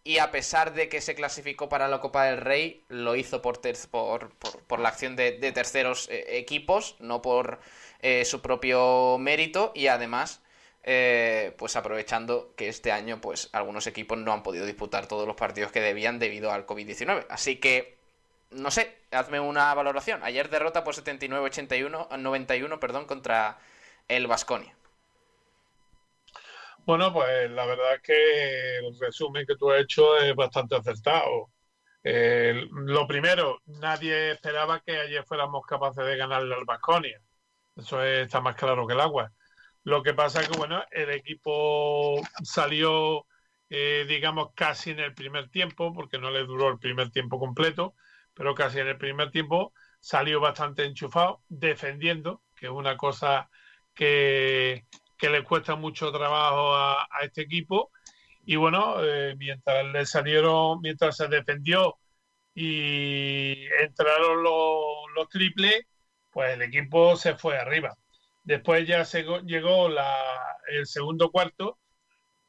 y 0.05 0.17
a 0.17 0.31
pesar 0.31 0.73
de 0.73 0.89
que 0.89 1.01
se 1.01 1.15
clasificó 1.15 1.69
para 1.69 1.87
la 1.87 2.01
Copa 2.01 2.25
del 2.25 2.37
Rey, 2.37 2.83
lo 2.89 3.15
hizo 3.15 3.41
por, 3.41 3.61
por, 3.61 4.79
la 4.79 4.89
acción 4.89 5.15
de, 5.15 5.31
terceros 5.53 6.09
eh, 6.09 6.37
equipos, 6.37 6.95
no 6.99 7.21
por 7.21 7.59
su 8.25 8.41
propio 8.41 9.17
mérito 9.17 9.71
y 9.73 9.87
además 9.87 10.42
eh, 10.83 11.55
pues 11.57 11.75
aprovechando 11.75 12.53
que 12.57 12.67
este 12.67 12.91
año 12.91 13.21
pues 13.21 13.49
algunos 13.53 13.87
equipos 13.87 14.17
no 14.17 14.33
han 14.33 14.43
podido 14.43 14.65
disputar 14.65 15.07
todos 15.07 15.25
los 15.25 15.35
partidos 15.35 15.71
que 15.71 15.79
debían 15.81 16.19
debido 16.19 16.51
al 16.51 16.65
COVID-19. 16.65 17.25
Así 17.29 17.57
que 17.57 17.97
no 18.51 18.69
sé, 18.69 18.97
hazme 19.11 19.39
una 19.39 19.73
valoración. 19.73 20.23
Ayer 20.23 20.49
derrota 20.49 20.83
por 20.83 20.95
79-81 20.95 22.17
91, 22.17 22.79
perdón, 22.79 23.05
contra 23.05 23.57
el 24.07 24.27
Vasconia. 24.27 24.75
Bueno, 26.85 27.13
pues 27.13 27.49
la 27.51 27.65
verdad 27.65 27.95
es 27.95 28.01
que 28.01 28.77
el 28.79 28.99
resumen 28.99 29.45
que 29.45 29.55
tú 29.55 29.71
has 29.71 29.81
hecho 29.81 30.17
es 30.17 30.35
bastante 30.35 30.75
acertado. 30.75 31.49
lo 32.03 33.07
primero, 33.07 33.61
nadie 33.65 34.31
esperaba 34.31 34.81
que 34.81 34.99
ayer 34.99 35.23
fuéramos 35.25 35.65
capaces 35.65 36.05
de 36.05 36.17
ganarle 36.17 36.53
al 36.55 36.65
Vasconia. 36.65 37.21
Eso 37.75 38.03
está 38.03 38.41
más 38.41 38.55
claro 38.55 38.85
que 38.85 38.93
el 38.93 38.99
agua. 38.99 39.31
Lo 39.83 40.03
que 40.03 40.13
pasa 40.13 40.41
es 40.41 40.49
que, 40.49 40.57
bueno, 40.57 40.83
el 40.91 41.09
equipo 41.11 42.21
salió, 42.43 43.25
eh, 43.69 44.05
digamos, 44.07 44.49
casi 44.55 44.91
en 44.91 44.99
el 44.99 45.13
primer 45.13 45.49
tiempo, 45.49 45.93
porque 45.93 46.17
no 46.17 46.31
le 46.31 46.45
duró 46.45 46.69
el 46.69 46.79
primer 46.79 47.11
tiempo 47.11 47.39
completo, 47.39 47.95
pero 48.33 48.55
casi 48.55 48.79
en 48.79 48.87
el 48.87 48.97
primer 48.97 49.31
tiempo 49.31 49.73
salió 49.99 50.39
bastante 50.39 50.85
enchufado, 50.85 51.41
defendiendo, 51.49 52.43
que 52.55 52.67
es 52.67 52.71
una 52.71 52.97
cosa 52.97 53.49
que, 53.93 54.85
que 55.17 55.29
le 55.29 55.43
cuesta 55.43 55.75
mucho 55.75 56.11
trabajo 56.11 56.75
a, 56.75 57.07
este 57.21 57.43
equipo. 57.43 57.91
Y 58.45 58.57
bueno, 58.57 59.03
eh, 59.03 59.35
mientras 59.37 59.85
le 59.85 60.05
salieron, 60.05 60.81
mientras 60.81 61.15
se 61.15 61.29
defendió 61.29 61.97
y 62.53 63.65
entraron 63.81 64.43
los, 64.43 65.29
triples, 65.29 65.85
pues 66.29 66.53
el 66.53 66.61
equipo 66.63 67.15
se 67.15 67.35
fue 67.35 67.57
arriba. 67.57 67.95
Después 68.43 68.87
ya 68.87 69.05
se, 69.05 69.23
llegó 69.45 69.89
la, 69.89 70.13
el 70.67 70.85
segundo 70.85 71.31
cuarto 71.31 71.79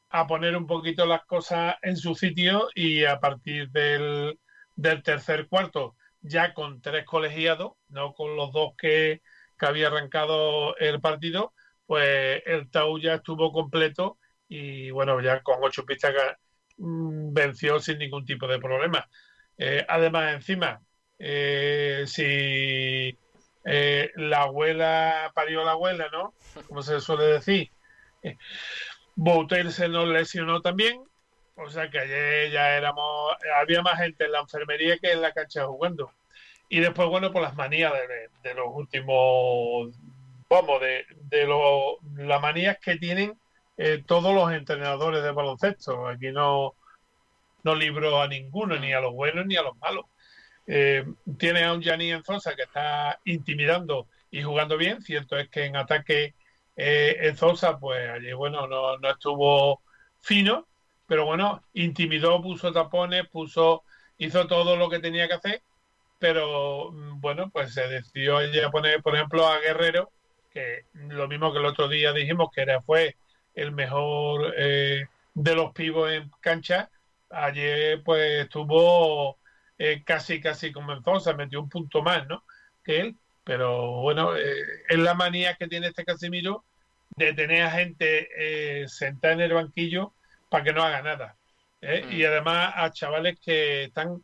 a 0.09 0.27
poner 0.27 0.55
un 0.55 0.67
poquito 0.67 1.05
las 1.05 1.25
cosas 1.25 1.75
en 1.81 1.97
su 1.97 2.15
sitio 2.15 2.69
y 2.73 3.05
a 3.05 3.19
partir 3.19 3.69
del, 3.71 4.39
del 4.75 5.03
tercer 5.03 5.47
cuarto, 5.47 5.95
ya 6.21 6.53
con 6.53 6.81
tres 6.81 7.05
colegiados, 7.05 7.73
no 7.89 8.13
con 8.13 8.35
los 8.35 8.51
dos 8.51 8.73
que, 8.77 9.21
había 9.59 9.87
arrancado 9.87 10.77
el 10.77 11.01
partido, 11.01 11.53
pues 11.87 12.43
el 12.45 12.69
Tau 12.69 12.99
ya 12.99 13.15
estuvo 13.15 13.51
completo 13.51 14.19
y 14.47 14.91
bueno, 14.91 15.19
ya 15.21 15.41
con 15.41 15.57
ocho 15.63 15.85
pistas 15.85 16.13
mm, 16.77 17.33
venció 17.33 17.79
sin 17.79 17.97
ningún 17.97 18.25
tipo 18.25 18.47
de 18.47 18.59
problema. 18.59 19.09
Eh, 19.57 19.83
además, 19.87 20.35
encima, 20.35 20.81
eh, 21.17 22.03
si 22.05 23.17
eh, 23.65 24.11
la 24.15 24.43
abuela 24.43 25.31
parió 25.33 25.63
la 25.63 25.71
abuela, 25.71 26.07
¿no? 26.11 26.33
Como 26.67 26.81
se 26.81 26.99
suele 27.01 27.25
decir, 27.25 27.71
Bouter 29.15 29.71
se 29.71 29.89
nos 29.89 30.07
lesionó 30.07 30.61
también, 30.61 31.03
o 31.55 31.69
sea 31.69 31.89
que 31.89 31.99
ayer 31.99 32.51
ya 32.51 32.77
éramos, 32.77 33.35
había 33.59 33.81
más 33.81 33.99
gente 33.99 34.25
en 34.25 34.31
la 34.31 34.39
enfermería 34.39 34.97
que 34.97 35.11
en 35.11 35.21
la 35.21 35.33
cancha 35.33 35.65
jugando. 35.65 36.11
Y 36.69 36.79
después, 36.79 37.07
bueno, 37.09 37.31
por 37.31 37.41
las 37.41 37.55
manías 37.55 37.93
de 38.43 38.53
los 38.53 38.67
últimos 38.73 39.95
vamos, 40.49 40.81
de, 40.81 41.05
de 41.23 41.45
lo, 41.45 41.97
la 42.15 42.39
manía 42.39 42.75
que 42.75 42.97
tienen 42.97 43.39
eh, 43.77 44.03
todos 44.05 44.33
los 44.33 44.51
entrenadores 44.51 45.23
de 45.23 45.31
baloncesto. 45.31 46.07
Aquí 46.07 46.31
no, 46.31 46.75
no 47.63 47.75
libro 47.75 48.21
a 48.21 48.27
ninguno, 48.27 48.77
ni 48.77 48.93
a 48.93 48.99
los 48.99 49.13
buenos 49.13 49.45
ni 49.45 49.55
a 49.55 49.63
los 49.63 49.77
malos. 49.77 50.05
Eh, 50.67 51.05
tiene 51.37 51.63
a 51.63 51.73
un 51.73 51.81
Gianni 51.81 52.11
Enzosa 52.11 52.55
que 52.55 52.63
está 52.63 53.19
intimidando 53.25 54.07
y 54.31 54.41
jugando 54.43 54.77
bien. 54.77 55.01
Cierto 55.01 55.37
es 55.37 55.49
que 55.49 55.65
en 55.65 55.75
ataque 55.75 56.33
eh, 56.75 57.17
Enzosa, 57.21 57.79
pues 57.79 58.09
ayer, 58.09 58.35
bueno, 58.35 58.67
no, 58.67 58.97
no 58.97 59.09
estuvo 59.09 59.81
fino, 60.21 60.67
pero 61.07 61.25
bueno, 61.25 61.63
intimidó, 61.73 62.41
puso 62.41 62.71
tapones, 62.71 63.27
puso, 63.29 63.83
hizo 64.17 64.47
todo 64.47 64.75
lo 64.75 64.89
que 64.89 64.99
tenía 64.99 65.27
que 65.27 65.35
hacer. 65.35 65.61
Pero 66.19 66.91
mm, 66.91 67.21
bueno, 67.21 67.49
pues 67.51 67.73
se 67.73 67.87
decidió 67.87 68.37
a 68.37 68.71
poner, 68.71 69.01
por 69.01 69.15
ejemplo, 69.15 69.47
a 69.47 69.59
Guerrero, 69.59 70.11
que 70.51 70.85
lo 70.93 71.27
mismo 71.27 71.51
que 71.51 71.59
el 71.59 71.65
otro 71.65 71.87
día 71.87 72.13
dijimos 72.13 72.49
que 72.53 72.61
era, 72.61 72.81
fue 72.81 73.15
el 73.55 73.71
mejor 73.71 74.53
eh, 74.57 75.05
de 75.33 75.55
los 75.55 75.73
pibos 75.73 76.11
en 76.11 76.31
cancha, 76.41 76.89
ayer 77.29 78.01
pues 78.03 78.43
estuvo 78.43 79.37
eh, 79.77 80.03
casi 80.05 80.41
casi 80.41 80.71
comenzó, 80.71 81.19
se 81.19 81.33
metió 81.33 81.61
un 81.61 81.69
punto 81.69 82.01
más, 82.01 82.27
¿no? 82.27 82.43
Que 82.83 83.01
él, 83.01 83.15
pero 83.43 84.01
bueno, 84.01 84.35
eh, 84.35 84.63
es 84.89 84.97
la 84.97 85.13
manía 85.13 85.55
que 85.55 85.67
tiene 85.67 85.87
este 85.87 86.05
Casimiro 86.05 86.63
de 87.15 87.33
tener 87.33 87.63
a 87.63 87.71
gente 87.71 88.87
sentada 88.87 89.35
en 89.35 89.41
el 89.41 89.53
banquillo 89.53 90.13
para 90.49 90.63
que 90.63 90.73
no 90.73 90.83
haga 90.83 91.01
nada. 91.01 91.35
Mm. 91.81 92.11
Y 92.11 92.25
además 92.25 92.73
a 92.75 92.91
chavales 92.91 93.39
que 93.39 93.85
están 93.85 94.21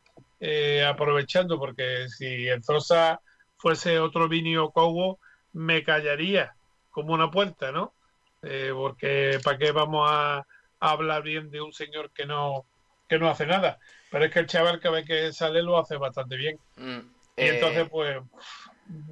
aprovechando, 0.87 1.59
porque 1.59 2.09
si 2.09 2.47
el 2.47 2.63
Zosa 2.63 3.21
fuese 3.57 3.99
otro 3.99 4.27
Vinio 4.27 4.71
Cogo, 4.71 5.19
me 5.53 5.83
callaría 5.83 6.55
como 6.89 7.13
una 7.13 7.29
puerta, 7.29 7.71
¿no? 7.71 7.93
Eh, 8.41 8.71
porque 8.73 9.39
¿para 9.43 9.57
qué 9.57 9.71
vamos 9.71 10.09
a, 10.11 10.45
hablar 10.83 11.21
bien 11.21 11.51
de 11.51 11.61
un 11.61 11.73
señor 11.73 12.09
que 12.09 12.25
no, 12.25 12.65
que 13.11 13.19
no 13.19 13.29
hace 13.29 13.45
nada? 13.45 13.77
Pero 14.09 14.25
es 14.25 14.31
que 14.31 14.39
el 14.39 14.47
chaval 14.47 14.79
que 14.79 14.89
ve 14.89 15.03
que 15.03 15.33
sale 15.33 15.61
lo 15.61 15.77
hace 15.77 15.97
bastante 15.97 16.35
bien. 16.35 16.57
Mm, 16.77 16.99
y 17.37 17.43
entonces, 17.43 17.85
eh, 17.85 17.89
pues, 17.89 18.17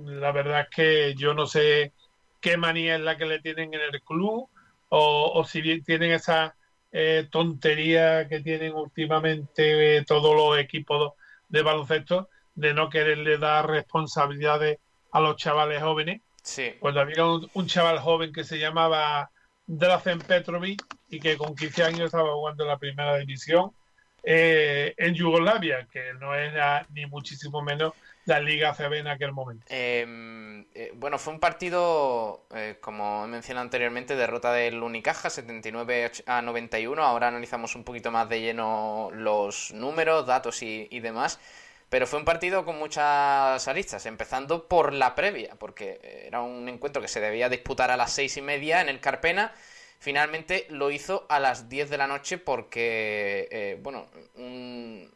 la 0.06 0.32
verdad 0.32 0.62
es 0.62 0.70
que 0.70 1.16
yo 1.16 1.34
no 1.34 1.48
sé 1.48 1.94
qué 2.40 2.58
manía 2.58 2.96
es 2.96 3.02
la 3.02 3.18
que 3.18 3.26
le 3.26 3.40
tienen 3.40 3.74
en 3.74 3.82
el 3.82 4.02
club 4.02 4.50
o, 4.90 5.32
o 5.34 5.44
si 5.44 5.62
bien 5.62 5.84
tienen 5.84 6.12
esa 6.12 6.56
eh, 6.92 7.28
tontería 7.30 8.28
que 8.28 8.40
tienen 8.40 8.74
últimamente 8.74 10.04
todos 10.06 10.36
los 10.36 10.58
equipos 10.58 11.14
de 11.50 11.62
baloncesto 11.62 12.30
de 12.56 12.74
no 12.74 12.90
quererle 12.90 13.38
dar 13.38 13.70
responsabilidades 13.70 14.80
a 15.12 15.20
los 15.20 15.36
chavales 15.38 15.82
jóvenes 15.82 16.22
Sí. 16.44 16.74
Cuando 16.80 17.02
había 17.02 17.26
un, 17.26 17.68
chaval 17.68 18.00
joven 18.00 18.34
que 18.34 18.44
se 18.44 18.58
llamaba 18.58 19.30
Drazen 19.68 20.20
Petrovic 20.20 20.84
y 21.10 21.20
que 21.20 21.38
con 21.38 21.56
15 21.56 21.84
años 21.84 22.02
estaba 22.06 22.34
jugando 22.34 22.64
en 22.64 22.70
la 22.70 22.80
primera 22.80 23.18
división 23.18 23.72
eh, 24.24 24.94
en 24.98 25.14
Yugoslavia, 25.14 25.88
que 25.92 26.14
no 26.20 26.36
era 26.36 26.86
ni 26.94 27.06
muchísimo 27.06 27.62
menos 27.62 27.94
la 28.26 28.40
Liga 28.40 28.74
CB 28.74 29.00
en 29.00 29.08
aquel 29.08 29.32
momento. 29.32 29.66
Em, 29.70 30.62
eh, 30.76 30.92
bueno, 30.96 31.18
fue 31.18 31.34
un 31.34 31.40
partido, 31.40 32.46
eh, 32.54 32.78
como 32.80 33.26
he 33.26 33.28
mencionado 33.28 33.64
anteriormente, 33.64 34.16
derrota 34.16 34.54
del 34.54 34.82
Unicaja, 34.84 35.30
79 35.30 36.12
a 36.28 36.42
91. 36.42 37.04
Ahora 37.04 37.28
analizamos 37.28 37.76
un 37.76 37.84
poquito 37.84 38.12
más 38.12 38.30
de 38.30 38.42
lleno 38.42 39.10
los 39.14 39.72
números, 39.74 40.28
datos 40.28 40.62
y, 40.62 40.88
y 40.92 41.00
demás. 41.00 41.40
Pero 41.90 42.06
fue 42.06 42.20
un 42.20 42.26
partido 42.26 42.66
con 42.66 42.78
muchas 42.78 43.68
aristas, 43.68 44.06
empezando 44.06 44.68
por 44.68 44.94
la 44.94 45.16
previa, 45.16 45.56
porque 45.58 46.00
era 46.28 46.42
un 46.42 46.70
encuentro 46.70 47.02
que 47.02 47.08
se 47.08 47.20
debía 47.20 47.50
disputar 47.50 47.90
a 47.90 47.98
las 47.98 48.14
seis 48.14 48.38
y 48.38 48.42
media 48.44 48.82
en 48.82 48.90
el 48.90 49.00
Carpena. 49.00 49.52
Finalmente 50.00 50.66
lo 50.70 50.92
hizo 50.92 51.26
a 51.30 51.40
las 51.40 51.70
10 51.70 51.90
de 51.90 51.98
la 51.98 52.08
noche 52.08 52.38
porque, 52.38 53.48
eh, 53.52 53.78
bueno, 53.82 54.08
un, 54.36 55.10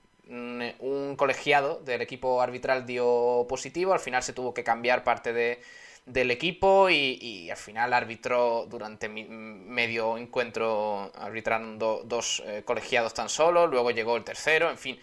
colegiado 1.17 1.79
del 1.79 2.01
equipo 2.01 2.41
arbitral 2.41 2.85
dio 2.85 3.45
positivo. 3.47 3.93
Al 3.93 3.99
final 3.99 4.23
se 4.23 4.33
tuvo 4.33 4.53
que 4.53 4.63
cambiar 4.63 5.03
parte 5.03 5.31
de, 5.31 5.61
del 6.05 6.31
equipo 6.31 6.89
y, 6.89 7.49
al 7.49 7.57
final 7.57 7.93
arbitró 7.93 8.65
durante 8.69 9.07
medio 9.09 10.17
encuentro, 10.17 11.11
arbitrando 11.15 12.01
dos 12.05 12.43
eh, 12.45 12.63
colegiados 12.65 13.13
tan 13.13 13.29
solo. 13.29 13.67
Luego 13.67 13.91
llegó 13.91 14.17
el 14.17 14.23
tercero, 14.23 14.69
en 14.69 14.77
fin 14.77 14.99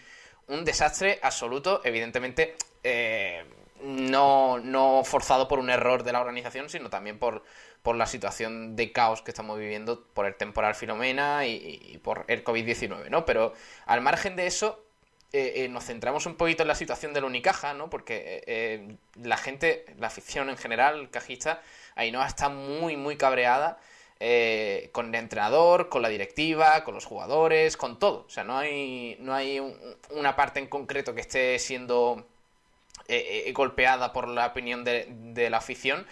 un 0.50 0.64
desastre 0.64 1.18
absoluto, 1.22 1.80
evidentemente 1.84 2.56
eh, 2.82 3.39
no, 4.10 4.58
no 4.58 5.02
forzado 5.04 5.48
por 5.48 5.58
un 5.58 5.70
error 5.70 6.02
de 6.02 6.12
la 6.12 6.20
organización, 6.20 6.68
sino 6.68 6.90
también 6.90 7.18
por, 7.18 7.42
la 7.84 8.06
situación 8.06 8.76
de 8.76 8.92
caos 8.92 9.22
que 9.22 9.30
estamos 9.30 9.58
viviendo 9.58 10.04
por 10.12 10.26
el 10.26 10.34
temporal 10.34 10.74
Filomena 10.74 11.46
y, 11.46 11.98
por 12.02 12.24
el 12.28 12.44
COVID-19, 12.44 13.08
¿no? 13.08 13.24
Pero 13.24 13.54
al 13.86 14.00
margen 14.00 14.36
de 14.36 14.46
eso, 14.46 14.84
eh, 15.32 15.52
eh, 15.56 15.68
nos 15.68 15.84
centramos 15.84 16.26
un 16.26 16.36
poquito 16.36 16.62
en 16.62 16.68
la 16.68 16.74
situación 16.74 17.12
del 17.14 17.24
Unicaja, 17.24 17.72
¿no? 17.74 17.88
Porque 17.88 18.98
la 19.14 19.36
gente, 19.36 19.86
la 19.98 20.08
afición 20.08 20.50
en 20.50 20.56
general, 20.56 21.00
el 21.00 21.10
cajista, 21.10 21.62
Ainhoa 21.94 22.26
está 22.26 22.48
muy, 22.48 22.96
muy 22.96 23.16
cabreada 23.16 23.78
eh, 24.22 24.90
con 24.92 25.08
el 25.08 25.14
entrenador, 25.14 25.88
con 25.88 26.02
la 26.02 26.10
directiva, 26.10 26.84
con 26.84 26.94
los 26.94 27.06
jugadores, 27.06 27.78
con 27.78 27.98
todo. 27.98 28.26
O 28.26 28.28
sea, 28.28 28.44
no 28.44 28.58
hay, 28.58 29.16
no 29.18 29.32
hay 29.34 29.60
una 30.10 30.36
parte 30.36 30.60
en 30.60 30.66
concreto 30.66 31.14
que 31.14 31.22
esté 31.22 31.58
siendo 31.58 32.26
eh, 33.10 33.48
eh, 33.48 33.52
golpeada 33.52 34.12
por 34.12 34.28
la 34.28 34.46
opinión 34.46 34.84
de, 34.84 35.48
la 35.50 35.58
afición, 35.58 36.06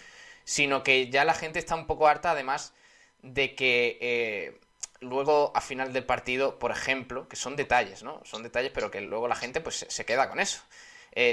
sino 0.45 0.83
que 0.83 1.11
ya 1.11 1.25
la 1.25 1.35
gente 1.35 1.59
está 1.59 1.75
un 1.75 1.87
poco 1.87 2.09
harta, 2.09 2.33
además 2.33 2.75
de 3.23 3.55
que 3.55 4.59
luego 5.01 5.53
a 5.55 5.61
final 5.61 5.93
del 5.93 6.05
partido, 6.05 6.59
por 6.59 6.71
ejemplo, 6.71 7.29
que 7.29 7.37
son 7.37 7.57
detalles, 7.57 8.03
¿no? 8.03 8.21
Son 8.25 8.43
detalles, 8.43 8.71
pero 8.73 8.91
que 8.91 9.01
luego 9.01 9.29
la 9.29 9.37
gente 9.37 9.61
pues 9.61 9.87
se 9.89 10.05
queda 10.05 10.29
con 10.29 10.41
eso. 10.41 10.63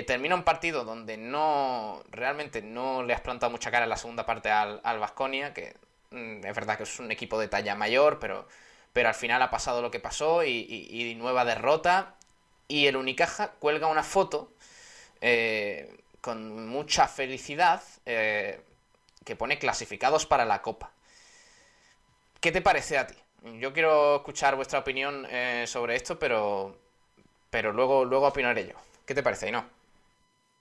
termina 0.07 0.35
un 0.35 0.43
partido 0.43 0.83
donde 0.83 1.17
no 1.17 2.03
realmente 2.09 2.61
no 2.61 3.03
le 3.03 3.13
has 3.13 3.21
plantado 3.21 3.51
mucha 3.51 3.71
cara 3.71 3.85
en 3.85 3.89
la 3.89 3.97
segunda 3.97 4.25
parte 4.25 4.49
al 4.51 4.99
Vasconia, 4.99 5.53
que 5.53 5.75
Mm, 6.15 6.45
es 6.45 6.55
verdad 6.55 6.77
que 6.77 6.83
es 6.83 6.99
un 6.99 7.11
equipo 7.11 7.39
de 7.39 7.47
talla 7.47 7.75
mayor, 7.75 8.19
pero, 8.19 8.47
pero 8.93 9.09
al 9.09 9.15
final 9.15 9.41
ha 9.41 9.49
pasado 9.51 9.81
lo 9.81 9.91
que 9.91 9.99
pasó 9.99 10.43
y, 10.43 11.15
nueva 11.17 11.45
derrota. 11.45 12.15
Y 12.67 12.87
el 12.87 12.95
Unicaja 12.95 13.51
cuelga 13.59 13.87
una 13.87 14.03
foto 14.03 14.53
eh, 15.21 16.03
con 16.21 16.67
mucha 16.67 17.07
felicidad 17.07 17.81
eh, 18.05 18.61
que 19.23 19.35
pone 19.35 19.57
clasificados 19.57 20.25
para 20.25 20.45
la 20.45 20.61
Copa. 20.61 20.91
¿Qué 22.39 22.51
te 22.51 22.61
parece 22.61 22.97
a 22.97 23.07
ti? 23.07 23.15
Yo 23.59 23.73
quiero 23.73 24.17
escuchar 24.17 24.55
vuestra 24.55 24.79
opinión 24.79 25.27
eh, 25.29 25.65
sobre 25.67 25.95
esto, 25.95 26.17
pero, 26.17 26.77
pero 27.49 27.71
luego, 27.71 28.05
luego 28.05 28.27
opinaré 28.27 28.67
yo. 28.67 28.75
¿Qué 29.05 29.13
te 29.13 29.23
parece, 29.23 29.51
no? 29.51 29.65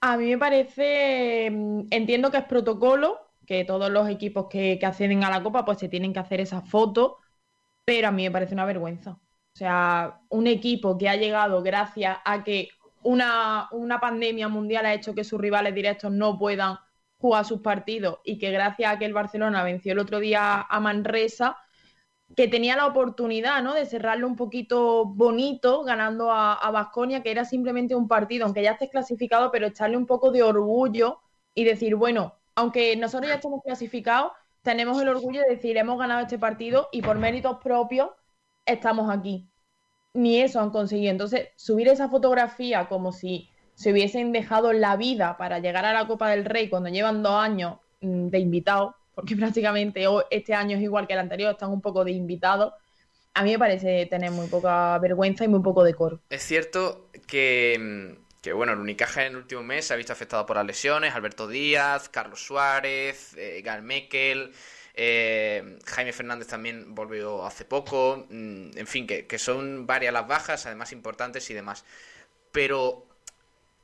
A 0.01 0.19
mí 0.19 0.27
me 0.27 0.39
parece, 0.39 1.51
mm, 1.51 1.87
entiendo 1.91 2.31
que 2.31 2.37
es 2.37 2.45
protocolo, 2.45 3.31
que 3.47 3.65
todos 3.65 3.91
los 3.91 4.09
equipos 4.09 4.49
que, 4.51 4.79
acceden 4.83 5.25
a 5.25 5.31
la 5.31 5.43
Copa 5.43 5.65
pues 5.65 5.79
se 5.79 5.89
tienen 5.89 6.13
que 6.13 6.19
hacer 6.19 6.41
esa 6.41 6.61
foto, 6.61 7.19
pero 7.85 8.09
a 8.09 8.13
mí 8.13 8.25
me 8.25 8.31
parece 8.31 8.55
una 8.55 8.67
vergüenza. 8.67 9.13
O 9.13 9.57
sea, 9.57 10.21
un 10.29 10.47
equipo 10.47 10.99
que 10.99 11.09
ha 11.09 11.17
llegado 11.17 11.63
gracias 11.63 12.19
a 12.25 12.45
que 12.45 12.69
una, 13.05 13.69
una 13.73 14.01
pandemia 14.01 14.49
mundial 14.49 14.87
ha 14.87 14.95
hecho 14.95 15.15
que 15.15 15.25
sus 15.25 15.41
rivales 15.41 15.75
directos 15.75 16.11
no 16.11 16.39
puedan 16.39 16.79
jugar 17.19 17.45
sus 17.45 17.61
partidos 17.61 18.19
y 18.25 18.39
que 18.39 18.51
gracias 18.51 18.93
a 18.93 18.99
que 18.99 19.05
el 19.05 19.15
Barcelona 19.15 19.63
venció 19.63 19.93
el 19.93 19.99
otro 20.01 20.19
día 20.19 20.61
a 20.61 20.81
Manresa, 20.81 21.57
que 22.37 22.49
tenía 22.49 22.77
la 22.77 22.87
oportunidad 22.87 23.63
¿no? 23.63 23.75
de 23.75 23.87
cerrarlo 23.87 24.27
un 24.27 24.37
poquito 24.37 25.05
bonito, 25.07 25.85
ganando 25.85 26.33
a 26.33 26.71
Vasconia, 26.73 27.23
que 27.23 27.31
era 27.31 27.45
simplemente 27.45 27.95
un 27.95 28.09
partido, 28.09 28.45
aunque 28.45 28.63
ya 28.63 28.73
estés 28.73 28.91
clasificado, 28.91 29.51
pero 29.53 29.67
echarle 29.67 29.97
un 29.97 30.07
poco 30.07 30.33
de 30.33 30.43
orgullo 30.43 31.21
y 31.55 31.65
decir, 31.65 31.95
bueno, 31.95 32.35
aunque 32.55 32.97
nosotros 32.97 33.29
ya 33.29 33.37
estamos 33.37 33.63
clasificados, 33.63 34.33
tenemos 34.63 35.01
el 35.01 35.09
orgullo 35.09 35.43
de 35.43 35.55
decir, 35.55 35.77
hemos 35.77 35.99
ganado 35.99 36.23
este 36.23 36.39
partido 36.39 36.89
y 36.93 37.03
por 37.03 37.19
méritos 37.19 37.59
propios 37.63 38.11
estamos 38.65 39.11
aquí. 39.15 39.49
Ni 40.15 40.41
eso 40.41 40.61
han 40.61 40.71
conseguido. 40.71 41.11
Entonces, 41.11 41.49
subir 41.57 41.89
esa 41.89 42.09
fotografía 42.09 42.87
como 42.89 43.13
si 43.13 43.51
se 43.75 43.93
hubiesen 43.93 44.33
dejado 44.33 44.73
la 44.73 44.97
vida 44.97 45.37
para 45.37 45.59
llegar 45.59 45.85
a 45.85 45.93
la 45.93 46.07
Copa 46.07 46.31
del 46.31 46.45
Rey 46.45 46.69
cuando 46.69 46.89
llevan 46.89 47.23
dos 47.23 47.35
años 47.35 47.79
mm, 48.01 48.29
de 48.29 48.39
invitados, 48.39 48.95
porque 49.15 49.37
prácticamente 49.37 50.05
este 50.31 50.55
año 50.55 50.77
es 50.77 50.83
igual 50.83 51.07
que 51.07 51.15
el 51.15 51.21
anterior, 51.21 51.53
están 51.53 51.71
un 51.71 51.81
poco 51.81 52.05
de 52.05 52.13
invitados, 52.13 52.73
a 53.37 53.43
mí 53.43 53.51
me 53.51 53.59
parece 53.59 54.07
tener 54.07 54.31
muy 54.31 54.47
poca 54.47 54.97
vergüenza 55.01 55.45
y 55.45 55.49
muy 55.49 55.61
poco 55.61 55.83
decoro. 55.83 56.21
Es 56.31 56.43
cierto 56.43 57.09
que 57.27 57.77
mm, 57.81 58.25
que 58.45 58.53
bueno, 58.53 58.75
el 58.75 58.79
Unicaja 58.79 59.25
en 59.25 59.33
el 59.33 59.37
último 59.39 59.63
mes 59.63 59.87
se 59.87 59.95
ha 59.95 59.97
visto 59.97 60.13
afectado 60.13 60.45
por 60.45 60.57
las 60.57 60.67
lesiones, 60.67 61.15
Alberto 61.15 61.49
Díaz, 61.49 62.11
Carlos 62.11 62.45
Suárez, 62.45 63.35
eh, 63.39 63.63
Gal 63.65 63.83
Mekel, 63.83 64.53
eh, 64.95 65.79
Jaime 65.87 66.13
Fernández 66.13 66.49
también 66.49 66.95
volvió 66.95 67.45
hace 67.45 67.65
poco, 67.65 68.27
mm, 68.31 68.79
en 68.79 68.87
fin, 68.87 69.07
que, 69.07 69.39
son 69.39 69.87
varias 69.87 70.13
las 70.13 70.27
bajas, 70.29 70.67
además 70.67 70.93
importantes 70.93 71.51
y 71.51 71.55
demás. 71.55 71.85
Pero, 72.53 73.07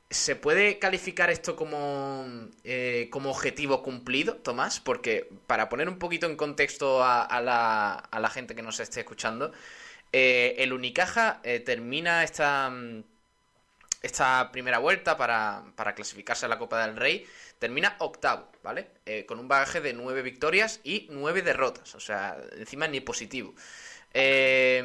¿se 0.09 0.35
puede 0.35 0.79
calificar 0.79 1.29
esto 1.29 1.55
como, 1.55 2.25
eh, 2.63 3.09
como 3.11 3.31
objetivo 3.31 3.83
cumplido, 3.83 4.35
Tomás? 4.37 4.79
Porque 4.79 5.29
para 5.47 5.69
poner 5.69 5.89
un 5.89 5.99
poquito 5.99 6.27
en 6.27 6.35
contexto 6.37 7.03
a, 7.03 7.41
la, 7.41 7.93
a 7.93 8.19
la, 8.19 8.29
gente 8.29 8.55
que 8.55 8.61
nos 8.61 8.79
esté 8.79 9.01
escuchando, 9.01 9.51
el 10.13 10.73
Unicaja 10.73 11.41
termina 11.65 12.23
esta 12.23 12.69
mm, 12.69 13.03
esta 14.01 14.51
primera 14.51 14.79
vuelta 14.79 15.15
para, 15.15 15.73
clasificarse 15.95 16.45
a 16.45 16.49
la 16.49 16.57
Copa 16.57 16.85
del 16.85 16.95
Rey, 16.95 17.27
termina 17.59 17.95
octavo, 17.99 18.51
¿vale? 18.63 18.89
Eh, 19.05 19.25
con 19.25 19.39
un 19.39 19.47
bagaje 19.47 19.79
de 19.79 19.93
nueve 19.93 20.23
victorias 20.23 20.79
y 20.83 21.07
nueve 21.11 21.41
derrotas, 21.41 21.93
o 21.95 21.99
sea, 21.99 22.37
encima 22.57 22.87
ni 22.87 22.99
positivo. 22.99 23.53
Eh, 24.13 24.83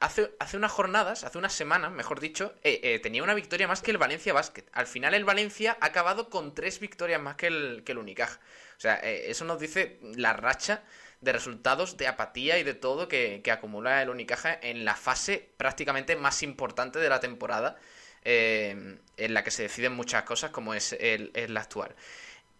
hace, 0.00 0.34
hace 0.38 0.56
unas 0.56 0.72
jornadas, 0.72 1.24
hace 1.24 1.36
unas 1.36 1.52
semanas, 1.52 1.90
mejor 1.90 2.20
dicho, 2.20 2.54
eh, 2.62 2.98
tenía 3.02 3.22
una 3.22 3.34
victoria 3.34 3.66
más 3.66 3.82
que 3.82 3.90
el 3.90 3.98
Valencia 3.98 4.32
Basket. 4.32 4.64
Al 4.72 4.86
final 4.86 5.14
el 5.14 5.24
Valencia 5.24 5.76
ha 5.80 5.86
acabado 5.86 6.30
con 6.30 6.54
tres 6.54 6.78
victorias 6.80 7.20
más 7.20 7.36
que 7.36 7.48
el, 7.48 7.82
que 7.84 7.92
el 7.92 7.98
Unicaja. 7.98 8.40
O 8.76 8.80
sea, 8.80 8.94
eso 8.94 9.44
nos 9.44 9.58
dice 9.58 9.98
la 10.02 10.32
racha 10.32 10.84
de 11.20 11.32
resultados, 11.32 11.96
de 11.96 12.06
apatía 12.06 12.58
y 12.58 12.62
de 12.62 12.74
todo 12.74 13.08
que 13.08 13.42
acumula 13.50 14.00
el 14.00 14.08
Unicaja 14.08 14.56
en 14.62 14.84
la 14.84 14.94
fase 14.94 15.50
prácticamente 15.56 16.14
más 16.14 16.44
importante 16.44 17.00
de 17.00 17.08
la 17.08 17.18
temporada 17.18 17.76
eh, 18.24 18.98
en 19.16 19.34
la 19.34 19.44
que 19.44 19.50
se 19.50 19.62
deciden 19.62 19.94
muchas 19.94 20.22
cosas 20.24 20.50
como 20.50 20.74
es, 20.74 20.92
el, 20.92 21.56
actual. 21.56 21.94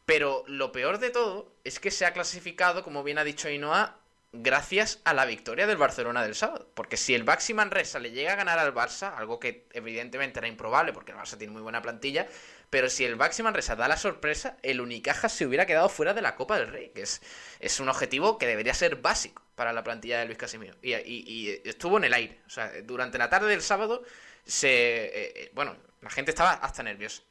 Pero 0.07 0.44
lo 0.47 0.73
peor 0.73 0.99
de 0.99 1.11
todo 1.11 1.53
es 1.64 1.81
que 1.81 1.90
se 1.90 2.07
ha 2.07 2.12
clasificado, 2.12 2.83
como 2.83 3.03
bien 3.03 3.18
ha 3.18 3.25
dicho 3.25 3.49
Ainoa, 3.49 3.99
gracias 4.33 5.01
a 5.05 5.14
la 5.14 5.25
victoria 5.25 5.66
del 5.66 5.77
Barcelona 5.77 6.23
del 6.23 6.35
sábado. 6.35 6.71
Porque 6.75 6.97
si 6.97 7.14
el 7.14 7.25
Baxi 7.25 7.55
Manresa 7.55 7.99
le 7.99 8.11
llega 8.11 8.33
a 8.33 8.37
ganar 8.37 8.59
al 8.59 8.75
Barça, 8.75 9.14
algo 9.16 9.38
que 9.38 9.66
evidentemente 9.73 10.40
era 10.40 10.49
improbable 10.49 10.92
porque 10.92 11.12
el 11.12 11.18
Barça 11.18 11.37
tiene 11.37 11.53
muy 11.53 11.62
buena 11.62 11.83
plantilla, 11.83 12.27
pero 12.71 12.91
si 12.91 13.05
el 13.05 13.17
Baxi 13.17 13.43
Manresa 13.43 13.77
da 13.77 13.89
la 13.89 13.97
sorpresa, 13.97 14.57
el 14.63 14.81
Unicaja 14.81 15.29
se 15.29 15.47
hubiera 15.47 15.67
quedado 15.67 15.89
fuera 15.89 16.15
de 16.15 16.23
la 16.23 16.37
Copa 16.37 16.59
del 16.59 16.69
Rey, 16.69 16.91
que 16.95 17.03
es, 17.03 17.23
es 17.61 17.81
un 17.81 17.89
objetivo 17.89 18.39
que 18.39 18.47
debería 18.47 18.75
ser 18.75 18.97
básico 18.97 19.43
para 19.55 19.73
la 19.73 19.83
plantilla 19.83 20.21
de 20.21 20.27
Luis 20.27 20.39
Casimiro. 20.39 20.77
Y, 20.83 20.95
y 20.95 21.61
estuvo 21.65 21.97
en 21.99 22.05
el 22.05 22.15
aire. 22.15 22.41
O 22.47 22.51
sea, 22.51 22.71
durante 22.85 23.19
la 23.19 23.31
tarde 23.31 23.49
del 23.49 23.63
sábado 23.63 24.05
se... 24.45 24.69
Eh, 24.69 25.33
eh, 25.35 25.51
bueno, 25.55 25.77
la 26.01 26.11
gente 26.11 26.31
estaba 26.31 26.53
hasta 26.53 26.83
nerviosa. 26.83 27.23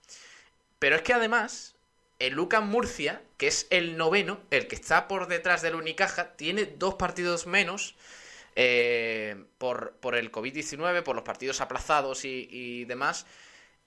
Pero 0.79 0.95
es 0.95 1.01
que 1.01 1.13
además, 1.13 1.75
el 2.19 2.33
Lucas 2.33 2.63
Murcia, 2.63 3.21
que 3.37 3.47
es 3.47 3.67
el 3.69 3.97
noveno, 3.97 4.39
el 4.51 4.67
que 4.67 4.75
está 4.75 5.07
por 5.07 5.27
detrás 5.27 5.61
del 5.61 5.75
Unicaja, 5.75 6.35
tiene 6.35 6.65
dos 6.65 6.95
partidos 6.95 7.47
menos 7.47 7.95
eh, 8.55 9.45
por, 9.59 9.93
por, 9.99 10.15
el 10.15 10.31
COVID-19, 10.31 11.03
por 11.03 11.15
los 11.15 11.23
partidos 11.23 11.61
aplazados 11.61 12.25
y, 12.25 12.85
demás. 12.85 13.27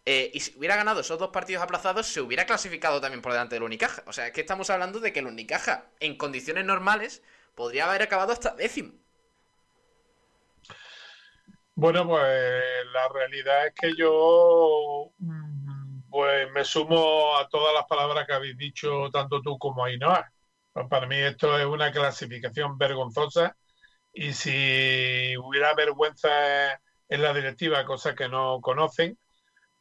Y 0.05 0.41
si 0.41 0.59
hubiera 0.59 0.77
ganado 0.77 1.01
esos 1.01 1.19
dos 1.19 1.31
partidos 1.31 1.63
aplazados, 1.63 2.07
se 2.07 2.21
hubiera 2.21 2.47
clasificado 2.47 3.01
también 3.01 3.23
por 3.23 3.33
delante 3.33 3.57
del 3.57 3.63
Unicaja. 3.63 4.03
O 4.07 4.13
sea, 4.13 4.27
es 4.27 4.33
que 4.33 4.41
estamos 4.41 4.71
hablando 4.71 4.99
de 5.01 5.13
que 5.13 5.21
el 5.21 5.27
Unicaja, 5.27 5.87
en 6.01 6.17
condiciones 6.17 6.65
normales, 6.65 7.23
podría 7.55 7.85
haber 7.89 8.03
acabado 8.03 8.33
hasta 8.33 8.55
décimo. 8.55 8.93
Bueno, 11.75 12.07
pues 12.07 12.63
la 12.93 13.09
realidad 13.09 13.69
es 13.69 13.75
que 13.75 13.95
yo 13.97 15.11
mm, 15.19 16.01
pues 16.11 16.51
me 16.53 16.65
sumo 16.65 17.37
a 17.37 17.49
todas 17.49 17.73
las 17.73 17.85
palabras 17.87 18.27
que 18.27 18.35
habéis 18.35 18.57
dicho 18.59 19.09
tanto 19.11 19.41
tú 19.41 19.57
como 19.59 19.85
Ainhoa. 19.85 20.31
Pues 20.73 20.87
para 20.89 21.07
mí 21.07 21.17
esto 21.17 21.59
es 21.59 21.65
una 21.65 21.91
clasificación 21.91 22.77
vergonzosa 22.77 23.57
y 24.13 24.33
si 24.33 25.37
hubiera 25.39 25.75
vergüenza 25.75 26.73
en 27.09 27.23
la 27.23 27.33
directiva, 27.33 27.85
cosa 27.85 28.15
que 28.15 28.29
no 28.29 28.61
conocen, 28.61 29.19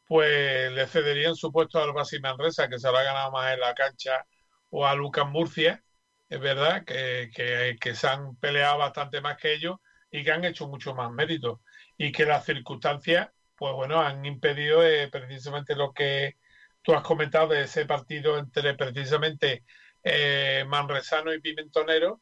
pues 0.09 0.71
le 0.71 0.87
cederían 0.87 1.35
su 1.35 1.51
puesto 1.51 1.79
al 1.79 1.93
Basi 1.93 2.19
Manresa, 2.19 2.67
que 2.67 2.79
se 2.79 2.91
lo 2.91 2.97
ha 2.97 3.03
ganado 3.03 3.31
más 3.31 3.53
en 3.53 3.59
la 3.59 3.75
cancha, 3.75 4.25
o 4.71 4.87
a 4.87 4.95
Lucas 4.95 5.27
Murcia, 5.29 5.83
es 6.29 6.39
verdad, 6.39 6.83
que, 6.83 7.29
que, 7.31 7.77
que 7.79 7.93
se 7.93 8.07
han 8.07 8.35
peleado 8.37 8.79
bastante 8.79 9.21
más 9.21 9.37
que 9.37 9.53
ellos 9.53 9.77
y 10.11 10.23
que 10.23 10.31
han 10.31 10.45
hecho 10.45 10.67
mucho 10.67 10.95
más 10.95 11.11
mérito. 11.11 11.61
Y 11.97 12.11
que 12.11 12.25
las 12.25 12.43
circunstancias, 12.45 13.29
pues 13.55 13.73
bueno, 13.75 14.01
han 14.01 14.25
impedido 14.25 14.83
eh, 14.83 15.09
precisamente 15.11 15.75
lo 15.75 15.93
que 15.93 16.37
tú 16.81 16.93
has 16.95 17.03
comentado 17.03 17.49
de 17.49 17.63
ese 17.63 17.85
partido 17.85 18.39
entre 18.39 18.73
precisamente 18.73 19.63
eh, 20.03 20.65
Manresano 20.67 21.31
y 21.33 21.41
Pimentonero, 21.41 22.19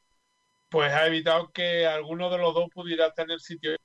pues 0.70 0.92
ha 0.92 1.08
evitado 1.08 1.52
que 1.54 1.88
alguno 1.88 2.30
de 2.30 2.38
los 2.40 2.54
dos 2.54 2.68
pudiera 2.74 3.14
tener 3.14 3.40
sitio 3.40 3.78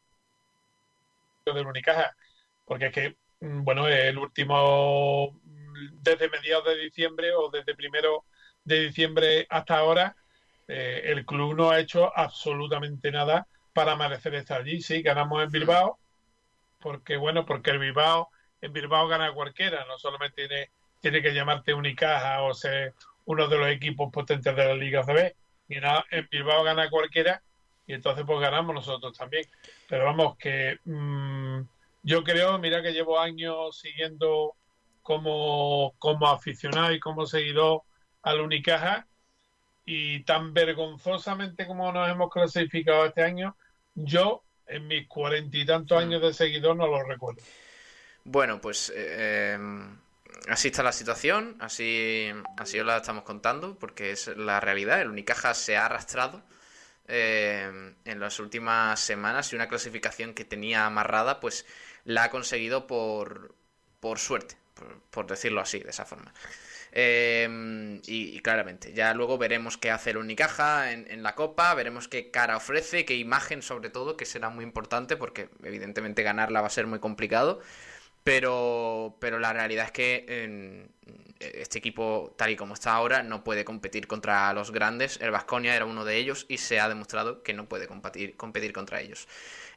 del 1.46 1.66
Unicaja, 1.68 2.16
porque 2.64 2.86
es 2.86 2.92
que, 2.92 3.21
bueno, 3.42 3.88
el 3.88 4.18
último, 4.18 5.36
desde 6.00 6.30
mediados 6.30 6.64
de 6.66 6.76
diciembre 6.76 7.32
o 7.34 7.50
desde 7.50 7.74
primero 7.74 8.24
de 8.64 8.84
diciembre 8.84 9.46
hasta 9.50 9.78
ahora, 9.78 10.16
eh, 10.68 11.02
el 11.06 11.26
club 11.26 11.56
no 11.56 11.70
ha 11.70 11.80
hecho 11.80 12.16
absolutamente 12.16 13.10
nada 13.10 13.46
para 13.72 13.96
merecer 13.96 14.34
estar 14.34 14.60
allí. 14.60 14.80
Sí, 14.80 15.02
ganamos 15.02 15.42
en 15.42 15.50
Bilbao, 15.50 15.98
porque 16.80 17.16
bueno, 17.16 17.44
porque 17.44 17.70
el 17.70 17.78
Bilbao, 17.78 18.28
en 18.60 18.72
Bilbao 18.72 19.08
gana 19.08 19.32
cualquiera, 19.32 19.84
no 19.86 19.98
solamente 19.98 20.46
tiene, 20.46 20.70
tiene 21.00 21.20
que 21.20 21.34
llamarte 21.34 21.74
Unicaja 21.74 22.42
o 22.42 22.54
ser 22.54 22.94
uno 23.24 23.48
de 23.48 23.58
los 23.58 23.68
equipos 23.68 24.12
potentes 24.12 24.54
de 24.54 24.64
la 24.64 24.74
Liga 24.74 25.02
CB, 25.02 25.34
en 25.68 26.28
Bilbao 26.30 26.62
gana 26.62 26.90
cualquiera 26.90 27.42
y 27.86 27.94
entonces 27.94 28.24
pues 28.26 28.40
ganamos 28.40 28.74
nosotros 28.74 29.16
también. 29.16 29.44
Pero 29.88 30.04
vamos, 30.04 30.36
que 30.36 30.78
mm, 30.84 31.60
yo 32.02 32.24
creo, 32.24 32.58
mira 32.58 32.82
que 32.82 32.92
llevo 32.92 33.18
años 33.18 33.78
siguiendo 33.78 34.54
como, 35.02 35.94
como 35.98 36.28
aficionado 36.28 36.92
y 36.92 37.00
como 37.00 37.26
seguidor 37.26 37.82
al 38.22 38.40
Unicaja 38.40 39.06
y 39.84 40.22
tan 40.24 40.54
vergonzosamente 40.54 41.66
como 41.66 41.92
nos 41.92 42.08
hemos 42.08 42.30
clasificado 42.30 43.06
este 43.06 43.22
año, 43.22 43.56
yo 43.94 44.42
en 44.66 44.86
mis 44.86 45.08
cuarenta 45.08 45.56
y 45.56 45.66
tantos 45.66 45.98
años 45.98 46.22
de 46.22 46.32
seguidor 46.32 46.76
no 46.76 46.86
lo 46.86 47.02
recuerdo. 47.02 47.42
Bueno, 48.24 48.60
pues 48.60 48.92
eh, 48.94 49.54
em, 49.54 49.98
así 50.48 50.68
está 50.68 50.82
la 50.82 50.92
situación, 50.92 51.56
así, 51.60 52.30
así 52.56 52.78
os 52.78 52.86
la 52.86 52.98
estamos 52.98 53.24
contando, 53.24 53.76
porque 53.78 54.12
es 54.12 54.28
la 54.36 54.60
realidad. 54.60 55.00
El 55.00 55.08
Unicaja 55.08 55.54
se 55.54 55.76
ha 55.76 55.86
arrastrado 55.86 56.42
em, 57.08 57.96
en 58.04 58.20
las 58.20 58.38
últimas 58.38 59.00
semanas 59.00 59.52
y 59.52 59.56
una 59.56 59.68
clasificación 59.68 60.34
que 60.34 60.44
tenía 60.44 60.86
amarrada, 60.86 61.40
pues 61.40 61.66
la 62.04 62.24
ha 62.24 62.30
conseguido 62.30 62.86
por, 62.86 63.54
por 64.00 64.18
suerte, 64.18 64.56
por 65.10 65.26
decirlo 65.26 65.60
así, 65.60 65.80
de 65.80 65.90
esa 65.90 66.04
forma. 66.04 66.32
Em, 66.94 68.02
y, 68.06 68.38
claramente, 68.40 68.92
ya 68.92 69.14
luego 69.14 69.38
veremos 69.38 69.78
qué 69.78 69.90
hace 69.90 70.10
el 70.10 70.18
Unicaja 70.18 70.92
en, 70.92 71.22
la 71.22 71.34
Copa, 71.34 71.72
veremos 71.74 72.06
qué 72.06 72.30
cara 72.30 72.56
ofrece, 72.58 73.06
qué 73.06 73.16
imagen 73.16 73.62
sobre 73.62 73.88
todo, 73.88 74.16
que 74.18 74.26
será 74.26 74.50
muy 74.50 74.62
importante 74.64 75.16
porque 75.16 75.48
evidentemente 75.64 76.22
ganarla 76.22 76.60
va 76.60 76.66
a 76.66 76.70
ser 76.70 76.86
muy 76.86 76.98
complicado. 76.98 77.60
Pero, 78.24 79.16
pero 79.20 79.40
la 79.40 79.52
realidad 79.52 79.86
es 79.86 79.92
que 79.92 80.86
este 81.40 81.78
equipo, 81.78 82.34
tal 82.38 82.50
y 82.50 82.56
como 82.56 82.74
está 82.74 82.92
ahora, 82.92 83.22
no 83.22 83.42
puede 83.42 83.64
competir 83.64 84.06
contra 84.06 84.52
los 84.52 84.70
grandes. 84.70 85.18
El 85.20 85.30
Vasconia 85.30 85.74
era 85.74 85.86
uno 85.86 86.04
de 86.04 86.16
ellos 86.18 86.46
y 86.48 86.58
se 86.58 86.78
ha 86.78 86.88
demostrado 86.88 87.42
que 87.42 87.52
no 87.54 87.68
puede 87.68 87.88
competir, 87.88 88.36
competir 88.36 88.72
contra 88.72 89.00
ellos. 89.00 89.26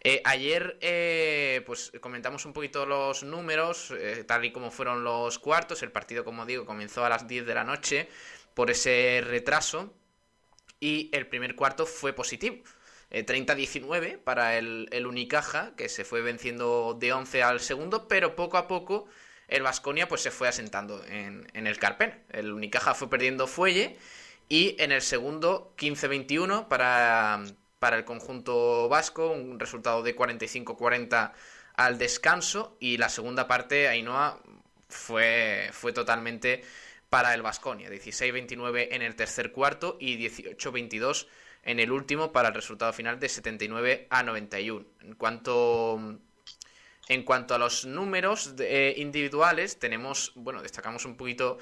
Eh, 0.08 0.22
ayer 0.24 0.78
eh, 0.82 1.64
pues 1.66 1.92
comentamos 2.00 2.46
un 2.46 2.54
poquito 2.54 2.86
los 2.86 3.24
números, 3.24 3.90
eh, 3.90 4.24
tal 4.24 4.46
y 4.46 4.52
como 4.52 4.70
fueron 4.70 5.04
los 5.04 5.40
cuartos. 5.40 5.82
El 5.82 5.92
partido, 5.92 6.24
como 6.24 6.46
digo, 6.46 6.64
comenzó 6.64 7.04
a 7.04 7.10
las 7.10 7.28
10 7.28 7.48
de 7.48 7.56
la 7.56 7.64
noche 7.64 8.08
por 8.54 8.70
ese 8.70 9.24
retraso 9.26 9.92
y 10.80 11.10
el 11.12 11.26
primer 11.26 11.56
cuarto 11.56 11.88
fue 11.88 12.14
positivo. 12.14 12.58
30-19 13.10 14.20
para 14.20 14.58
el, 14.60 15.08
Unicaja, 15.08 15.74
que 15.76 15.90
se 15.90 16.06
fue 16.06 16.22
venciendo 16.22 16.96
de 17.00 17.12
11 17.12 17.42
al 17.42 17.60
segundo, 17.60 18.08
pero 18.08 18.36
poco 18.36 18.58
a 18.58 18.68
poco 18.68 19.08
el 19.48 19.64
Vasconia 19.64 20.08
pues 20.08 20.22
se 20.22 20.30
fue 20.30 20.48
asentando 20.48 21.04
en, 21.06 21.48
en 21.54 21.66
el 21.66 21.80
Carpen. 21.80 22.24
El 22.30 22.54
Unicaja 22.54 22.94
fue 22.94 23.10
perdiendo 23.10 23.48
fuelle 23.48 23.98
y 24.50 24.76
en 24.80 24.92
el 24.92 25.02
segundo 25.02 25.74
15-21 25.78 26.68
para, 26.68 27.44
para 27.80 27.98
el 27.98 28.06
conjunto 28.06 28.88
vasco, 28.90 29.32
un 29.32 29.60
resultado 29.60 30.04
de 30.04 30.16
45-40 30.16 31.34
al 31.76 31.98
descanso 31.98 32.78
y 32.80 32.98
la 32.98 33.10
segunda 33.10 33.48
parte, 33.48 33.88
Ainhoa, 33.88 34.40
fue, 34.88 35.70
fue 35.72 35.94
totalmente 35.94 36.64
para 37.10 37.34
el 37.34 37.42
Vasconia, 37.42 37.90
16-29 37.90 38.90
en 38.92 39.02
el 39.02 39.16
tercer 39.16 39.52
cuarto 39.52 39.98
y 40.00 40.18
18-22 40.18 41.28
en 41.64 41.80
el 41.80 41.92
último 41.92 42.32
para 42.32 42.50
el 42.50 42.54
resultado 42.54 42.94
final 42.94 43.20
de 43.20 43.30
79 43.30 44.08
a 44.10 44.24
91. 44.24 44.86
En 45.02 45.16
cuanto 45.16 46.20
en 47.08 47.24
cuanto 47.24 47.54
a 47.54 47.60
los 47.60 47.86
números 47.86 48.56
eh, 48.60 48.96
individuales, 48.98 49.78
tenemos, 49.78 50.32
bueno, 50.36 50.62
destacamos 50.64 51.06
un 51.06 51.16
poquito 51.16 51.60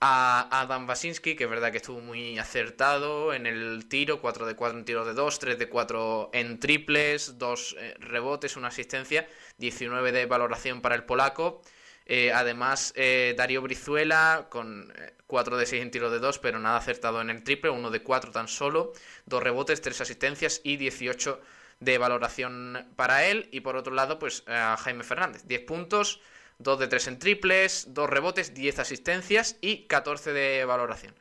a 0.00 0.48
Adam 0.62 0.86
Basinski, 0.86 1.36
que 1.36 1.44
es 1.44 1.50
verdad 1.50 1.70
que 1.70 1.76
estuvo 1.76 2.00
muy 2.00 2.38
acertado 2.38 3.34
en 3.34 3.46
el 3.46 3.86
tiro, 3.86 4.20
4 4.20 4.46
de 4.46 4.56
4 4.56 4.78
en 4.78 4.84
tiro 4.86 5.04
de 5.04 5.12
2, 5.12 5.38
3 5.38 5.58
de 5.58 5.68
4 5.68 6.30
en 6.32 6.58
triples, 6.58 7.38
2 7.38 7.76
eh, 7.78 7.94
rebotes, 8.00 8.56
una 8.56 8.68
asistencia, 8.68 9.28
19 9.58 10.12
de 10.12 10.24
valoración 10.24 10.80
para 10.80 10.94
el 10.94 11.04
polaco. 11.04 11.60
Eh, 12.06 12.32
además, 12.32 12.94
eh, 12.96 13.34
Darío 13.36 13.60
Brizuela 13.60 14.46
con 14.48 14.92
4 15.26 15.58
de 15.58 15.66
6 15.66 15.82
en 15.82 15.90
tiro 15.90 16.10
de 16.10 16.18
2, 16.18 16.38
pero 16.38 16.58
nada 16.58 16.78
acertado 16.78 17.20
en 17.20 17.28
el 17.28 17.44
triple, 17.44 17.70
1 17.70 17.90
de 17.90 18.02
4 18.02 18.32
tan 18.32 18.48
solo, 18.48 18.94
2 19.26 19.42
rebotes, 19.42 19.82
3 19.82 20.00
asistencias 20.00 20.62
y 20.64 20.78
18 20.78 21.40
de 21.78 21.98
valoración 21.98 22.88
para 22.96 23.26
él. 23.26 23.48
Y 23.52 23.60
por 23.60 23.76
otro 23.76 23.94
lado, 23.94 24.18
pues 24.18 24.44
a 24.48 24.78
Jaime 24.78 25.04
Fernández, 25.04 25.42
10 25.46 25.60
puntos, 25.62 26.20
2 26.60 26.78
de 26.78 26.88
3 26.88 27.08
en 27.08 27.18
triples, 27.18 27.86
2 27.88 28.08
rebotes, 28.08 28.54
10 28.54 28.78
asistencias 28.78 29.56
y 29.60 29.84
14 29.84 30.32
de 30.32 30.64
valoración. 30.64 31.14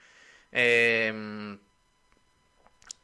Eh, 0.52 1.58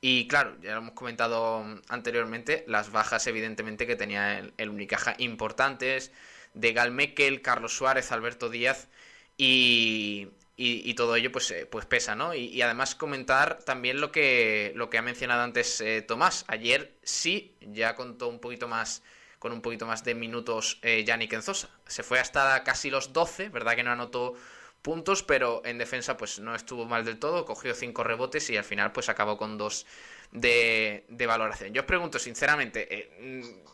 y 0.08 0.28
claro, 0.28 0.56
ya 0.62 0.74
lo 0.74 0.82
hemos 0.82 0.94
comentado 0.94 1.66
anteriormente, 1.90 2.64
las 2.68 2.92
bajas 2.92 3.26
evidentemente 3.26 3.88
que 3.88 3.96
tenía 3.96 4.38
el, 4.56 4.70
Unicaja 4.70 5.16
importantes 5.18 6.12
de 6.54 6.74
Gal 6.74 6.92
Mekel, 6.92 7.42
Carlos 7.42 7.76
Suárez, 7.76 8.12
Alberto 8.12 8.50
Díaz 8.50 8.88
y, 9.36 10.28
y, 10.58 10.94
todo 10.94 11.16
ello 11.16 11.32
pues, 11.32 11.50
eh, 11.50 11.66
pues 11.66 11.88
pesa, 11.88 12.14
¿no? 12.14 12.36
Y, 12.36 12.62
además 12.62 12.94
comentar 12.94 13.64
también 13.64 14.00
lo 14.00 14.12
que, 14.12 14.74
lo 14.76 14.92
que 14.92 15.00
ha 15.00 15.02
mencionado 15.02 15.42
antes 15.42 15.82
eh, 15.82 16.04
Tomás. 16.04 16.46
Ayer 16.50 16.94
sí, 17.02 17.56
ya 17.62 17.96
contó 17.96 18.28
un 18.28 18.38
poquito 18.38 18.68
más 18.68 19.02
con 19.46 19.54
un 19.54 19.62
poquito 19.62 19.86
más 19.86 20.04
de 20.04 20.16
minutos 20.16 20.80
eh, 20.82 21.04
Yannick 21.04 21.34
Enzosa. 21.34 21.70
Se 21.86 22.02
fue 22.02 22.20
hasta 22.20 22.64
casi 22.64 22.90
los 22.90 23.14
12, 23.14 23.50
verdad 23.50 23.76
que 23.76 23.84
no 23.84 23.92
anotó 23.92 24.34
puntos, 24.82 25.22
pero 25.22 25.62
en 25.66 25.78
defensa 25.78 26.18
pues 26.18 26.40
no 26.40 26.56
estuvo 26.56 26.86
mal 26.86 27.06
del 27.06 27.20
todo, 27.20 27.46
cogió 27.46 27.76
5 27.76 28.04
rebotes 28.04 28.50
y 28.50 28.58
al 28.58 28.64
final 28.64 28.92
pues 28.92 29.08
acabó 29.08 29.38
con 29.38 29.60
2 29.60 29.86
de, 30.32 31.06
valoración. 31.28 31.74
Yo 31.76 31.82
os 31.82 31.86
pregunto 31.86 32.18
sinceramente, 32.18 32.88
eh, 32.90 33.12
mm, 33.22 33.70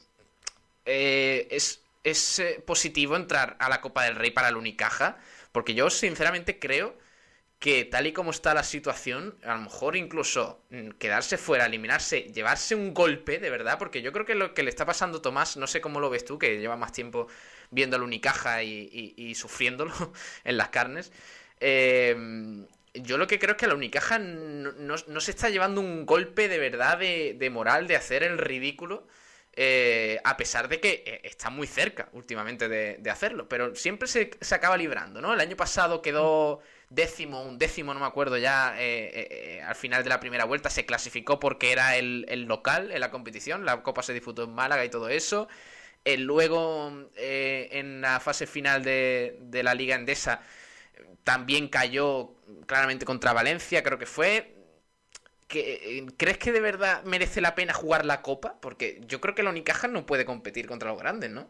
eh, 0.87 1.47
¿es, 1.49 1.81
¿es 2.03 2.43
positivo 2.65 3.15
entrar 3.15 3.55
a 3.57 3.69
la 3.69 3.79
Copa 3.79 4.03
del 4.03 4.17
Rey 4.17 4.31
para 4.31 4.49
el 4.49 4.57
Unicaja? 4.57 5.19
Porque 5.53 5.73
yo 5.73 5.89
sinceramente 5.89 6.59
creo 6.59 6.97
que 7.61 7.85
tal 7.85 8.07
y 8.07 8.11
como 8.11 8.31
está 8.31 8.55
la 8.55 8.63
situación, 8.63 9.37
a 9.43 9.53
lo 9.53 9.61
mejor 9.61 9.95
incluso 9.95 10.63
mm, 10.71 10.89
quedarse 10.97 11.37
fuera, 11.37 11.67
eliminarse, 11.67 12.23
llevarse 12.33 12.73
un 12.73 12.91
golpe, 12.91 13.37
de 13.37 13.51
verdad, 13.51 13.77
porque 13.77 14.01
yo 14.01 14.11
creo 14.11 14.25
que 14.25 14.33
lo 14.33 14.55
que 14.55 14.63
le 14.63 14.71
está 14.71 14.83
pasando 14.83 15.19
a 15.19 15.21
Tomás, 15.21 15.57
no 15.57 15.67
sé 15.67 15.79
cómo 15.79 15.99
lo 15.99 16.09
ves 16.09 16.25
tú, 16.25 16.39
que 16.39 16.59
lleva 16.59 16.75
más 16.75 16.91
tiempo 16.91 17.27
viendo 17.69 17.97
al 17.97 18.01
Unicaja 18.01 18.63
y, 18.63 19.35
sufriéndolo 19.35 19.93
en 20.43 20.57
las 20.57 20.69
carnes. 20.69 21.11
Eh, 21.59 22.65
yo 22.95 23.19
lo 23.19 23.27
que 23.27 23.37
creo 23.37 23.51
es 23.51 23.57
que 23.57 23.67
la 23.67 23.75
Unicaja 23.75 24.17
no, 24.17 24.97
se 24.97 25.31
está 25.31 25.51
llevando 25.51 25.81
un 25.81 26.07
golpe 26.07 26.47
de 26.47 26.57
verdad 26.57 26.97
de, 26.97 27.49
moral, 27.51 27.85
de 27.85 27.95
hacer 27.95 28.23
el 28.23 28.39
ridículo. 28.39 29.07
Eh, 29.53 30.19
a 30.23 30.37
pesar 30.37 30.67
de 30.69 30.79
que 30.79 31.03
eh, 31.05 31.21
está 31.25 31.49
muy 31.49 31.67
cerca 31.67 32.07
últimamente 32.13 32.69
de, 32.69 33.09
hacerlo, 33.11 33.49
pero 33.49 33.75
siempre 33.75 34.07
se, 34.07 34.31
acaba 34.55 34.77
librando, 34.77 35.21
¿no? 35.21 35.33
El 35.33 35.41
año 35.41 35.57
pasado 35.57 36.01
quedó 36.01 36.61
décimo, 36.91 37.41
un 37.41 37.57
décimo, 37.57 37.93
no 37.93 38.01
me 38.01 38.05
acuerdo 38.05 38.37
ya, 38.37 38.75
eh, 38.77 39.11
eh, 39.13 39.27
eh, 39.31 39.61
al 39.61 39.75
final 39.75 40.03
de 40.03 40.09
la 40.09 40.19
primera 40.19 40.43
vuelta 40.43 40.69
se 40.69 40.85
clasificó 40.85 41.39
porque 41.39 41.71
era 41.71 41.95
el, 41.95 42.25
local 42.47 42.91
en 42.91 42.99
la 42.99 43.09
competición, 43.09 43.65
la 43.65 43.81
Copa 43.81 44.03
se 44.03 44.13
disputó 44.13 44.43
en 44.43 44.53
Málaga 44.53 44.83
y 44.83 44.89
todo 44.89 45.07
eso. 45.09 45.47
luego, 46.05 47.09
en 47.15 48.01
la 48.01 48.19
fase 48.19 48.45
final 48.45 48.83
de, 48.83 49.61
la 49.63 49.73
Liga 49.73 49.95
Endesa, 49.95 50.41
también 51.23 51.69
cayó 51.69 52.33
claramente 52.67 53.05
contra 53.05 53.33
Valencia, 53.33 53.83
creo 53.83 53.97
que 53.97 54.05
fue. 54.05 54.55
¿Crees 55.47 56.37
que 56.37 56.51
de 56.51 56.61
verdad 56.61 57.03
merece 57.03 57.41
la 57.41 57.55
pena 57.55 57.73
jugar 57.73 58.05
la 58.05 58.21
Copa? 58.21 58.55
Porque 58.61 59.01
yo 59.05 59.19
creo 59.21 59.35
que 59.35 59.43
la 59.43 59.49
Unicaja 59.49 59.87
no 59.87 60.05
puede 60.05 60.25
competir 60.25 60.67
contra 60.67 60.89
los 60.89 60.99
grandes, 60.99 61.29
¿no? 61.29 61.49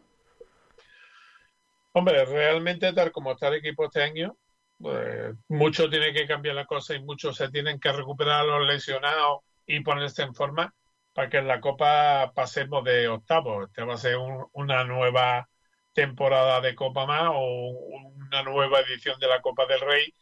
Hombre, 1.92 2.24
realmente 2.24 2.92
tal 2.92 3.12
como 3.12 3.32
está 3.32 3.48
el 3.48 3.54
equipo 3.54 3.84
este 3.84 4.02
año, 4.02 4.36
pues, 4.82 5.34
mucho 5.48 5.88
tiene 5.88 6.12
que 6.12 6.26
cambiar 6.26 6.56
la 6.56 6.66
cosa 6.66 6.94
y 6.94 7.02
muchos 7.02 7.36
se 7.36 7.48
tienen 7.50 7.78
que 7.78 7.92
recuperar 7.92 8.44
los 8.44 8.66
lesionados 8.66 9.42
y 9.64 9.80
ponerse 9.80 10.22
en 10.22 10.34
forma 10.34 10.74
para 11.14 11.28
que 11.30 11.38
en 11.38 11.46
la 11.48 11.60
Copa 11.60 12.32
pasemos 12.34 12.82
de 12.84 13.06
octavos. 13.08 13.68
Esta 13.68 13.84
va 13.84 13.94
a 13.94 13.98
ser 13.98 14.16
una 14.52 14.84
nueva 14.84 15.48
temporada 15.92 16.60
de 16.60 16.74
Copa 16.74 17.06
más 17.06 17.30
o 17.32 17.68
una 18.16 18.42
nueva 18.42 18.80
edición 18.80 19.18
de 19.20 19.28
la 19.28 19.40
Copa 19.40 19.66
del 19.66 19.80
Rey 19.80 20.14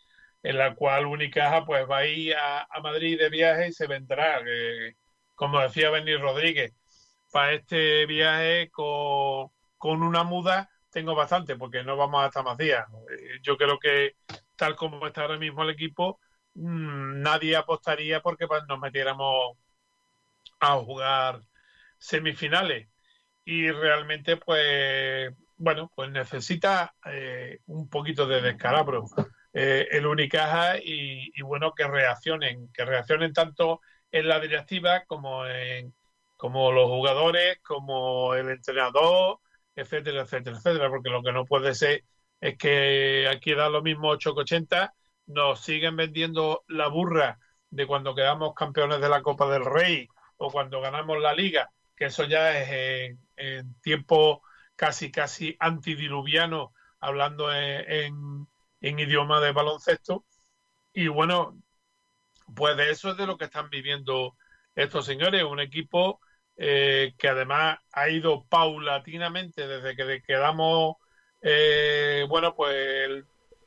en 0.43 0.59
la 0.59 0.75
cual 0.75 1.07
Unicaja 1.07 1.65
pues 1.65 1.89
va 1.89 1.99
a 1.99 2.07
ir 2.07 2.35
a, 2.35 2.67
Madrid 2.83 3.19
de 3.19 3.31
viaje 3.31 3.69
y 3.69 3.73
se 3.73 3.87
vendrá, 3.87 4.41
como 5.35 5.61
decía 5.61 5.91
Benny 5.91 6.17
Rodríguez, 6.17 6.73
para 7.33 7.53
este 7.53 8.07
viaje 8.07 8.71
con, 8.71 9.51
con 9.79 10.03
una 10.03 10.25
muda 10.25 10.71
tengo 10.91 11.15
bastante 11.15 11.57
porque 11.57 11.85
no 11.85 11.97
vamos 11.97 12.25
hasta 12.25 12.43
más 12.43 12.59
días. 12.59 12.85
Yo 13.43 13.57
creo 13.57 13.79
que 13.79 14.17
tal 14.61 14.77
como 14.77 15.07
está 15.07 15.23
ahora 15.23 15.39
mismo 15.39 15.63
el 15.63 15.71
equipo, 15.71 16.21
mm, 16.55 17.23
nadie 17.23 17.57
apostaría 17.57 18.21
porque 18.21 18.47
pues, 18.47 18.63
nos 18.69 18.79
metiéramos 18.79 19.57
a 20.61 20.77
jugar 20.77 21.41
semifinales. 21.99 22.89
Y 23.45 23.71
realmente, 23.71 24.37
pues, 24.37 25.33
bueno, 25.57 25.91
pues 25.95 26.11
necesita 26.11 26.95
eh, 27.07 27.61
un 27.67 27.89
poquito 27.89 28.27
de 28.27 28.43
descalabro. 28.43 29.07
eh, 29.55 29.89
el 29.93 30.07
Unicaja 30.07 30.77
y, 30.79 31.33
bueno, 31.43 31.73
que 31.75 31.87
reaccionen, 31.89 32.69
que 32.73 32.85
reaccionen 32.85 33.33
tanto 33.33 33.81
en 34.13 34.29
la 34.29 34.41
directiva 34.41 35.05
como 35.07 35.47
en 35.47 35.95
como 36.37 36.73
los 36.73 36.87
jugadores, 36.89 37.59
como 37.63 38.35
el 38.35 38.49
entrenador, 38.51 39.39
etcétera, 39.75 40.23
etcétera, 40.23 40.57
etcétera, 40.59 40.89
porque 40.91 41.11
lo 41.11 41.23
que 41.23 41.33
no 41.33 41.45
puede 41.47 41.75
ser 41.75 42.05
es 42.41 42.57
que 42.57 43.29
aquí 43.29 43.55
da 43.55 43.69
lo 43.69 43.83
mismo 43.83 44.13
8,80, 44.13 44.93
nos 45.27 45.61
siguen 45.61 45.97
vendiendo 45.97 46.65
la 46.69 46.89
burra 46.89 47.39
de 47.71 47.87
cuando 47.87 48.15
quedamos 48.15 48.55
campeones 48.55 49.01
de 49.01 49.09
la 49.09 49.23
Copa 49.23 49.49
del 49.51 49.65
Rey 49.65 50.09
o 50.39 50.51
cuando 50.51 50.81
ganamos 50.81 51.21
la 51.21 51.35
Liga, 51.35 51.71
que 51.95 52.07
eso 52.07 52.25
ya 52.25 52.59
es 52.59 53.19
en, 53.37 53.75
tiempo 53.83 54.43
casi, 54.75 55.11
casi 55.11 55.57
antidiluviano, 55.61 56.73
hablando 56.99 57.53
en, 57.53 58.47
en 58.81 58.99
idioma 58.99 59.41
de 59.41 59.53
baloncesto. 59.53 60.25
Y 60.93 61.09
bueno, 61.09 61.61
pues 62.55 62.77
de 62.77 62.91
eso 62.91 63.11
es 63.11 63.17
de 63.17 63.27
lo 63.27 63.37
que 63.39 63.45
están 63.45 63.71
viviendo 63.71 64.37
estos 64.75 65.07
señores, 65.07 65.45
un 65.45 65.61
equipo 65.61 66.21
eh, 66.57 67.15
que 67.19 67.29
además 67.29 67.79
ha 67.93 68.09
ido 68.09 68.45
paulatinamente 68.45 69.67
desde 69.67 69.97
que 69.97 70.23
quedamos, 70.23 70.97
eh, 71.43 72.27
bueno, 72.29 72.55
pues 72.55 73.25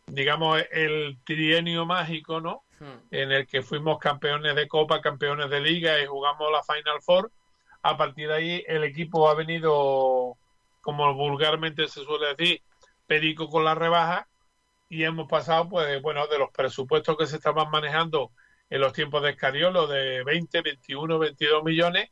digamos 0.08 0.62
el 0.72 1.18
trienio 1.24 1.86
mágico, 1.86 2.42
¿no? 2.42 2.64
Hmm. 2.80 3.00
En 3.12 3.32
el 3.32 3.48
que 3.48 3.62
fuimos 3.62 4.00
campeones 4.00 4.56
de 4.56 4.68
Copa, 4.68 5.02
campeones 5.02 5.50
de 5.50 5.62
Liga 5.62 6.02
y 6.02 6.06
jugamos 6.06 6.52
la 6.52 6.64
Final 6.64 7.02
Four. 7.02 7.32
A 7.82 7.98
partir 7.98 8.30
de 8.30 8.34
ahí 8.34 8.64
el 8.68 8.84
equipo 8.84 9.30
ha 9.30 9.36
venido, 9.36 10.38
como 10.82 11.14
vulgarmente 11.14 11.88
se 11.88 12.04
suele 12.04 12.36
decir, 12.36 12.62
perico 13.08 13.50
con 13.50 13.66
la 13.66 13.76
rebaja 13.76 14.28
y 14.90 15.04
hemos 15.04 15.28
pasado, 15.28 15.70
pues, 15.70 16.02
bueno, 16.02 16.28
de 16.28 16.38
los 16.38 16.52
presupuestos 16.52 17.18
que 17.18 17.26
se 17.26 17.38
estaban 17.38 17.70
manejando 17.72 18.32
en 18.70 18.82
los 18.82 18.94
tiempos 18.94 19.24
de 19.24 19.32
Escariolo 19.32 19.88
de 19.88 20.24
20, 20.24 20.62
21, 20.62 21.20
22 21.20 21.64
millones 21.64 22.10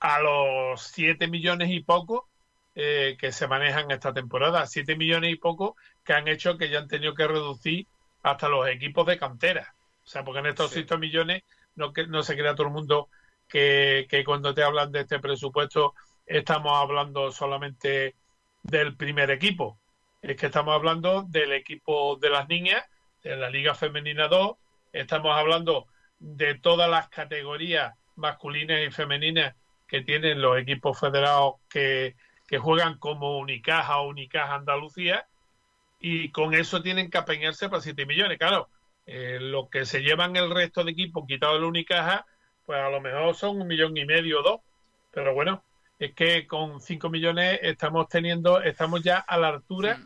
a 0.00 0.20
los 0.20 0.82
7 0.82 1.28
millones 1.28 1.70
y 1.70 1.80
poco 1.80 2.29
eh, 2.82 3.18
que 3.18 3.30
se 3.30 3.46
manejan 3.46 3.90
esta 3.90 4.14
temporada. 4.14 4.66
7 4.66 4.96
millones 4.96 5.30
y 5.30 5.36
poco 5.36 5.76
que 6.02 6.14
han 6.14 6.28
hecho 6.28 6.56
que 6.56 6.70
ya 6.70 6.78
han 6.78 6.88
tenido 6.88 7.12
que 7.12 7.28
reducir 7.28 7.86
hasta 8.22 8.48
los 8.48 8.66
equipos 8.68 9.06
de 9.06 9.18
cantera. 9.18 9.74
O 10.02 10.06
sea, 10.06 10.24
porque 10.24 10.38
en 10.40 10.46
estos 10.46 10.70
7 10.70 10.96
millones 10.96 11.42
no, 11.74 11.92
que, 11.92 12.06
no 12.06 12.22
se 12.22 12.38
crea 12.38 12.54
todo 12.54 12.68
el 12.68 12.72
mundo 12.72 13.10
que, 13.46 14.06
que 14.08 14.24
cuando 14.24 14.54
te 14.54 14.62
hablan 14.62 14.92
de 14.92 15.00
este 15.00 15.18
presupuesto 15.18 15.92
estamos 16.24 16.72
hablando 16.72 17.30
solamente 17.30 18.14
del 18.62 18.96
primer 18.96 19.30
equipo. 19.30 19.78
Es 20.22 20.38
que 20.38 20.46
estamos 20.46 20.74
hablando 20.74 21.24
del 21.24 21.52
equipo 21.52 22.16
de 22.16 22.30
las 22.30 22.48
niñas, 22.48 22.82
de 23.22 23.36
la 23.36 23.50
Liga 23.50 23.74
Femenina 23.74 24.26
2, 24.28 24.56
estamos 24.94 25.36
hablando 25.36 25.86
de 26.18 26.54
todas 26.54 26.88
las 26.88 27.10
categorías 27.10 27.92
masculinas 28.16 28.80
y 28.86 28.90
femeninas 28.90 29.54
que 29.86 30.00
tienen 30.00 30.40
los 30.40 30.58
equipos 30.58 30.98
federados 30.98 31.56
que, 31.68 32.16
juegan 32.58 32.98
como 32.98 33.38
Unicaja 33.38 33.98
o 33.98 34.08
Unicaja 34.08 34.54
Andalucía 34.54 35.26
y 36.00 36.30
con 36.30 36.54
eso 36.54 36.82
tienen 36.82 37.10
que 37.10 37.18
apeñarse 37.18 37.68
para 37.68 37.82
7 37.82 38.06
millones. 38.06 38.38
Claro, 38.38 38.68
eh, 39.06 39.38
lo 39.40 39.68
que 39.68 39.84
se 39.84 40.00
llevan 40.00 40.36
el 40.36 40.50
resto 40.50 40.82
de 40.82 40.92
equipos 40.92 41.26
quitado 41.26 41.56
el 41.56 41.64
Unicaja, 41.64 42.26
pues 42.64 42.80
a 42.80 42.90
lo 42.90 43.00
mejor 43.00 43.34
son 43.34 43.60
un 43.60 43.68
millón 43.68 43.96
y 43.96 44.04
medio 44.04 44.40
o 44.40 44.42
dos. 44.42 44.60
Pero 45.12 45.34
bueno, 45.34 45.62
es 45.98 46.14
que 46.14 46.46
con 46.46 46.80
5 46.80 47.10
millones 47.10 47.60
estamos 47.62 48.08
teniendo, 48.08 48.62
estamos 48.62 49.02
ya 49.02 49.18
a 49.18 49.36
la 49.36 49.48
altura 49.48 50.00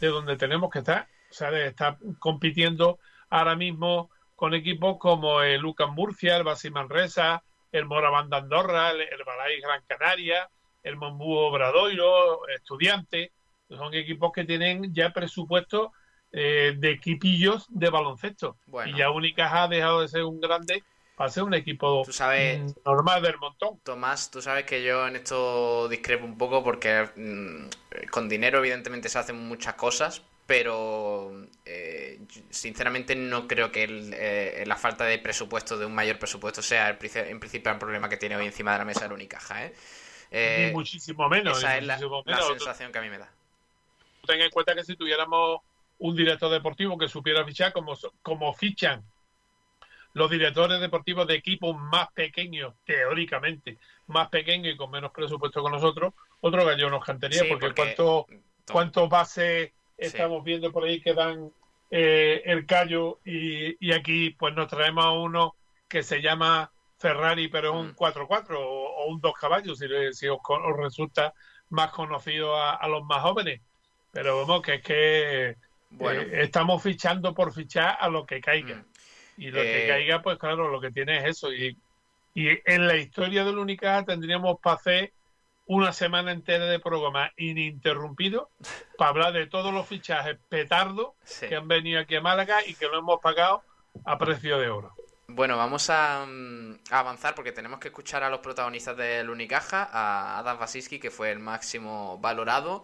de 0.00 0.08
donde 0.08 0.36
tenemos 0.36 0.70
que 0.70 0.80
estar. 0.80 1.08
O 1.30 1.34
sea, 1.34 1.50
de 1.50 1.66
estar 1.66 1.98
compitiendo 2.18 2.98
ahora 3.28 3.56
mismo 3.56 4.10
con 4.36 4.54
equipos 4.54 4.98
como 4.98 5.42
el 5.42 5.60
Lucas 5.60 5.90
Murcia, 5.90 6.36
el 6.36 6.44
Basi 6.44 6.70
Manresa, 6.70 7.42
el 7.72 7.84
Moraván 7.84 8.32
Andorra, 8.32 8.90
el, 8.90 9.02
el 9.02 9.60
Gran 9.60 9.82
Canaria, 9.86 10.48
el 10.82 10.96
Mombú 10.96 11.36
Obradoiro, 11.36 12.48
Estudiantes, 12.48 13.30
son 13.68 13.94
equipos 13.94 14.32
que 14.32 14.44
tienen 14.44 14.92
ya 14.92 15.12
presupuesto 15.12 15.92
eh, 16.32 16.74
de 16.76 16.90
equipillos 16.90 17.66
de 17.68 17.90
baloncesto. 17.90 18.56
Y 18.86 18.96
ya 18.96 19.10
Unicaja 19.10 19.64
ha 19.64 19.68
dejado 19.68 20.02
de 20.02 20.08
ser 20.08 20.24
un 20.24 20.40
grande 20.40 20.82
para 21.20 21.30
ser 21.30 21.42
un 21.42 21.52
equipo 21.52 22.02
sabes, 22.10 22.74
normal 22.82 23.22
del 23.22 23.36
montón. 23.36 23.78
Tomás, 23.82 24.30
tú 24.30 24.40
sabes 24.40 24.64
que 24.64 24.82
yo 24.82 25.06
en 25.06 25.16
esto 25.16 25.86
discrepo 25.86 26.24
un 26.24 26.38
poco 26.38 26.64
porque 26.64 27.10
mm, 27.14 28.08
con 28.10 28.26
dinero 28.26 28.58
evidentemente 28.60 29.10
se 29.10 29.18
hacen 29.18 29.36
muchas 29.36 29.74
cosas, 29.74 30.22
pero 30.46 31.46
eh, 31.66 32.20
sinceramente 32.48 33.14
no 33.14 33.46
creo 33.46 33.70
que 33.70 33.84
eh, 34.14 34.64
la 34.66 34.76
falta 34.76 35.04
de 35.04 35.18
presupuesto, 35.18 35.76
de 35.76 35.84
un 35.84 35.94
mayor 35.94 36.18
presupuesto, 36.18 36.62
sea 36.62 36.88
el, 36.88 36.96
en 37.14 37.38
principio 37.38 37.70
el 37.70 37.78
problema 37.78 38.08
que 38.08 38.16
tiene 38.16 38.36
hoy 38.36 38.46
encima 38.46 38.72
de 38.72 38.78
la 38.78 38.84
mesa 38.86 39.04
el 39.04 39.12
Unicaja. 39.12 39.66
¿eh? 39.66 39.74
Eh 40.30 40.70
muchísimo 40.72 41.28
menos. 41.28 41.58
Esa 41.58 41.78
es 41.78 41.86
la, 41.86 41.98
sensación 41.98 42.92
que 42.92 42.98
a 42.98 43.02
mí 43.02 43.10
me 43.10 43.18
da. 43.18 43.30
Ten 44.26 44.40
en 44.40 44.50
cuenta 44.50 44.74
que 44.74 44.84
si 44.84 44.96
tuviéramos 44.96 45.60
un 45.98 46.16
director 46.16 46.50
deportivo 46.50 46.96
que 46.96 47.08
supiera 47.08 47.44
fichar 47.44 47.72
como, 47.72 47.94
como 48.22 48.52
fichan 48.54 49.04
los 50.12 50.30
directores 50.30 50.80
deportivos 50.80 51.26
de 51.26 51.34
equipos 51.34 51.76
más 51.76 52.10
pequeños, 52.12 52.74
teóricamente, 52.84 53.78
más 54.06 54.28
pequeños 54.28 54.74
y 54.74 54.76
con 54.76 54.90
menos 54.90 55.12
presupuesto 55.12 55.62
que 55.62 55.70
nosotros, 55.70 56.14
otro 56.40 56.64
gallo 56.64 56.90
nos 56.90 57.04
cantaría, 57.04 57.44
porque, 57.48 57.72
cuánto, 57.74 58.26
cuántos 58.70 59.08
bases 59.08 59.72
estamos 59.96 60.42
viendo 60.42 60.72
por 60.72 60.84
ahí 60.84 61.00
que 61.00 61.14
dan 61.14 61.52
eh, 61.90 62.42
el 62.44 62.66
callo 62.66 63.20
y, 63.24 63.92
aquí 63.92 64.30
pues 64.30 64.54
nos 64.54 64.68
traemos 64.68 65.04
a 65.04 65.10
uno 65.10 65.54
que 65.88 66.02
se 66.02 66.22
llama 66.22 66.70
Ferrari 67.00 67.48
pero 67.48 67.70
es 67.70 67.86
un 67.86 67.96
4x4 67.96 68.50
mm. 68.50 68.54
o, 68.56 69.06
un 69.06 69.20
dos 69.20 69.32
caballos 69.34 69.78
si, 69.78 69.86
si 70.12 70.28
os, 70.28 70.38
resulta 70.76 71.32
más 71.70 71.90
conocido 71.90 72.56
a, 72.56 72.86
los 72.88 73.02
más 73.04 73.22
jóvenes 73.22 73.62
pero 74.12 74.38
vemos 74.40 74.60
que 74.60 74.74
es 74.74 74.82
que 74.82 75.56
bueno. 75.90 76.20
Eh, 76.20 76.42
estamos 76.42 76.82
fichando 76.82 77.34
por 77.34 77.52
fichar 77.52 77.96
a 77.98 78.08
lo 78.08 78.26
que 78.26 78.40
caiga 78.40 78.76
mm. 78.76 78.84
y 79.38 79.50
lo 79.50 79.62
que 79.62 79.84
eh, 79.86 79.88
caiga 79.88 80.22
pues 80.22 80.38
claro 80.38 80.68
lo 80.68 80.80
que 80.80 80.90
tiene 80.90 81.18
es 81.18 81.24
eso 81.24 81.52
y, 81.52 81.76
y 82.34 82.48
en 82.64 82.86
la 82.86 82.96
historia 82.96 83.44
del 83.44 83.58
Unicaja 83.58 84.04
tendríamos 84.04 84.60
para 84.60 84.76
hacer 84.76 85.12
una 85.64 85.92
semana 85.92 86.32
entera 86.32 86.66
de 86.66 86.80
programa 86.80 87.32
ininterrumpido 87.38 88.50
para 88.98 89.10
hablar 89.10 89.32
de 89.32 89.46
todos 89.46 89.72
los 89.72 89.86
fichajes 89.86 90.36
petardos 90.50 91.12
que 91.40 91.56
han 91.56 91.66
venido 91.66 92.00
aquí 92.00 92.16
a 92.16 92.20
Málaga 92.20 92.58
y 92.66 92.74
que 92.74 92.88
lo 92.88 92.98
hemos 92.98 93.20
pagado 93.20 93.62
a 94.04 94.18
precio 94.18 94.58
de 94.58 94.68
oro. 94.68 94.94
Bueno, 95.32 95.56
vamos 95.56 95.90
a, 95.90 96.26
mm, 96.26 96.78
avanzar 96.90 97.36
porque 97.36 97.52
tenemos 97.52 97.78
que 97.78 97.88
escuchar 97.88 98.24
a 98.24 98.30
los 98.30 98.40
protagonistas 98.40 98.96
del 98.96 99.30
Unicaja, 99.30 99.88
a 99.92 100.38
Adam 100.38 100.58
Basiski, 100.58 100.98
que 100.98 101.10
fue 101.10 101.30
el 101.30 101.38
máximo 101.38 102.18
valorado, 102.18 102.82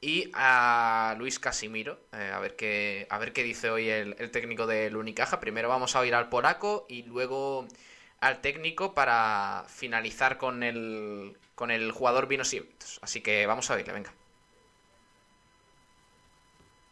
y 0.00 0.30
a 0.34 1.14
Luis 1.18 1.38
Casimiro, 1.38 2.00
eh, 2.12 2.32
a, 2.34 2.40
ver 2.40 2.56
qué, 2.56 3.06
a 3.10 3.18
ver 3.18 3.32
qué 3.32 3.44
dice 3.44 3.70
hoy 3.70 3.88
el, 3.88 4.30
técnico 4.32 4.66
del 4.66 4.96
Unicaja. 4.96 5.38
Primero 5.38 5.68
vamos 5.68 5.94
a 5.94 6.00
oír 6.00 6.14
al 6.16 6.28
polaco 6.28 6.84
y 6.88 7.04
luego 7.04 7.66
al 8.20 8.40
técnico 8.40 8.92
para 8.94 9.64
finalizar 9.68 10.36
con 10.36 10.64
el, 10.64 11.38
con 11.54 11.70
el 11.70 11.92
jugador 11.92 12.26
Vinos 12.26 12.52
y 12.54 12.68
Así 13.02 13.20
que 13.20 13.46
vamos 13.46 13.70
a 13.70 13.76
verle, 13.76 13.92
venga. 13.92 14.12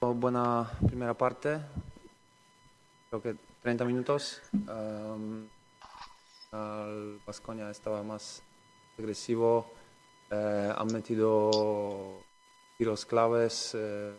Buena 0.00 0.70
primera 0.86 1.14
parte, 1.14 1.60
creo 3.10 3.22
que 3.22 3.51
30 3.62 3.84
minutos. 3.84 4.42
Um, 4.52 5.46
el 6.52 7.20
Vasconia 7.24 7.70
estaba 7.70 8.02
más 8.02 8.42
agresivo, 8.98 9.72
eh, 10.30 10.72
han 10.76 10.86
metido 10.88 12.20
tiros 12.76 13.06
claves, 13.06 13.72
eh, 13.74 14.12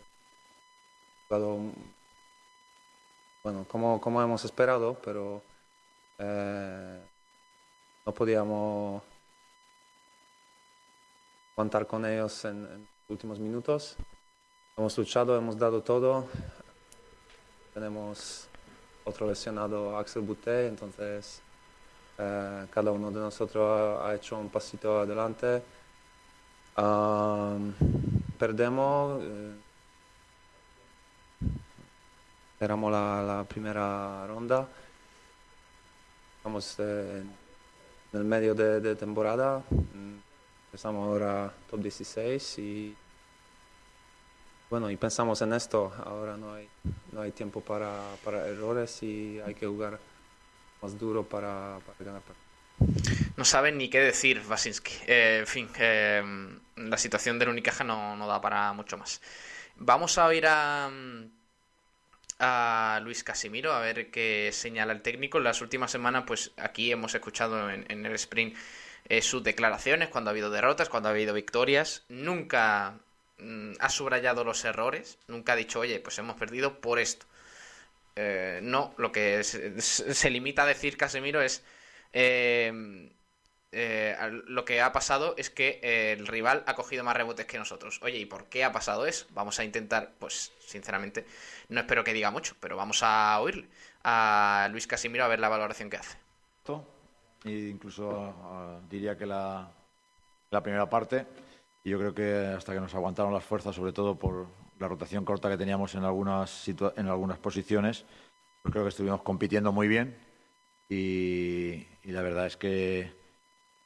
bueno, 3.42 3.66
como, 3.68 4.00
como 4.00 4.22
hemos 4.22 4.44
esperado, 4.44 4.96
pero 5.04 5.42
eh, 6.18 7.00
no 8.06 8.12
podíamos 8.12 9.02
contar 11.54 11.86
con 11.86 12.06
ellos 12.06 12.44
en, 12.44 12.62
los 12.62 13.10
últimos 13.10 13.38
minutos. 13.38 13.96
Hemos 14.76 14.96
luchado, 14.96 15.36
hemos 15.36 15.58
dado 15.58 15.82
todo. 15.82 16.28
Tenemos 17.74 18.48
otro 19.04 19.26
lesionado, 19.28 19.96
Axel 19.98 20.22
Butte, 20.22 20.66
entonces 20.66 21.40
eh, 22.18 22.66
cada 22.70 22.90
uno 22.90 23.10
de 23.10 23.20
nosotros 23.20 24.00
ha, 24.02 24.14
hecho 24.14 24.38
un 24.38 24.48
pasito 24.48 25.00
adelante. 25.00 25.62
perdemos, 28.38 29.22
eh, 29.22 29.54
esperamos 32.52 32.92
la, 32.92 33.44
primera 33.48 34.26
ronda. 34.26 34.68
Estamos 36.38 36.76
eh, 36.78 37.22
en 38.12 38.20
el 38.20 38.24
medio 38.24 38.54
de, 38.54 38.80
de 38.80 38.96
temporada. 38.96 39.62
Estamos 40.72 41.06
ahora 41.06 41.52
top 41.70 41.80
16 41.80 42.58
y 42.58 42.96
bueno, 44.74 44.90
y 44.90 44.96
pensamos 44.96 45.40
en 45.40 45.52
esto. 45.52 45.92
Ahora 46.04 46.36
no 46.36 46.52
hay, 46.52 46.68
no 47.12 47.20
hay 47.20 47.30
tiempo 47.30 47.60
para, 47.60 48.16
para 48.24 48.48
errores 48.48 49.04
y 49.04 49.38
hay 49.46 49.54
que 49.54 49.68
jugar 49.68 50.00
más 50.82 50.98
duro 50.98 51.22
para, 51.22 51.78
para 51.86 51.96
ganar. 52.00 52.22
No 53.36 53.44
saben 53.44 53.78
ni 53.78 53.88
qué 53.88 54.00
decir, 54.00 54.42
Basinski. 54.42 54.92
Eh, 55.06 55.36
en 55.42 55.46
fin, 55.46 55.68
eh, 55.78 56.24
la 56.74 56.98
situación 56.98 57.38
del 57.38 57.50
Unicaja 57.50 57.84
no, 57.84 58.16
no 58.16 58.26
da 58.26 58.40
para 58.40 58.72
mucho 58.72 58.98
más. 58.98 59.22
Vamos 59.76 60.18
a 60.18 60.26
oír 60.26 60.44
a, 60.48 60.90
a 62.40 63.00
Luis 63.00 63.22
Casimiro 63.22 63.72
a 63.72 63.78
ver 63.78 64.10
qué 64.10 64.50
señala 64.52 64.92
el 64.92 65.02
técnico. 65.02 65.38
En 65.38 65.44
las 65.44 65.60
últimas 65.60 65.92
semanas, 65.92 66.24
pues 66.26 66.50
aquí 66.56 66.90
hemos 66.90 67.14
escuchado 67.14 67.70
en, 67.70 67.86
en 67.88 68.04
el 68.04 68.14
sprint 68.16 68.56
eh, 69.08 69.22
sus 69.22 69.44
declaraciones 69.44 70.08
cuando 70.08 70.30
ha 70.30 70.32
habido 70.32 70.50
derrotas, 70.50 70.88
cuando 70.88 71.10
ha 71.10 71.12
habido 71.12 71.32
victorias. 71.32 72.02
Nunca 72.08 72.98
mm, 73.38 73.72
ha 73.80 73.88
subrayado 73.88 74.44
los 74.44 74.64
errores, 74.64 75.18
nunca 75.28 75.52
ha 75.52 75.56
dicho, 75.56 75.80
oye, 75.80 76.00
pues 76.00 76.18
hemos 76.18 76.36
perdido 76.36 76.80
por 76.80 76.98
esto. 76.98 77.26
Eh, 78.16 78.60
no, 78.62 78.94
lo 78.96 79.10
que 79.10 79.42
se, 79.42 80.30
limita 80.30 80.62
a 80.62 80.66
decir 80.66 80.96
Casemiro 80.96 81.42
es 81.42 81.64
eh, 82.12 83.10
eh, 83.72 84.16
lo 84.46 84.64
que 84.64 84.80
ha 84.80 84.92
pasado 84.92 85.34
es 85.36 85.50
que 85.50 85.80
el 86.12 86.28
rival 86.28 86.62
ha 86.66 86.76
cogido 86.76 87.02
más 87.02 87.16
rebotes 87.16 87.46
que 87.46 87.58
nosotros. 87.58 88.00
Oye, 88.02 88.18
¿y 88.18 88.26
por 88.26 88.46
qué 88.46 88.62
ha 88.62 88.70
pasado 88.70 89.04
eso? 89.06 89.26
Vamos 89.30 89.58
a 89.58 89.64
intentar, 89.64 90.12
pues 90.20 90.52
sinceramente, 90.60 91.26
no 91.68 91.80
espero 91.80 92.04
que 92.04 92.12
diga 92.12 92.30
mucho, 92.30 92.54
pero 92.60 92.76
vamos 92.76 93.02
a 93.02 93.40
oírle 93.40 93.66
a 94.04 94.68
Luis 94.70 94.86
Casimiro 94.86 95.24
a 95.24 95.28
ver 95.28 95.40
la 95.40 95.48
valoración 95.48 95.90
que 95.90 95.96
hace. 95.96 96.16
E 97.44 97.68
incluso 97.68 98.08
uh, 98.08 98.88
diría 98.88 99.18
que 99.18 99.26
la 99.26 99.68
primera 100.62 100.88
parte, 100.88 101.26
y 101.84 101.90
yo 101.90 101.98
creo 101.98 102.14
que 102.14 102.34
hasta 102.56 102.72
que 102.72 102.80
nos 102.80 102.94
aguantaron 102.94 103.32
las 103.32 103.44
fuerzas, 103.44 103.76
sobre 103.76 103.92
todo 103.92 104.18
por 104.18 104.48
la 104.80 104.88
rotación 104.88 105.24
corta 105.24 105.50
que 105.50 105.58
teníamos 105.58 105.94
en 105.94 106.04
algunas, 106.04 106.68
en 106.68 107.06
algunas 107.06 107.38
posiciones, 107.38 108.04
pues 108.62 108.72
creo 108.72 108.84
que 108.84 108.88
estuvimos 108.88 109.22
compitiendo 109.22 109.70
muy 109.72 109.86
bien 109.86 110.16
y, 110.88 111.86
y 112.02 112.12
la 112.12 112.22
verdad 112.22 112.46
es 112.46 112.56
que 112.56 113.12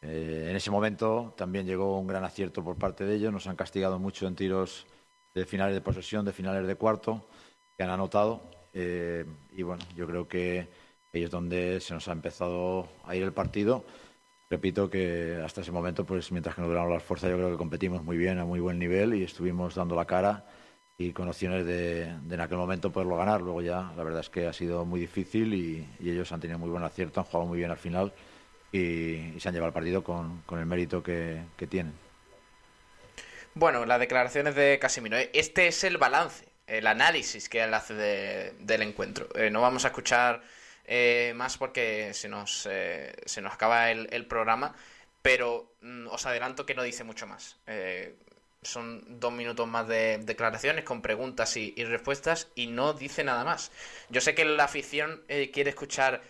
eh, 0.00 0.46
en 0.50 0.56
ese 0.56 0.70
momento 0.70 1.34
también 1.36 1.66
llegó 1.66 1.98
un 1.98 2.06
gran 2.06 2.24
acierto 2.24 2.62
por 2.62 2.76
parte 2.76 3.04
de 3.04 3.16
ellos. 3.16 3.32
Nos 3.32 3.46
han 3.46 3.56
castigado 3.56 3.98
mucho 3.98 4.26
en 4.26 4.36
tiros 4.36 4.86
de 5.34 5.44
finales 5.46 5.74
de 5.74 5.80
posesión, 5.80 6.24
de 6.24 6.32
finales 6.32 6.66
de 6.66 6.76
cuarto, 6.76 7.26
que 7.76 7.84
han 7.84 7.90
anotado. 7.90 8.42
Eh, 8.72 9.24
y 9.52 9.62
bueno, 9.62 9.84
yo 9.96 10.06
creo 10.06 10.28
que 10.28 10.68
ahí 11.12 11.24
es 11.24 11.30
donde 11.30 11.80
se 11.80 11.94
nos 11.94 12.08
ha 12.08 12.12
empezado 12.12 12.88
a 13.04 13.16
ir 13.16 13.22
el 13.22 13.32
partido. 13.32 13.84
Repito 14.50 14.88
que 14.88 15.40
hasta 15.44 15.60
ese 15.60 15.72
momento, 15.72 16.06
pues 16.06 16.32
mientras 16.32 16.54
que 16.54 16.62
nos 16.62 16.70
duraron 16.70 16.90
las 16.90 17.02
fuerzas, 17.02 17.28
yo 17.30 17.36
creo 17.36 17.50
que 17.50 17.58
competimos 17.58 18.02
muy 18.02 18.16
bien, 18.16 18.38
a 18.38 18.46
muy 18.46 18.60
buen 18.60 18.78
nivel 18.78 19.14
y 19.14 19.22
estuvimos 19.22 19.74
dando 19.74 19.94
la 19.94 20.06
cara 20.06 20.46
y 20.96 21.12
con 21.12 21.28
opciones 21.28 21.66
de, 21.66 22.16
de 22.22 22.34
en 22.34 22.40
aquel 22.40 22.56
momento 22.56 22.90
poderlo 22.90 23.16
ganar. 23.16 23.42
Luego 23.42 23.60
ya, 23.60 23.92
la 23.94 24.02
verdad 24.02 24.20
es 24.20 24.30
que 24.30 24.46
ha 24.46 24.52
sido 24.54 24.86
muy 24.86 25.00
difícil 25.00 25.52
y, 25.52 25.86
y 26.00 26.10
ellos 26.10 26.32
han 26.32 26.40
tenido 26.40 26.58
muy 26.58 26.70
buen 26.70 26.82
acierto, 26.82 27.20
han 27.20 27.26
jugado 27.26 27.46
muy 27.46 27.58
bien 27.58 27.70
al 27.70 27.76
final 27.76 28.12
y, 28.72 29.34
y 29.36 29.36
se 29.38 29.48
han 29.48 29.54
llevado 29.54 29.68
el 29.68 29.74
partido 29.74 30.02
con, 30.02 30.40
con 30.42 30.58
el 30.58 30.66
mérito 30.66 31.02
que, 31.02 31.42
que, 31.56 31.66
tienen. 31.66 31.92
Bueno, 33.54 33.84
las 33.84 34.00
declaraciones 34.00 34.54
de 34.54 34.78
Casimiro. 34.78 35.18
¿eh? 35.18 35.30
Este 35.34 35.66
es 35.68 35.84
el 35.84 35.98
balance, 35.98 36.46
el 36.66 36.86
análisis 36.86 37.50
que 37.50 37.62
él 37.62 37.74
hace 37.74 37.92
de, 37.92 38.54
del 38.60 38.80
encuentro. 38.80 39.28
Eh, 39.34 39.50
no 39.50 39.60
vamos 39.60 39.84
a 39.84 39.88
escuchar 39.88 40.42
eh, 40.88 41.32
más 41.36 41.58
porque 41.58 42.12
se 42.14 42.28
nos, 42.28 42.66
eh, 42.70 43.12
se 43.26 43.40
nos 43.40 43.52
acaba 43.52 43.90
el, 43.90 44.08
el 44.10 44.26
programa, 44.26 44.74
pero 45.22 45.72
mm, 45.82 46.08
os 46.08 46.26
adelanto 46.26 46.66
que 46.66 46.74
no 46.74 46.82
dice 46.82 47.04
mucho 47.04 47.26
más. 47.26 47.58
Eh, 47.66 48.16
son 48.62 49.20
dos 49.20 49.32
minutos 49.32 49.68
más 49.68 49.86
de 49.86 50.18
declaraciones 50.18 50.84
con 50.84 51.02
preguntas 51.02 51.56
y, 51.56 51.72
respuestas 51.84 52.48
y 52.54 52.66
no 52.66 52.92
dice 52.92 53.24
nada 53.24 53.44
más. 53.44 53.70
Yo 54.08 54.20
sé 54.20 54.34
que 54.34 54.44
la 54.44 54.64
afición 54.64 55.22
eh, 55.28 55.50
quiere 55.52 55.70
escuchar 55.70 56.22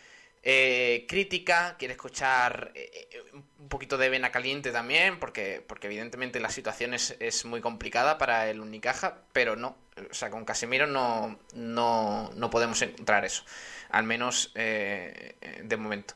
eh, 0.42 1.06
crítica, 1.09 1.76
quiere 1.78 1.94
escuchar 1.94 2.70
eh, 2.74 3.09
un 3.34 3.68
poquito 3.68 3.98
de 3.98 4.09
vena 4.09 4.30
caliente 4.30 4.70
también, 4.70 5.18
porque, 5.18 5.64
porque 5.66 5.88
evidentemente 5.88 6.38
la 6.38 6.50
situación 6.50 6.94
es, 6.94 7.16
es, 7.18 7.44
muy 7.44 7.61
complicada 7.61 8.18
para 8.18 8.48
el 8.48 8.61
Unicaja, 8.61 9.18
pero 9.32 9.56
no, 9.56 9.76
o 10.11 10.14
sea, 10.14 10.30
con 10.30 10.44
Casemiro 10.44 10.86
no, 10.86 11.38
no, 11.54 12.30
no 12.34 12.50
podemos 12.50 12.80
encontrar 12.82 13.24
eso, 13.24 13.44
al 13.91 14.05
menos 14.05 14.53
eh, 14.55 15.61
de 15.62 15.76
momento. 15.76 16.14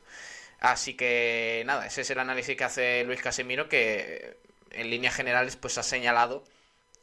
Así 0.60 0.94
que 0.94 1.62
nada, 1.66 1.86
ese 1.86 2.02
es 2.02 2.10
el 2.10 2.18
análisis 2.20 2.56
que 2.56 2.64
hace 2.64 3.04
Luis 3.04 3.20
Casemiro, 3.20 3.68
que 3.68 4.38
en 4.70 4.90
líneas 4.90 5.14
generales 5.14 5.56
pues 5.56 5.78
ha 5.78 5.82
señalado 5.82 6.44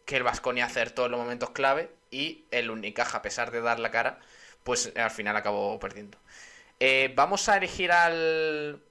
que 0.05 0.17
el 0.17 0.23
Vasconia 0.23 0.65
acertó 0.65 1.05
en 1.05 1.11
los 1.11 1.19
momentos 1.19 1.51
clave 1.51 1.91
y 2.11 2.45
el 2.51 2.71
Unicaja, 2.71 3.19
a 3.19 3.21
pesar 3.21 3.51
de 3.51 3.61
dar 3.61 3.79
la 3.79 3.91
cara, 3.91 4.19
pues 4.63 4.91
al 4.95 5.11
final 5.11 5.35
acabó 5.35 5.79
perdiendo. 5.79 6.17
Eh, 6.79 7.11
vamos 7.15 7.49
a 7.49 7.57
elegir 7.57 7.91
al, 7.91 8.81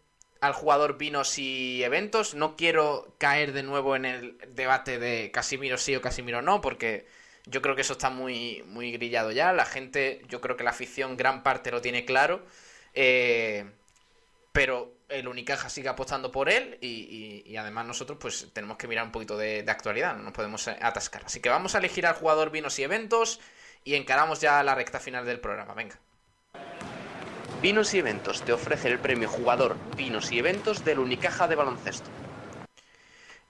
al 0.40 0.52
jugador 0.52 0.98
vinos 0.98 1.38
y 1.38 1.82
eventos. 1.82 2.34
No 2.34 2.56
quiero 2.56 3.14
caer 3.18 3.52
de 3.52 3.62
nuevo 3.62 3.96
en 3.96 4.04
el 4.04 4.38
debate 4.54 4.98
de 4.98 5.30
Casimiro 5.32 5.78
sí 5.78 5.96
o 5.96 6.02
Casimiro 6.02 6.42
no, 6.42 6.60
porque 6.60 7.06
yo 7.50 7.62
creo 7.62 7.74
que 7.74 7.82
eso 7.82 7.94
está 7.94 8.10
muy, 8.10 8.62
muy 8.66 8.92
grillado 8.92 9.30
ya. 9.30 9.52
La 9.52 9.64
gente, 9.64 10.22
yo 10.28 10.40
creo 10.40 10.56
que 10.56 10.64
la 10.64 10.70
afición 10.70 11.16
gran 11.16 11.42
parte 11.42 11.70
lo 11.70 11.80
tiene 11.80 12.04
claro. 12.04 12.44
Eh, 12.94 13.64
pero 14.52 14.92
el 15.08 15.28
Unicaja 15.28 15.68
sigue 15.70 15.88
apostando 15.88 16.30
por 16.30 16.50
él 16.50 16.78
y, 16.80 17.56
además 17.56 17.86
nosotros 17.86 18.18
pues 18.20 18.48
tenemos 18.52 18.76
que 18.76 18.88
mirar 18.88 19.04
un 19.04 19.12
poquito 19.12 19.36
de, 19.36 19.62
de, 19.62 19.70
actualidad, 19.70 20.16
no 20.16 20.24
nos 20.24 20.32
podemos 20.32 20.68
atascar. 20.68 21.22
Así 21.24 21.40
que 21.40 21.48
vamos 21.48 21.74
a 21.74 21.78
elegir 21.78 22.06
al 22.06 22.14
jugador 22.14 22.50
vinos 22.50 22.78
y 22.78 22.82
eventos 22.82 23.40
y 23.84 23.94
encaramos 23.94 24.40
ya 24.40 24.62
la 24.62 24.74
recta 24.74 25.00
final 25.00 25.24
del 25.24 25.40
programa. 25.40 25.74
Venga. 25.74 25.98
Vinos 27.62 27.92
y 27.92 27.98
Eventos 27.98 28.42
te 28.42 28.52
ofrece 28.52 28.88
el 28.88 29.00
premio 29.00 29.28
Jugador 29.28 29.76
Vinos 29.96 30.30
y 30.30 30.38
Eventos 30.38 30.84
del 30.84 31.00
Unicaja 31.00 31.48
de 31.48 31.56
baloncesto. 31.56 32.08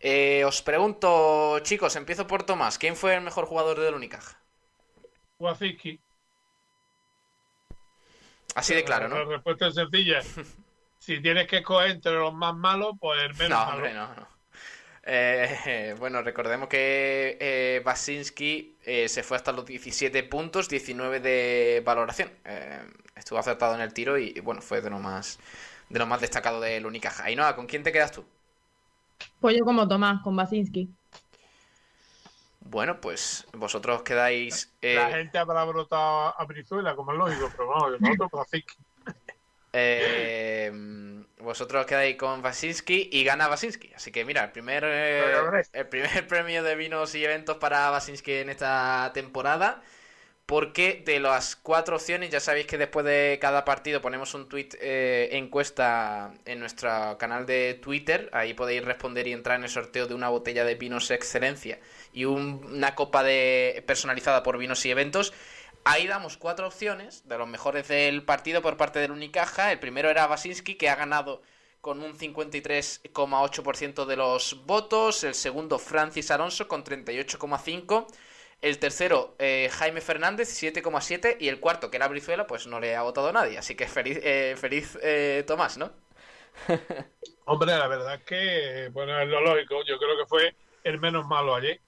Eh, 0.00 0.44
os 0.44 0.62
pregunto, 0.62 1.58
chicos, 1.60 1.96
empiezo 1.96 2.26
por 2.26 2.44
Tomás. 2.44 2.78
¿Quién 2.78 2.96
fue 2.96 3.14
el 3.14 3.22
mejor 3.22 3.46
jugador 3.46 3.80
del 3.80 3.94
Unicaja? 3.94 4.40
Waziski. 5.38 6.00
Así 8.54 8.74
de 8.74 8.84
claro, 8.84 9.08
¿no? 9.08 9.18
La 9.18 9.24
respuesta 9.24 9.68
es 9.68 9.74
sencilla. 9.74 10.20
si 10.98 11.20
tienes 11.20 11.46
que 11.46 11.58
escoger 11.58 11.90
entre 11.90 12.12
los 12.12 12.34
más 12.34 12.54
malos, 12.54 12.94
pues 13.00 13.20
el 13.22 13.34
menos 13.34 13.50
no, 13.50 13.64
malo. 13.64 13.76
Hombre, 13.76 13.94
no, 13.94 14.14
no. 14.14 14.28
Eh, 15.10 15.94
bueno, 15.98 16.22
recordemos 16.22 16.68
que 16.68 17.38
eh, 17.40 17.80
Basinski 17.84 18.76
eh, 18.84 19.08
se 19.08 19.22
fue 19.22 19.36
hasta 19.36 19.52
los 19.52 19.64
17 19.64 20.22
puntos, 20.24 20.68
19 20.68 21.20
de 21.20 21.82
valoración. 21.84 22.30
Estuvo 23.16 23.38
acertado 23.38 23.74
en 23.74 23.80
el 23.80 23.92
tiro 23.92 24.18
y, 24.18 24.32
y, 24.36 24.40
bueno, 24.40 24.60
fue 24.60 24.80
de 24.80 24.90
lo 24.90 24.98
más 24.98 25.38
de 25.88 25.98
lo 25.98 26.06
más 26.06 26.20
destacado 26.20 26.60
del 26.60 26.86
Unicaja. 26.86 27.24
Ainhoa, 27.24 27.56
¿con 27.56 27.66
quién 27.66 27.82
te 27.82 27.92
quedas 27.92 28.12
tú? 28.12 28.24
Pues 29.40 29.56
yo 29.56 29.64
como 29.64 29.86
Tomás, 29.86 30.22
con 30.22 30.36
Basinski. 30.36 30.88
Bueno, 32.60 33.00
pues 33.00 33.46
vosotros 33.52 34.02
quedáis. 34.02 34.72
Eh... 34.82 34.94
La 34.94 35.10
gente 35.10 35.38
habrá 35.38 35.64
brotado 35.64 36.38
a 36.38 36.44
Brizuela, 36.44 36.94
como 36.94 37.12
es 37.12 37.18
lógico, 37.18 37.48
pero 37.52 37.68
vamos, 37.68 38.00
nosotros 38.00 38.30
Basinski. 38.32 38.76
Eh, 39.70 40.72
vosotros 41.40 41.84
quedáis 41.86 42.16
con 42.16 42.40
Basinski 42.42 43.10
y 43.12 43.22
gana 43.22 43.48
Basinski. 43.48 43.92
Así 43.94 44.10
que 44.10 44.24
mira, 44.24 44.44
el 44.44 44.50
primer, 44.50 44.82
eh, 44.86 45.62
el 45.72 45.86
primer 45.86 46.26
premio 46.28 46.62
de 46.62 46.74
vinos 46.74 47.14
y 47.14 47.24
eventos 47.24 47.58
para 47.58 47.90
Basinski 47.90 48.32
en 48.32 48.48
esta 48.48 49.10
temporada. 49.12 49.82
Porque 50.48 51.02
de 51.04 51.20
las 51.20 51.56
cuatro 51.56 51.96
opciones, 51.96 52.30
ya 52.30 52.40
sabéis 52.40 52.66
que 52.66 52.78
después 52.78 53.04
de 53.04 53.36
cada 53.38 53.66
partido 53.66 54.00
ponemos 54.00 54.32
un 54.32 54.48
tweet 54.48 54.70
eh, 54.80 55.28
encuesta 55.32 56.32
en 56.46 56.58
nuestro 56.58 57.18
canal 57.18 57.44
de 57.44 57.74
Twitter. 57.74 58.30
Ahí 58.32 58.54
podéis 58.54 58.82
responder 58.82 59.26
y 59.26 59.34
entrar 59.34 59.58
en 59.58 59.64
el 59.64 59.68
sorteo 59.68 60.06
de 60.06 60.14
una 60.14 60.30
botella 60.30 60.64
de 60.64 60.74
vinos 60.74 61.10
excelencia 61.10 61.78
y 62.14 62.24
un, 62.24 62.64
una 62.64 62.94
copa 62.94 63.22
de 63.22 63.84
personalizada 63.86 64.42
por 64.42 64.56
vinos 64.56 64.86
y 64.86 64.90
eventos. 64.90 65.34
Ahí 65.84 66.06
damos 66.06 66.38
cuatro 66.38 66.68
opciones 66.68 67.28
de 67.28 67.36
los 67.36 67.46
mejores 67.46 67.86
del 67.86 68.22
partido 68.22 68.62
por 68.62 68.78
parte 68.78 69.00
del 69.00 69.10
Unicaja. 69.10 69.70
El 69.70 69.80
primero 69.80 70.08
era 70.08 70.26
Basinski, 70.28 70.76
que 70.76 70.88
ha 70.88 70.96
ganado 70.96 71.42
con 71.82 72.02
un 72.02 72.16
53,8% 72.16 74.06
de 74.06 74.16
los 74.16 74.64
votos. 74.64 75.24
El 75.24 75.34
segundo, 75.34 75.78
Francis 75.78 76.30
Alonso, 76.30 76.68
con 76.68 76.84
38,5%. 76.84 78.06
El 78.60 78.78
tercero, 78.78 79.36
eh, 79.38 79.70
Jaime 79.72 80.00
Fernández, 80.00 80.48
7,7. 80.48 81.36
Y 81.40 81.48
el 81.48 81.60
cuarto, 81.60 81.90
que 81.90 81.96
era 81.96 82.08
Brizuela, 82.08 82.46
pues 82.46 82.66
no 82.66 82.80
le 82.80 82.96
ha 82.96 83.02
votado 83.02 83.32
nadie. 83.32 83.58
Así 83.58 83.74
que 83.74 83.86
feliz, 83.86 84.18
eh, 84.22 84.56
feliz 84.58 84.98
eh, 85.02 85.44
Tomás, 85.46 85.78
¿no? 85.78 85.92
Hombre, 87.44 87.72
la 87.76 87.86
verdad 87.86 88.16
es 88.16 88.22
que, 88.24 88.90
bueno, 88.92 89.18
es 89.20 89.28
lo 89.28 89.40
lógico. 89.40 89.84
Yo 89.84 89.98
creo 89.98 90.16
que 90.18 90.26
fue 90.26 90.54
el 90.84 90.98
menos 90.98 91.26
malo 91.26 91.54
ayer. 91.54 91.80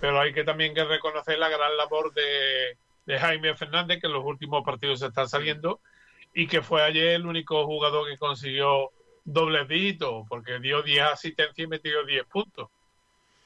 Pero 0.00 0.18
hay 0.20 0.32
que 0.32 0.44
también 0.44 0.74
que 0.74 0.84
reconocer 0.84 1.38
la 1.38 1.48
gran 1.48 1.76
labor 1.76 2.12
de 2.14 2.76
de 3.06 3.18
Jaime 3.18 3.54
Fernández, 3.54 4.00
que 4.00 4.06
en 4.06 4.12
los 4.12 4.24
últimos 4.24 4.64
partidos 4.64 5.00
se 5.00 5.06
están 5.06 5.28
saliendo, 5.28 5.80
y 6.32 6.46
que 6.46 6.62
fue 6.62 6.82
ayer 6.82 7.08
el 7.08 7.26
único 7.26 7.64
jugador 7.66 8.08
que 8.08 8.18
consiguió 8.18 8.90
doble 9.24 9.64
dígito, 9.66 10.24
porque 10.28 10.58
dio 10.58 10.82
10 10.82 11.02
asistencias 11.02 11.58
y 11.58 11.66
metió 11.66 12.04
10 12.04 12.24
puntos. 12.26 12.68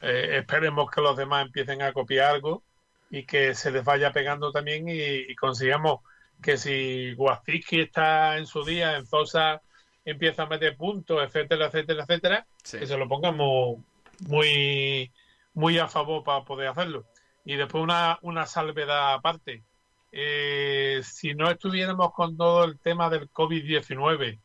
Eh, 0.00 0.38
esperemos 0.38 0.90
que 0.90 1.00
los 1.00 1.16
demás 1.16 1.46
empiecen 1.46 1.82
a 1.82 1.92
copiar 1.92 2.34
algo 2.34 2.62
y 3.11 3.24
que 3.24 3.54
se 3.54 3.70
les 3.70 3.84
vaya 3.84 4.12
pegando 4.12 4.52
también 4.52 4.86
y, 4.88 5.34
consigamos 5.36 6.00
que 6.42 6.56
si 6.56 7.14
Guaziski 7.14 7.80
está 7.80 8.36
en 8.36 8.46
su 8.46 8.64
día, 8.64 8.96
en 8.96 9.06
Zosa 9.06 9.61
empieza 10.04 10.44
a 10.44 10.46
meter 10.46 10.76
puntos, 10.76 11.22
etcétera, 11.22 11.66
etcétera, 11.66 12.04
etcétera, 12.04 12.46
que 12.70 12.86
se 12.86 12.96
lo 12.96 13.09
pongamos 13.09 13.78
muy, 14.20 15.11
muy 15.54 15.78
a 15.78 15.88
favor 15.88 16.22
para 16.24 16.44
poder 16.44 16.68
hacerlo. 16.68 17.04
Y 17.44 17.56
después 17.56 17.82
una, 17.82 18.18
una 18.22 18.46
salvedad 18.46 19.14
aparte. 19.14 19.64
Eh, 20.12 21.02
si 21.04 21.34
no 21.34 21.50
estuviéramos 21.50 22.12
con 22.12 22.36
todo 22.36 22.64
el 22.64 22.78
tema 22.78 23.11
del 23.11 23.30
COVID-19, 23.30 24.38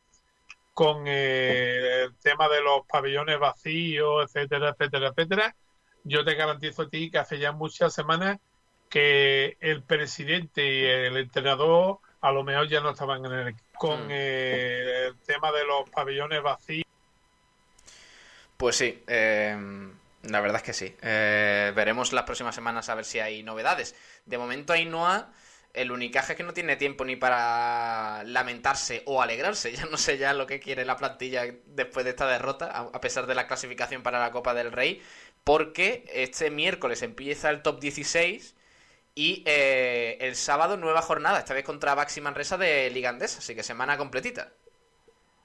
con 0.74 1.04
eh, 1.06 2.04
el 2.04 2.16
tema 2.16 2.48
de 2.48 2.60
los 2.62 2.86
pabellones 2.86 3.38
vacíos, 3.38 4.24
etcétera, 4.26 4.70
etcétera, 4.70 5.08
etcétera, 5.08 5.56
yo 6.02 6.24
te 6.24 6.34
garantizo 6.34 6.82
a 6.82 6.88
ti 6.88 7.10
que 7.10 7.18
hace 7.18 7.38
ya 7.38 7.52
muchas 7.52 7.94
semanas 7.94 8.38
que 8.88 9.56
el 9.60 9.82
presidente 9.82 10.64
y 10.64 10.84
el 10.84 11.16
entrenador 11.16 11.98
a 12.20 12.32
lo 12.32 12.42
mejor 12.42 12.68
ya 12.68 12.80
no 12.80 12.90
estaban 12.90 13.24
en 13.26 13.32
el, 13.32 13.54
con 13.76 14.06
eh, 14.10 15.08
el 15.08 15.16
tema 15.26 15.52
de 15.52 15.64
los 15.66 15.90
pabellones 15.90 16.42
vacíos. 16.42 16.86
Pues 18.56 18.76
sí, 18.76 19.02
eh, 19.06 19.54
la 20.22 20.40
verdad 20.40 20.56
es 20.56 20.62
que 20.62 20.72
sí. 20.72 20.96
Eh, 21.02 21.72
veremos 21.76 22.14
las 22.14 22.24
próximas 22.24 22.54
semanas 22.54 22.88
a 22.88 22.94
ver 22.94 23.04
si 23.04 23.18
hay 23.18 23.42
novedades. 23.42 23.94
De 24.24 24.38
momento 24.38 24.72
Ainhoa, 24.72 25.32
el 25.74 25.92
unicaje 25.92 26.32
es 26.32 26.36
que 26.38 26.44
no 26.44 26.54
tiene 26.54 26.76
tiempo 26.76 27.04
ni 27.04 27.16
para 27.16 28.22
lamentarse 28.24 29.02
o 29.04 29.20
alegrarse. 29.20 29.72
Ya 29.76 29.84
no 29.86 29.98
sé 29.98 30.16
ya 30.16 30.32
lo 30.32 30.46
que 30.46 30.60
quiere 30.60 30.86
la 30.86 30.96
plantilla 30.96 31.42
después 31.66 32.04
de 32.04 32.10
esta 32.10 32.26
derrota, 32.26 32.88
a 32.92 33.00
pesar 33.02 33.26
de 33.26 33.34
la 33.34 33.46
clasificación 33.46 34.02
para 34.02 34.20
la 34.20 34.30
Copa 34.30 34.54
del 34.54 34.72
Rey, 34.72 35.02
porque 35.42 36.04
este 36.10 36.50
miércoles 36.50 37.02
empieza 37.02 37.50
el 37.50 37.60
top 37.60 37.80
16 37.80 38.54
y 39.14 39.42
eh, 39.46 40.18
el 40.20 40.34
sábado 40.34 40.76
nueva 40.76 41.02
jornada, 41.02 41.38
esta 41.38 41.54
vez 41.54 41.64
contra 41.64 41.94
Baxi 41.94 42.20
Manresa 42.20 42.56
de 42.56 42.90
Ligandés, 42.90 43.38
así 43.38 43.54
que 43.54 43.62
semana 43.62 43.96
completita. 43.96 44.52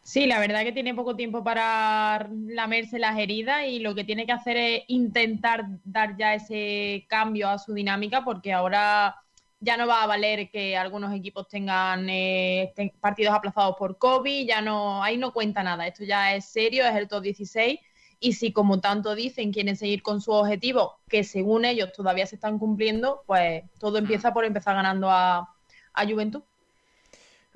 Sí, 0.01 0.25
la 0.25 0.39
verdad 0.39 0.63
que 0.63 0.71
tiene 0.71 0.95
poco 0.95 1.15
tiempo 1.15 1.43
para 1.43 2.27
lamerse 2.31 2.97
las 2.97 3.19
heridas 3.19 3.65
y 3.67 3.79
lo 3.79 3.93
que 3.93 4.03
tiene 4.03 4.25
que 4.25 4.31
hacer 4.31 4.57
es 4.57 4.83
intentar 4.87 5.65
dar 5.83 6.17
ya 6.17 6.33
ese 6.33 7.05
cambio 7.07 7.49
a 7.49 7.59
su 7.59 7.73
dinámica 7.73 8.23
porque 8.23 8.51
ahora 8.51 9.15
ya 9.59 9.77
no 9.77 9.85
va 9.85 10.01
a 10.01 10.07
valer 10.07 10.49
que 10.49 10.75
algunos 10.75 11.13
equipos 11.13 11.47
tengan 11.47 12.09
eh, 12.09 12.73
partidos 12.99 13.35
aplazados 13.35 13.75
por 13.77 13.97
COVID, 13.99 14.47
ya 14.47 14.61
no, 14.61 15.03
ahí 15.03 15.17
no 15.17 15.31
cuenta 15.31 15.61
nada, 15.61 15.85
esto 15.85 16.03
ya 16.05 16.33
es 16.33 16.45
serio, 16.45 16.85
es 16.85 16.95
el 16.95 17.07
top 17.07 17.23
16 17.23 17.79
y 18.19 18.33
si 18.33 18.51
como 18.51 18.79
tanto 18.79 19.15
dicen 19.15 19.53
quieren 19.53 19.77
seguir 19.77 20.01
con 20.01 20.21
su 20.21 20.31
objetivo, 20.31 20.99
que 21.07 21.23
según 21.23 21.65
ellos 21.65 21.93
todavía 21.93 22.25
se 22.25 22.35
están 22.35 22.59
cumpliendo, 22.59 23.23
pues 23.25 23.63
todo 23.79 23.97
empieza 23.97 24.33
por 24.33 24.45
empezar 24.45 24.75
ganando 24.75 25.09
a, 25.09 25.55
a 25.93 26.05
Juventud. 26.05 26.41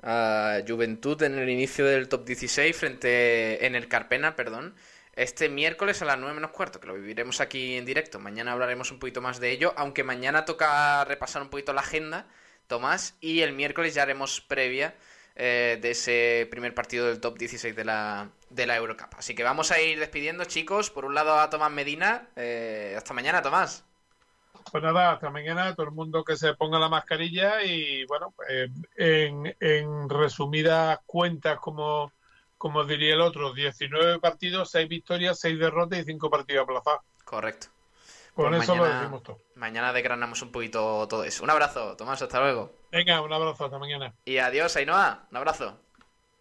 A 0.02 0.60
Juventud 0.66 1.22
en 1.22 1.38
el 1.38 1.48
inicio 1.48 1.86
del 1.86 2.08
top 2.08 2.24
16 2.26 2.76
frente 2.76 3.66
en 3.66 3.74
el 3.74 3.88
Carpena, 3.88 4.36
perdón. 4.36 4.74
Este 5.16 5.48
miércoles 5.48 6.02
a 6.02 6.06
las 6.06 6.18
9 6.18 6.34
menos 6.34 6.50
cuarto, 6.50 6.80
que 6.80 6.88
lo 6.88 6.94
viviremos 6.94 7.40
aquí 7.40 7.76
en 7.76 7.84
directo. 7.84 8.18
Mañana 8.18 8.52
hablaremos 8.52 8.90
un 8.90 8.98
poquito 8.98 9.20
más 9.20 9.38
de 9.40 9.52
ello, 9.52 9.72
aunque 9.76 10.02
mañana 10.02 10.44
toca 10.44 11.04
repasar 11.04 11.40
un 11.42 11.50
poquito 11.50 11.72
la 11.72 11.82
agenda, 11.82 12.26
Tomás, 12.66 13.16
y 13.20 13.40
el 13.40 13.52
miércoles 13.52 13.94
ya 13.94 14.02
haremos 14.02 14.40
previa 14.40 14.94
eh, 15.36 15.78
de 15.80 15.90
ese 15.90 16.48
primer 16.50 16.74
partido 16.74 17.06
del 17.06 17.20
top 17.20 17.38
16 17.38 17.76
de 17.76 17.84
la, 17.84 18.30
de 18.54 18.66
la 18.66 18.76
Eurocup. 18.76 19.14
Así 19.16 19.34
que 19.34 19.42
vamos 19.42 19.70
a 19.70 19.80
ir 19.80 19.98
despidiendo, 19.98 20.44
chicos. 20.44 20.90
Por 20.90 21.04
un 21.04 21.14
lado 21.14 21.38
a 21.38 21.50
Tomás 21.50 21.70
Medina. 21.70 22.28
Eh, 22.36 22.94
hasta 22.96 23.12
mañana, 23.14 23.42
Tomás. 23.42 23.84
Pues 24.70 24.82
nada, 24.82 25.12
hasta 25.12 25.30
mañana. 25.30 25.74
Todo 25.74 25.86
el 25.86 25.92
mundo 25.92 26.24
que 26.24 26.36
se 26.36 26.54
ponga 26.54 26.78
la 26.78 26.88
mascarilla 26.88 27.62
y, 27.62 28.04
bueno, 28.06 28.34
eh, 28.48 28.68
en, 28.96 29.56
en 29.60 30.08
resumidas 30.08 30.98
cuentas, 31.06 31.58
como, 31.58 32.12
como 32.56 32.84
diría 32.84 33.14
el 33.14 33.20
otro, 33.20 33.52
19 33.52 34.20
partidos, 34.20 34.70
6 34.70 34.88
victorias, 34.88 35.40
6 35.40 35.58
derrotas 35.58 35.98
y 35.98 36.04
5 36.04 36.30
partidos 36.30 36.64
aplazados. 36.64 37.02
Correcto. 37.24 37.68
Con 38.34 38.50
pues 38.50 38.64
eso 38.64 38.74
lo 38.74 38.84
decimos 38.84 39.22
todo. 39.22 39.38
Mañana 39.54 39.92
desgranamos 39.92 40.42
un 40.42 40.50
poquito 40.50 41.06
todo 41.08 41.22
eso. 41.22 41.44
Un 41.44 41.50
abrazo, 41.50 41.96
Tomás, 41.96 42.20
hasta 42.20 42.40
luego. 42.40 42.72
Venga, 42.90 43.20
un 43.20 43.32
abrazo, 43.32 43.64
hasta 43.64 43.78
mañana. 43.78 44.12
Y 44.24 44.38
adiós, 44.38 44.76
Ainhoa, 44.76 45.26
un 45.30 45.36
abrazo. 45.36 45.78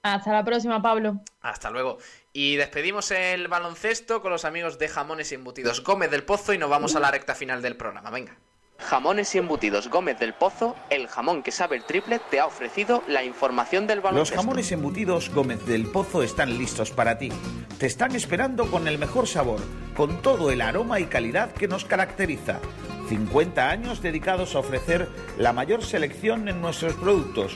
Hasta 0.03 0.33
la 0.33 0.43
próxima, 0.43 0.81
Pablo. 0.81 1.21
Hasta 1.41 1.71
luego. 1.71 1.97
Y 2.33 2.57
despedimos 2.57 3.09
el 3.11 3.47
baloncesto 3.47 4.21
con 4.21 4.31
los 4.31 4.43
amigos 4.43 4.77
de 4.77 4.89
Jamones 4.89 5.31
y 5.31 5.35
Embutidos 5.35 5.81
Gómez 5.81 6.11
del 6.11 6.23
Pozo 6.23 6.53
y 6.53 6.57
nos 6.57 6.69
vamos 6.69 6.95
a 6.97 6.99
la 6.99 7.09
recta 7.09 7.35
final 7.35 7.61
del 7.61 7.77
programa. 7.77 8.11
Venga. 8.11 8.37
Jamones 8.79 9.33
y 9.33 9.37
Embutidos 9.37 9.87
Gómez 9.87 10.19
del 10.19 10.33
Pozo, 10.33 10.75
el 10.89 11.07
jamón 11.07 11.41
que 11.41 11.51
sabe 11.51 11.77
el 11.77 11.85
triple, 11.85 12.19
te 12.29 12.41
ha 12.41 12.47
ofrecido 12.47 13.01
la 13.07 13.23
información 13.23 13.87
del 13.87 14.01
baloncesto. 14.01 14.35
Los 14.35 14.43
jamones 14.43 14.71
embutidos 14.73 15.29
Gómez 15.29 15.65
del 15.65 15.85
Pozo 15.85 16.21
están 16.21 16.57
listos 16.57 16.91
para 16.91 17.17
ti. 17.17 17.31
Te 17.77 17.85
están 17.85 18.13
esperando 18.13 18.69
con 18.69 18.89
el 18.89 18.99
mejor 18.99 19.25
sabor, 19.25 19.61
con 19.95 20.21
todo 20.21 20.51
el 20.51 20.59
aroma 20.59 20.99
y 20.99 21.05
calidad 21.05 21.53
que 21.53 21.69
nos 21.69 21.85
caracteriza. 21.85 22.59
50 23.07 23.69
años 23.69 24.01
dedicados 24.01 24.55
a 24.55 24.59
ofrecer 24.59 25.07
la 25.37 25.53
mayor 25.53 25.83
selección 25.85 26.49
en 26.49 26.61
nuestros 26.61 26.93
productos 26.93 27.55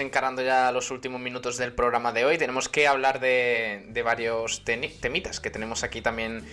Encarando 0.00 0.42
ya 0.42 0.72
los 0.72 0.90
últimos 0.90 1.20
minutos 1.20 1.56
del 1.56 1.72
programa 1.72 2.12
de 2.12 2.24
hoy. 2.24 2.38
Tenemos 2.38 2.68
que 2.68 2.86
hablar 2.86 3.20
de, 3.20 4.02
varios 4.04 4.64
temitas 4.64 5.40
que 5.40 5.50
tenemos 5.50 5.84
aquí 5.84 6.02
también 6.02 6.44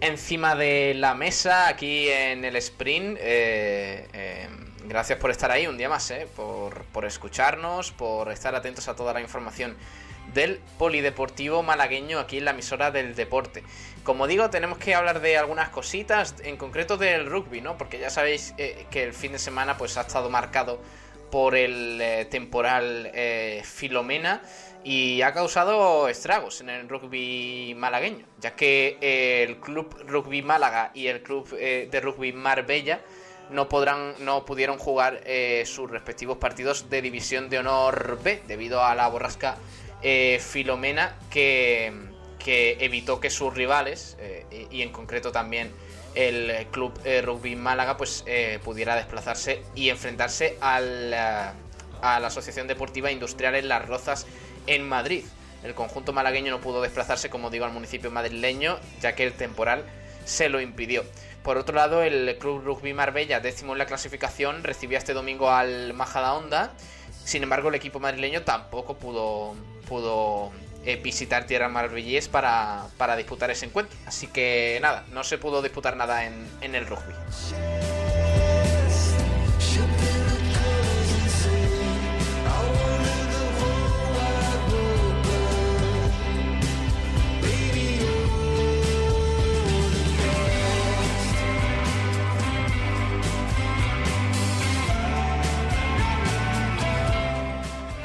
encima 0.00 0.54
de 0.54 0.94
la 0.94 1.14
mesa, 1.14 1.68
aquí 1.68 2.08
en 2.08 2.44
el 2.44 2.56
sprint. 2.56 3.18
Eh, 3.20 4.08
eh, 4.12 4.48
gracias 4.84 5.18
por 5.18 5.30
estar 5.30 5.50
ahí 5.50 5.66
un 5.66 5.78
día 5.78 5.88
más, 5.88 6.10
eh, 6.10 6.26
por, 6.36 6.84
por 6.86 7.04
escucharnos, 7.04 7.92
por 7.92 8.30
estar 8.30 8.54
atentos 8.54 8.88
a 8.88 8.96
toda 8.96 9.12
la 9.12 9.20
información 9.20 9.76
del 10.34 10.60
polideportivo 10.76 11.62
malagueño 11.62 12.18
aquí 12.18 12.38
en 12.38 12.44
la 12.44 12.50
emisora 12.50 12.90
del 12.90 13.14
deporte. 13.14 13.62
Como 14.04 14.26
digo, 14.26 14.50
tenemos 14.50 14.78
que 14.78 14.94
hablar 14.94 15.20
de 15.20 15.38
algunas 15.38 15.70
cositas, 15.70 16.34
en 16.42 16.56
concreto 16.56 16.98
del 16.98 17.26
rugby, 17.26 17.60
¿no? 17.60 17.78
Porque 17.78 17.98
ya 17.98 18.10
sabéis 18.10 18.54
que 18.90 19.02
el 19.02 19.14
fin 19.14 19.32
de 19.32 19.38
semana 19.38 19.78
pues 19.78 19.96
ha 19.96 20.02
estado 20.02 20.28
marcado 20.28 20.80
por 21.30 21.54
el 21.54 22.00
eh, 22.00 22.26
temporal 22.30 23.10
eh, 23.14 23.62
Filomena 23.64 24.42
y 24.84 25.22
ha 25.22 25.32
causado 25.32 26.08
estragos 26.08 26.60
en 26.60 26.70
el 26.70 26.88
rugby 26.88 27.74
malagueño, 27.76 28.24
ya 28.40 28.54
que 28.54 28.96
eh, 29.00 29.44
el 29.48 29.58
club 29.58 29.94
rugby 30.06 30.42
Málaga 30.42 30.90
y 30.94 31.08
el 31.08 31.22
club 31.22 31.50
de 31.50 32.00
rugby 32.00 32.32
Marbella 32.32 33.00
no 33.50 33.68
podrán, 33.68 34.14
no 34.20 34.44
pudieron 34.44 34.78
jugar 34.78 35.22
sus 35.64 35.90
respectivos 35.90 36.38
partidos 36.38 36.88
de 36.88 37.02
División 37.02 37.48
de 37.48 37.58
Honor 37.58 38.18
B 38.22 38.42
debido 38.46 38.82
a 38.82 38.94
la 38.94 39.08
borrasca 39.08 39.56
Filomena 40.38 41.16
que, 41.30 41.92
que, 42.38 42.76
evitó 42.80 43.20
que 43.20 43.30
sus 43.30 43.52
rivales 43.52 44.16
y, 44.70 44.82
en 44.82 44.92
concreto 44.92 45.32
también 45.32 45.72
el 46.14 46.66
club 46.70 46.92
rugby 47.22 47.56
Málaga 47.56 47.96
pues 47.96 48.24
pudiera 48.64 48.96
desplazarse 48.96 49.62
y 49.74 49.90
enfrentarse 49.90 50.56
al, 50.60 51.12
a 51.14 52.20
la 52.20 52.26
Asociación 52.26 52.66
Deportiva 52.66 53.10
Industrial 53.10 53.54
en 53.54 53.68
Las 53.68 53.86
Rozas 53.86 54.26
en 54.66 54.88
Madrid. 54.88 55.24
El 55.64 55.74
conjunto 55.74 56.12
malagueño 56.12 56.52
no 56.52 56.60
pudo 56.60 56.80
desplazarse, 56.82 57.30
como 57.30 57.50
digo, 57.50 57.64
al 57.64 57.72
municipio 57.72 58.10
madrileño, 58.10 58.78
ya 59.00 59.14
que 59.14 59.24
el 59.24 59.32
temporal 59.32 59.84
se 60.24 60.48
lo 60.48 60.60
impidió. 60.60 61.04
Por 61.42 61.56
otro 61.56 61.74
lado, 61.74 62.02
el 62.02 62.36
Club 62.38 62.62
Rugby 62.64 62.92
Marbella, 62.92 63.40
décimo 63.40 63.72
en 63.72 63.78
la 63.78 63.86
clasificación, 63.86 64.62
recibía 64.62 64.98
este 64.98 65.14
domingo 65.14 65.50
al 65.50 65.94
Majadahonda. 65.94 66.72
Sin 67.24 67.42
embargo, 67.42 67.70
el 67.70 67.74
equipo 67.74 67.98
madrileño 67.98 68.42
tampoco 68.42 68.96
pudo, 68.96 69.54
pudo 69.88 70.52
eh, 70.84 70.96
visitar 70.96 71.46
tierra 71.46 71.68
marbellíes 71.68 72.28
para, 72.28 72.86
para, 72.96 73.16
disputar 73.16 73.50
ese 73.50 73.66
encuentro. 73.66 73.96
Así 74.06 74.26
que 74.26 74.78
nada, 74.80 75.04
no 75.12 75.24
se 75.24 75.38
pudo 75.38 75.62
disputar 75.62 75.96
nada 75.96 76.24
en, 76.24 76.46
en 76.60 76.74
el 76.74 76.86
rugby. 76.86 77.14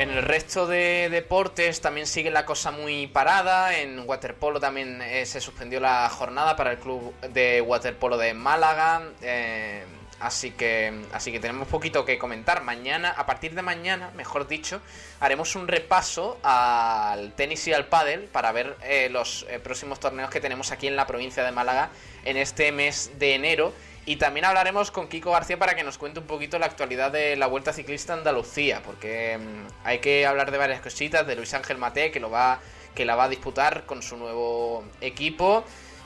En 0.03 0.09
el 0.09 0.21
resto 0.21 0.67
de 0.67 1.07
deportes 1.09 1.79
también 1.79 2.07
sigue 2.07 2.29
la 2.29 2.45
cosa 2.45 2.71
muy 2.71 3.07
parada. 3.07 3.77
En 3.77 4.03
waterpolo 4.05 4.59
también 4.59 5.01
eh, 5.01 5.25
se 5.25 5.39
suspendió 5.39 5.79
la 5.79 6.09
jornada 6.09 6.57
para 6.57 6.71
el 6.71 6.77
club 6.77 7.13
de 7.21 7.61
waterpolo 7.61 8.17
de 8.17 8.33
Málaga. 8.33 9.01
Eh, 9.21 9.85
así 10.19 10.51
que, 10.51 11.03
así 11.13 11.31
que 11.31 11.39
tenemos 11.39 11.69
poquito 11.69 12.03
que 12.03 12.17
comentar. 12.17 12.63
Mañana, 12.63 13.11
a 13.11 13.25
partir 13.25 13.55
de 13.55 13.61
mañana, 13.61 14.11
mejor 14.13 14.45
dicho, 14.45 14.81
haremos 15.21 15.55
un 15.55 15.69
repaso 15.69 16.37
al 16.43 17.31
tenis 17.31 17.65
y 17.69 17.73
al 17.73 17.85
pádel 17.85 18.23
para 18.23 18.51
ver 18.51 18.75
eh, 18.83 19.07
los 19.09 19.45
próximos 19.63 20.01
torneos 20.01 20.29
que 20.29 20.41
tenemos 20.41 20.73
aquí 20.73 20.87
en 20.87 20.97
la 20.97 21.07
provincia 21.07 21.45
de 21.45 21.53
Málaga 21.53 21.91
en 22.25 22.35
este 22.35 22.73
mes 22.73 23.11
de 23.19 23.35
enero 23.35 23.71
y 24.05 24.17
también 24.17 24.45
hablaremos 24.45 24.91
con 24.91 25.07
Kiko 25.07 25.31
García 25.31 25.57
para 25.57 25.75
que 25.75 25.83
nos 25.83 25.97
cuente 25.97 26.19
un 26.19 26.27
poquito 26.27 26.59
la 26.59 26.65
actualidad 26.65 27.11
de 27.11 27.35
la 27.35 27.47
Vuelta 27.47 27.71
Ciclista 27.71 28.13
Andalucía, 28.13 28.81
porque 28.83 29.37
mm, 29.37 29.85
hay 29.85 29.99
que 29.99 30.25
hablar 30.25 30.51
de 30.51 30.57
varias 30.57 30.81
cositas, 30.81 31.25
de 31.25 31.35
Luis 31.35 31.53
Ángel 31.53 31.77
Mate, 31.77 32.11
que, 32.11 32.19
lo 32.19 32.29
va, 32.29 32.59
que 32.95 33.05
la 33.05 33.15
va 33.15 33.25
a 33.25 33.29
disputar 33.29 33.85
con 33.85 34.01
su 34.01 34.17
nuevo 34.17 34.83
equipo, 34.99 35.63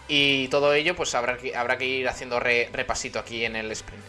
y 0.07 0.47
todo 0.49 0.73
ello 0.73 0.95
pues 0.95 1.15
habrá 1.15 1.37
que, 1.37 1.55
habrá 1.55 1.77
que 1.77 1.85
ir 1.85 2.07
haciendo 2.07 2.39
repasito 2.39 3.19
aquí 3.19 3.45
en 3.45 3.55
el 3.55 3.71
sprint. 3.71 4.03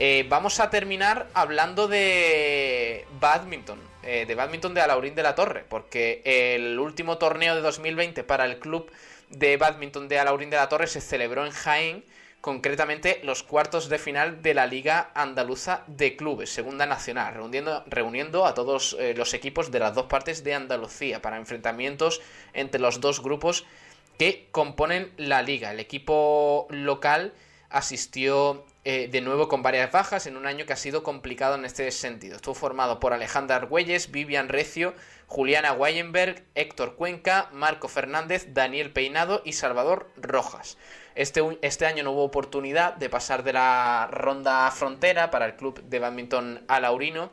Eh, 0.00 0.26
vamos 0.28 0.60
a 0.60 0.70
terminar 0.70 1.26
hablando 1.34 1.88
de 1.88 3.04
badminton, 3.20 3.80
eh, 4.02 4.26
de 4.26 4.34
badminton 4.34 4.74
de 4.74 4.80
Alaurín 4.80 5.14
de 5.14 5.22
la 5.22 5.34
Torre, 5.34 5.64
porque 5.68 6.22
el 6.24 6.78
último 6.78 7.18
torneo 7.18 7.54
de 7.54 7.60
2020 7.60 8.22
para 8.24 8.44
el 8.44 8.58
club 8.58 8.90
de 9.30 9.56
badminton 9.56 10.08
de 10.08 10.18
Alaurín 10.18 10.50
de 10.50 10.56
la 10.56 10.68
Torre 10.68 10.86
se 10.86 11.00
celebró 11.00 11.44
en 11.46 11.52
Jaén, 11.52 12.04
concretamente 12.40 13.20
los 13.24 13.42
cuartos 13.42 13.88
de 13.88 13.98
final 13.98 14.42
de 14.42 14.54
la 14.54 14.66
Liga 14.66 15.10
Andaluza 15.14 15.82
de 15.86 16.16
Clubes, 16.16 16.50
Segunda 16.50 16.86
Nacional, 16.86 17.34
reuniendo, 17.34 17.84
reuniendo 17.86 18.46
a 18.46 18.54
todos 18.54 18.96
eh, 18.98 19.14
los 19.16 19.34
equipos 19.34 19.70
de 19.70 19.80
las 19.80 19.94
dos 19.94 20.06
partes 20.06 20.44
de 20.44 20.54
Andalucía 20.54 21.20
para 21.20 21.36
enfrentamientos 21.36 22.20
entre 22.52 22.80
los 22.80 23.00
dos 23.00 23.22
grupos 23.22 23.66
que 24.18 24.48
componen 24.50 25.12
la 25.16 25.42
liga. 25.42 25.72
El 25.72 25.80
equipo 25.80 26.66
local 26.70 27.32
asistió 27.70 28.64
eh, 28.84 29.08
de 29.08 29.20
nuevo 29.20 29.48
con 29.48 29.62
varias 29.62 29.92
bajas 29.92 30.26
en 30.26 30.36
un 30.36 30.46
año 30.46 30.64
que 30.64 30.72
ha 30.72 30.76
sido 30.76 31.02
complicado 31.02 31.56
en 31.56 31.64
este 31.64 31.90
sentido. 31.90 32.36
Estuvo 32.36 32.54
formado 32.54 33.00
por 33.00 33.12
Alejandra 33.12 33.56
Argüelles, 33.56 34.10
Vivian 34.10 34.48
Recio, 34.48 34.94
Juliana 35.26 35.72
Weyenberg, 35.72 36.42
Héctor 36.54 36.94
Cuenca, 36.94 37.50
Marco 37.52 37.88
Fernández, 37.88 38.54
Daniel 38.54 38.90
Peinado 38.90 39.42
y 39.44 39.52
Salvador 39.52 40.10
Rojas. 40.16 40.78
Este, 41.18 41.42
este, 41.62 41.84
año 41.84 42.04
no 42.04 42.12
hubo 42.12 42.22
oportunidad 42.22 42.94
de 42.94 43.10
pasar 43.10 43.42
de 43.42 43.52
la 43.52 44.08
ronda 44.08 44.70
frontera 44.70 45.32
para 45.32 45.46
el 45.46 45.56
club 45.56 45.82
de 45.82 45.98
badminton 45.98 46.62
alaurino, 46.68 47.32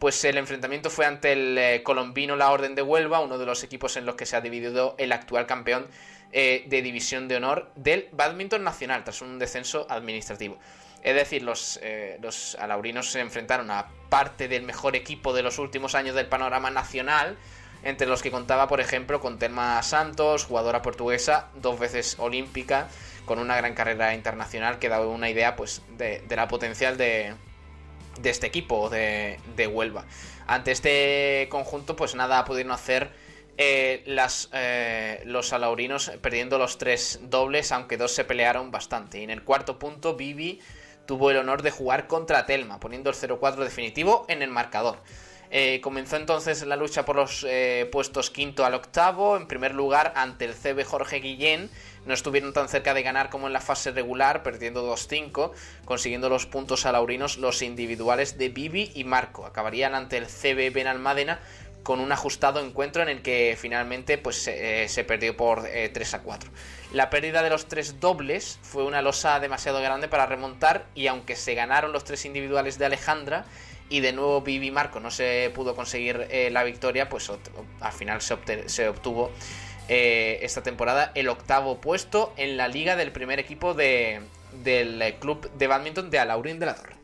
pues 0.00 0.24
el 0.24 0.36
enfrentamiento 0.36 0.90
fue 0.90 1.06
ante 1.06 1.30
el 1.30 1.56
eh, 1.56 1.82
colombino 1.84 2.34
La 2.34 2.50
Orden 2.50 2.74
de 2.74 2.82
Huelva, 2.82 3.20
uno 3.20 3.38
de 3.38 3.46
los 3.46 3.62
equipos 3.62 3.96
en 3.96 4.04
los 4.04 4.16
que 4.16 4.26
se 4.26 4.34
ha 4.34 4.40
dividido 4.40 4.96
el 4.98 5.12
actual 5.12 5.46
campeón 5.46 5.86
eh, 6.32 6.64
de 6.66 6.82
división 6.82 7.28
de 7.28 7.36
honor 7.36 7.70
del 7.76 8.08
badminton 8.10 8.64
nacional, 8.64 9.04
tras 9.04 9.22
un 9.22 9.38
descenso 9.38 9.86
administrativo. 9.88 10.58
Es 11.04 11.14
decir, 11.14 11.44
los, 11.44 11.78
eh, 11.84 12.18
los 12.20 12.56
alaurinos 12.56 13.12
se 13.12 13.20
enfrentaron 13.20 13.70
a 13.70 13.86
parte 14.08 14.48
del 14.48 14.64
mejor 14.64 14.96
equipo 14.96 15.32
de 15.32 15.44
los 15.44 15.60
últimos 15.60 15.94
años 15.94 16.16
del 16.16 16.26
panorama 16.26 16.72
nacional, 16.72 17.36
entre 17.82 18.06
los 18.06 18.22
que 18.22 18.30
contaba, 18.30 18.68
por 18.68 18.80
ejemplo, 18.80 19.20
con 19.20 19.38
Telma 19.38 19.82
Santos, 19.82 20.44
jugadora 20.44 20.82
portuguesa, 20.82 21.48
dos 21.54 21.78
veces 21.78 22.16
olímpica, 22.18 22.88
con 23.30 23.38
una 23.38 23.56
gran 23.56 23.74
carrera 23.74 24.12
internacional 24.12 24.80
que 24.80 24.88
da 24.88 25.06
una 25.06 25.30
idea 25.30 25.54
pues 25.54 25.82
de, 25.96 26.20
la 26.30 26.48
potencial 26.48 26.96
de, 26.96 27.36
este 28.24 28.48
equipo 28.48 28.90
de, 28.90 29.38
de, 29.54 29.68
Huelva. 29.68 30.04
Ante 30.48 30.72
este 30.72 31.46
conjunto, 31.48 31.94
pues 31.94 32.16
nada 32.16 32.44
pudieron 32.44 32.72
hacer 32.72 33.12
eh, 33.56 34.02
eh, 34.52 35.22
los 35.26 35.52
alaurinos 35.52 36.10
perdiendo 36.20 36.58
los 36.58 36.76
tres 36.76 37.20
dobles, 37.22 37.70
aunque 37.70 37.96
dos 37.96 38.10
se 38.10 38.24
pelearon 38.24 38.72
bastante. 38.72 39.20
Y 39.20 39.22
en 39.22 39.30
el 39.30 39.44
cuarto 39.44 39.78
punto, 39.78 40.16
Vivi 40.16 40.60
tuvo 41.06 41.30
el 41.30 41.36
honor 41.36 41.62
de 41.62 41.70
jugar 41.70 42.08
contra 42.08 42.46
Telma, 42.46 42.80
poniendo 42.80 43.10
el 43.10 43.16
0-4 43.16 43.58
definitivo 43.58 44.24
en 44.26 44.42
el 44.42 44.50
marcador. 44.50 45.04
Eh, 45.50 45.80
comenzó 45.82 46.16
entonces 46.16 46.64
la 46.64 46.76
lucha 46.76 47.04
por 47.04 47.16
los 47.16 47.44
puestos 47.90 48.30
quinto 48.30 48.64
al 48.64 48.74
octavo, 48.74 49.36
en 49.36 49.46
primer 49.46 49.74
lugar 49.74 50.12
ante 50.14 50.44
el 50.44 50.54
CB 50.54 50.84
Jorge 50.84 51.16
Guillén, 51.16 51.70
no 52.06 52.14
estuvieron 52.14 52.52
tan 52.52 52.68
cerca 52.68 52.94
de 52.94 53.02
ganar 53.02 53.30
como 53.30 53.46
en 53.46 53.52
la 53.52 53.60
fase 53.60 53.90
regular, 53.90 54.42
perdiendo 54.42 54.90
2-5, 54.90 55.52
consiguiendo 55.84 56.28
los 56.28 56.46
puntos 56.46 56.86
a 56.86 56.92
laurinos 56.92 57.38
los 57.38 57.62
individuales 57.62 58.38
de 58.38 58.48
Bibi 58.48 58.92
y 58.94 59.04
Marco. 59.04 59.44
Acabarían 59.44 59.94
ante 59.94 60.16
el 60.16 60.26
CB 60.26 60.72
Benalmádena 60.72 61.40
con 61.82 62.00
un 62.00 62.12
ajustado 62.12 62.60
encuentro 62.60 63.02
en 63.02 63.08
el 63.08 63.22
que 63.22 63.56
finalmente 63.58 64.18
pues, 64.18 64.36
se 64.36 64.84
eh, 64.84 65.04
perdió 65.04 65.36
por 65.36 65.62
3 65.62 65.66
eh, 66.12 66.16
a 66.16 66.20
4. 66.20 66.50
La 66.92 67.10
pérdida 67.10 67.42
de 67.42 67.50
los 67.50 67.66
tres 67.66 68.00
dobles 68.00 68.58
fue 68.62 68.84
una 68.84 69.02
losa 69.02 69.40
demasiado 69.40 69.80
grande 69.80 70.08
para 70.08 70.26
remontar 70.26 70.86
y 70.94 71.06
aunque 71.06 71.36
se 71.36 71.54
ganaron 71.54 71.92
los 71.92 72.04
tres 72.04 72.24
individuales 72.24 72.78
de 72.78 72.86
Alejandra 72.86 73.44
y 73.90 74.00
de 74.00 74.12
nuevo 74.12 74.42
y 74.46 74.70
Marco 74.70 75.00
no 75.00 75.10
se 75.10 75.50
pudo 75.54 75.74
conseguir 75.74 76.26
eh, 76.30 76.48
la 76.50 76.62
victoria, 76.62 77.08
pues 77.08 77.30
al 77.80 77.92
final 77.92 78.22
se, 78.22 78.88
obtuvo 78.88 79.30
eh, 79.88 80.38
esta 80.42 80.62
temporada 80.62 81.12
el 81.14 81.28
octavo 81.28 81.80
puesto 81.80 82.32
en 82.36 82.56
la 82.56 82.68
liga 82.68 82.96
del 82.96 83.12
primer 83.12 83.40
equipo 83.40 83.74
de, 83.74 84.20
del 84.62 85.16
club 85.18 85.50
de 85.52 85.66
badminton 85.66 86.08
de 86.08 86.18
Alaurín 86.20 86.58
de 86.58 86.66
la 86.66 86.74
Torre. 86.76 86.94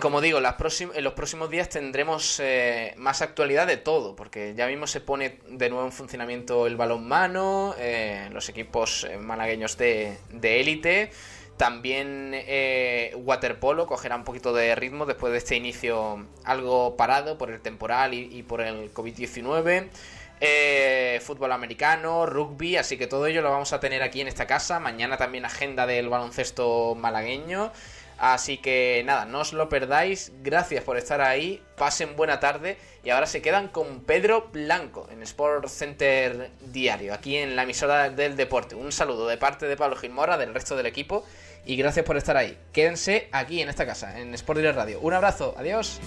Como 0.00 0.20
digo, 0.20 0.38
en 0.38 1.04
los 1.04 1.12
próximos 1.12 1.50
días 1.50 1.68
tendremos 1.68 2.40
eh, 2.40 2.94
más 2.96 3.22
actualidad 3.22 3.66
de 3.66 3.76
todo, 3.76 4.16
porque 4.16 4.54
ya 4.56 4.66
mismo 4.66 4.86
se 4.86 5.00
pone 5.00 5.38
de 5.48 5.70
nuevo 5.70 5.84
en 5.84 5.92
funcionamiento 5.92 6.66
el 6.66 6.76
balonmano, 6.76 7.74
eh, 7.78 8.28
los 8.32 8.48
equipos 8.48 9.04
eh, 9.04 9.16
malagueños 9.18 9.76
de 9.76 10.18
élite. 10.42 11.10
también 11.56 12.34
Waterpolo 13.16 13.86
cogerá 13.86 14.16
un 14.16 14.24
poquito 14.24 14.52
de 14.54 14.74
ritmo 14.74 15.04
después 15.04 15.30
de 15.32 15.38
este 15.38 15.56
inicio 15.56 16.26
algo 16.44 16.96
parado 16.96 17.36
por 17.36 17.50
el 17.50 17.60
temporal 17.60 18.14
y, 18.14 18.42
por 18.42 18.62
el 18.62 18.92
COVID-19. 18.94 19.90
fútbol 21.20 21.52
americano, 21.52 22.24
rugby, 22.24 22.76
así 22.76 22.96
que 22.96 23.06
todo 23.06 23.26
ello 23.26 23.42
lo 23.42 23.50
vamos 23.50 23.74
a 23.74 23.80
tener 23.80 24.02
aquí 24.02 24.22
en 24.22 24.28
esta 24.28 24.46
casa. 24.46 24.80
Mañana 24.80 25.18
también 25.18 25.44
agenda 25.44 25.86
del 25.86 26.08
baloncesto 26.08 26.94
malagueño. 26.94 27.72
Así 28.20 28.58
que 28.58 29.02
nada, 29.06 29.24
no 29.24 29.40
os 29.40 29.54
lo 29.54 29.70
perdáis. 29.70 30.30
Gracias 30.42 30.84
por 30.84 30.98
estar 30.98 31.22
ahí. 31.22 31.62
Pasen 31.76 32.16
buena 32.16 32.38
tarde. 32.38 32.76
Y 33.02 33.08
ahora 33.08 33.24
se 33.24 33.40
quedan 33.40 33.68
con 33.68 34.00
Pedro 34.04 34.50
Blanco 34.52 35.08
en 35.10 35.22
Sport 35.22 35.68
Center 35.68 36.50
Diario, 36.60 37.14
aquí 37.14 37.38
en 37.38 37.56
la 37.56 37.62
emisora 37.62 38.10
del 38.10 38.36
deporte. 38.36 38.74
Un 38.74 38.92
saludo 38.92 39.26
de 39.26 39.38
parte 39.38 39.66
de 39.66 39.76
Pablo 39.76 39.96
Gilmora, 39.96 40.36
del 40.36 40.52
resto 40.52 40.76
del 40.76 40.84
equipo. 40.86 41.24
y 41.64 41.76
gracias 41.76 42.04
por 42.04 42.16
estar 42.16 42.36
ahí. 42.36 42.58
Quédense 42.72 43.28
aquí 43.32 43.62
en 43.62 43.68
esta 43.68 43.86
casa, 43.86 44.18
en 44.18 44.34
Sport 44.34 44.58
Direct 44.58 44.76
Radio. 44.76 45.00
Un 45.00 45.14
abrazo, 45.14 45.54
adiós. 45.56 46.00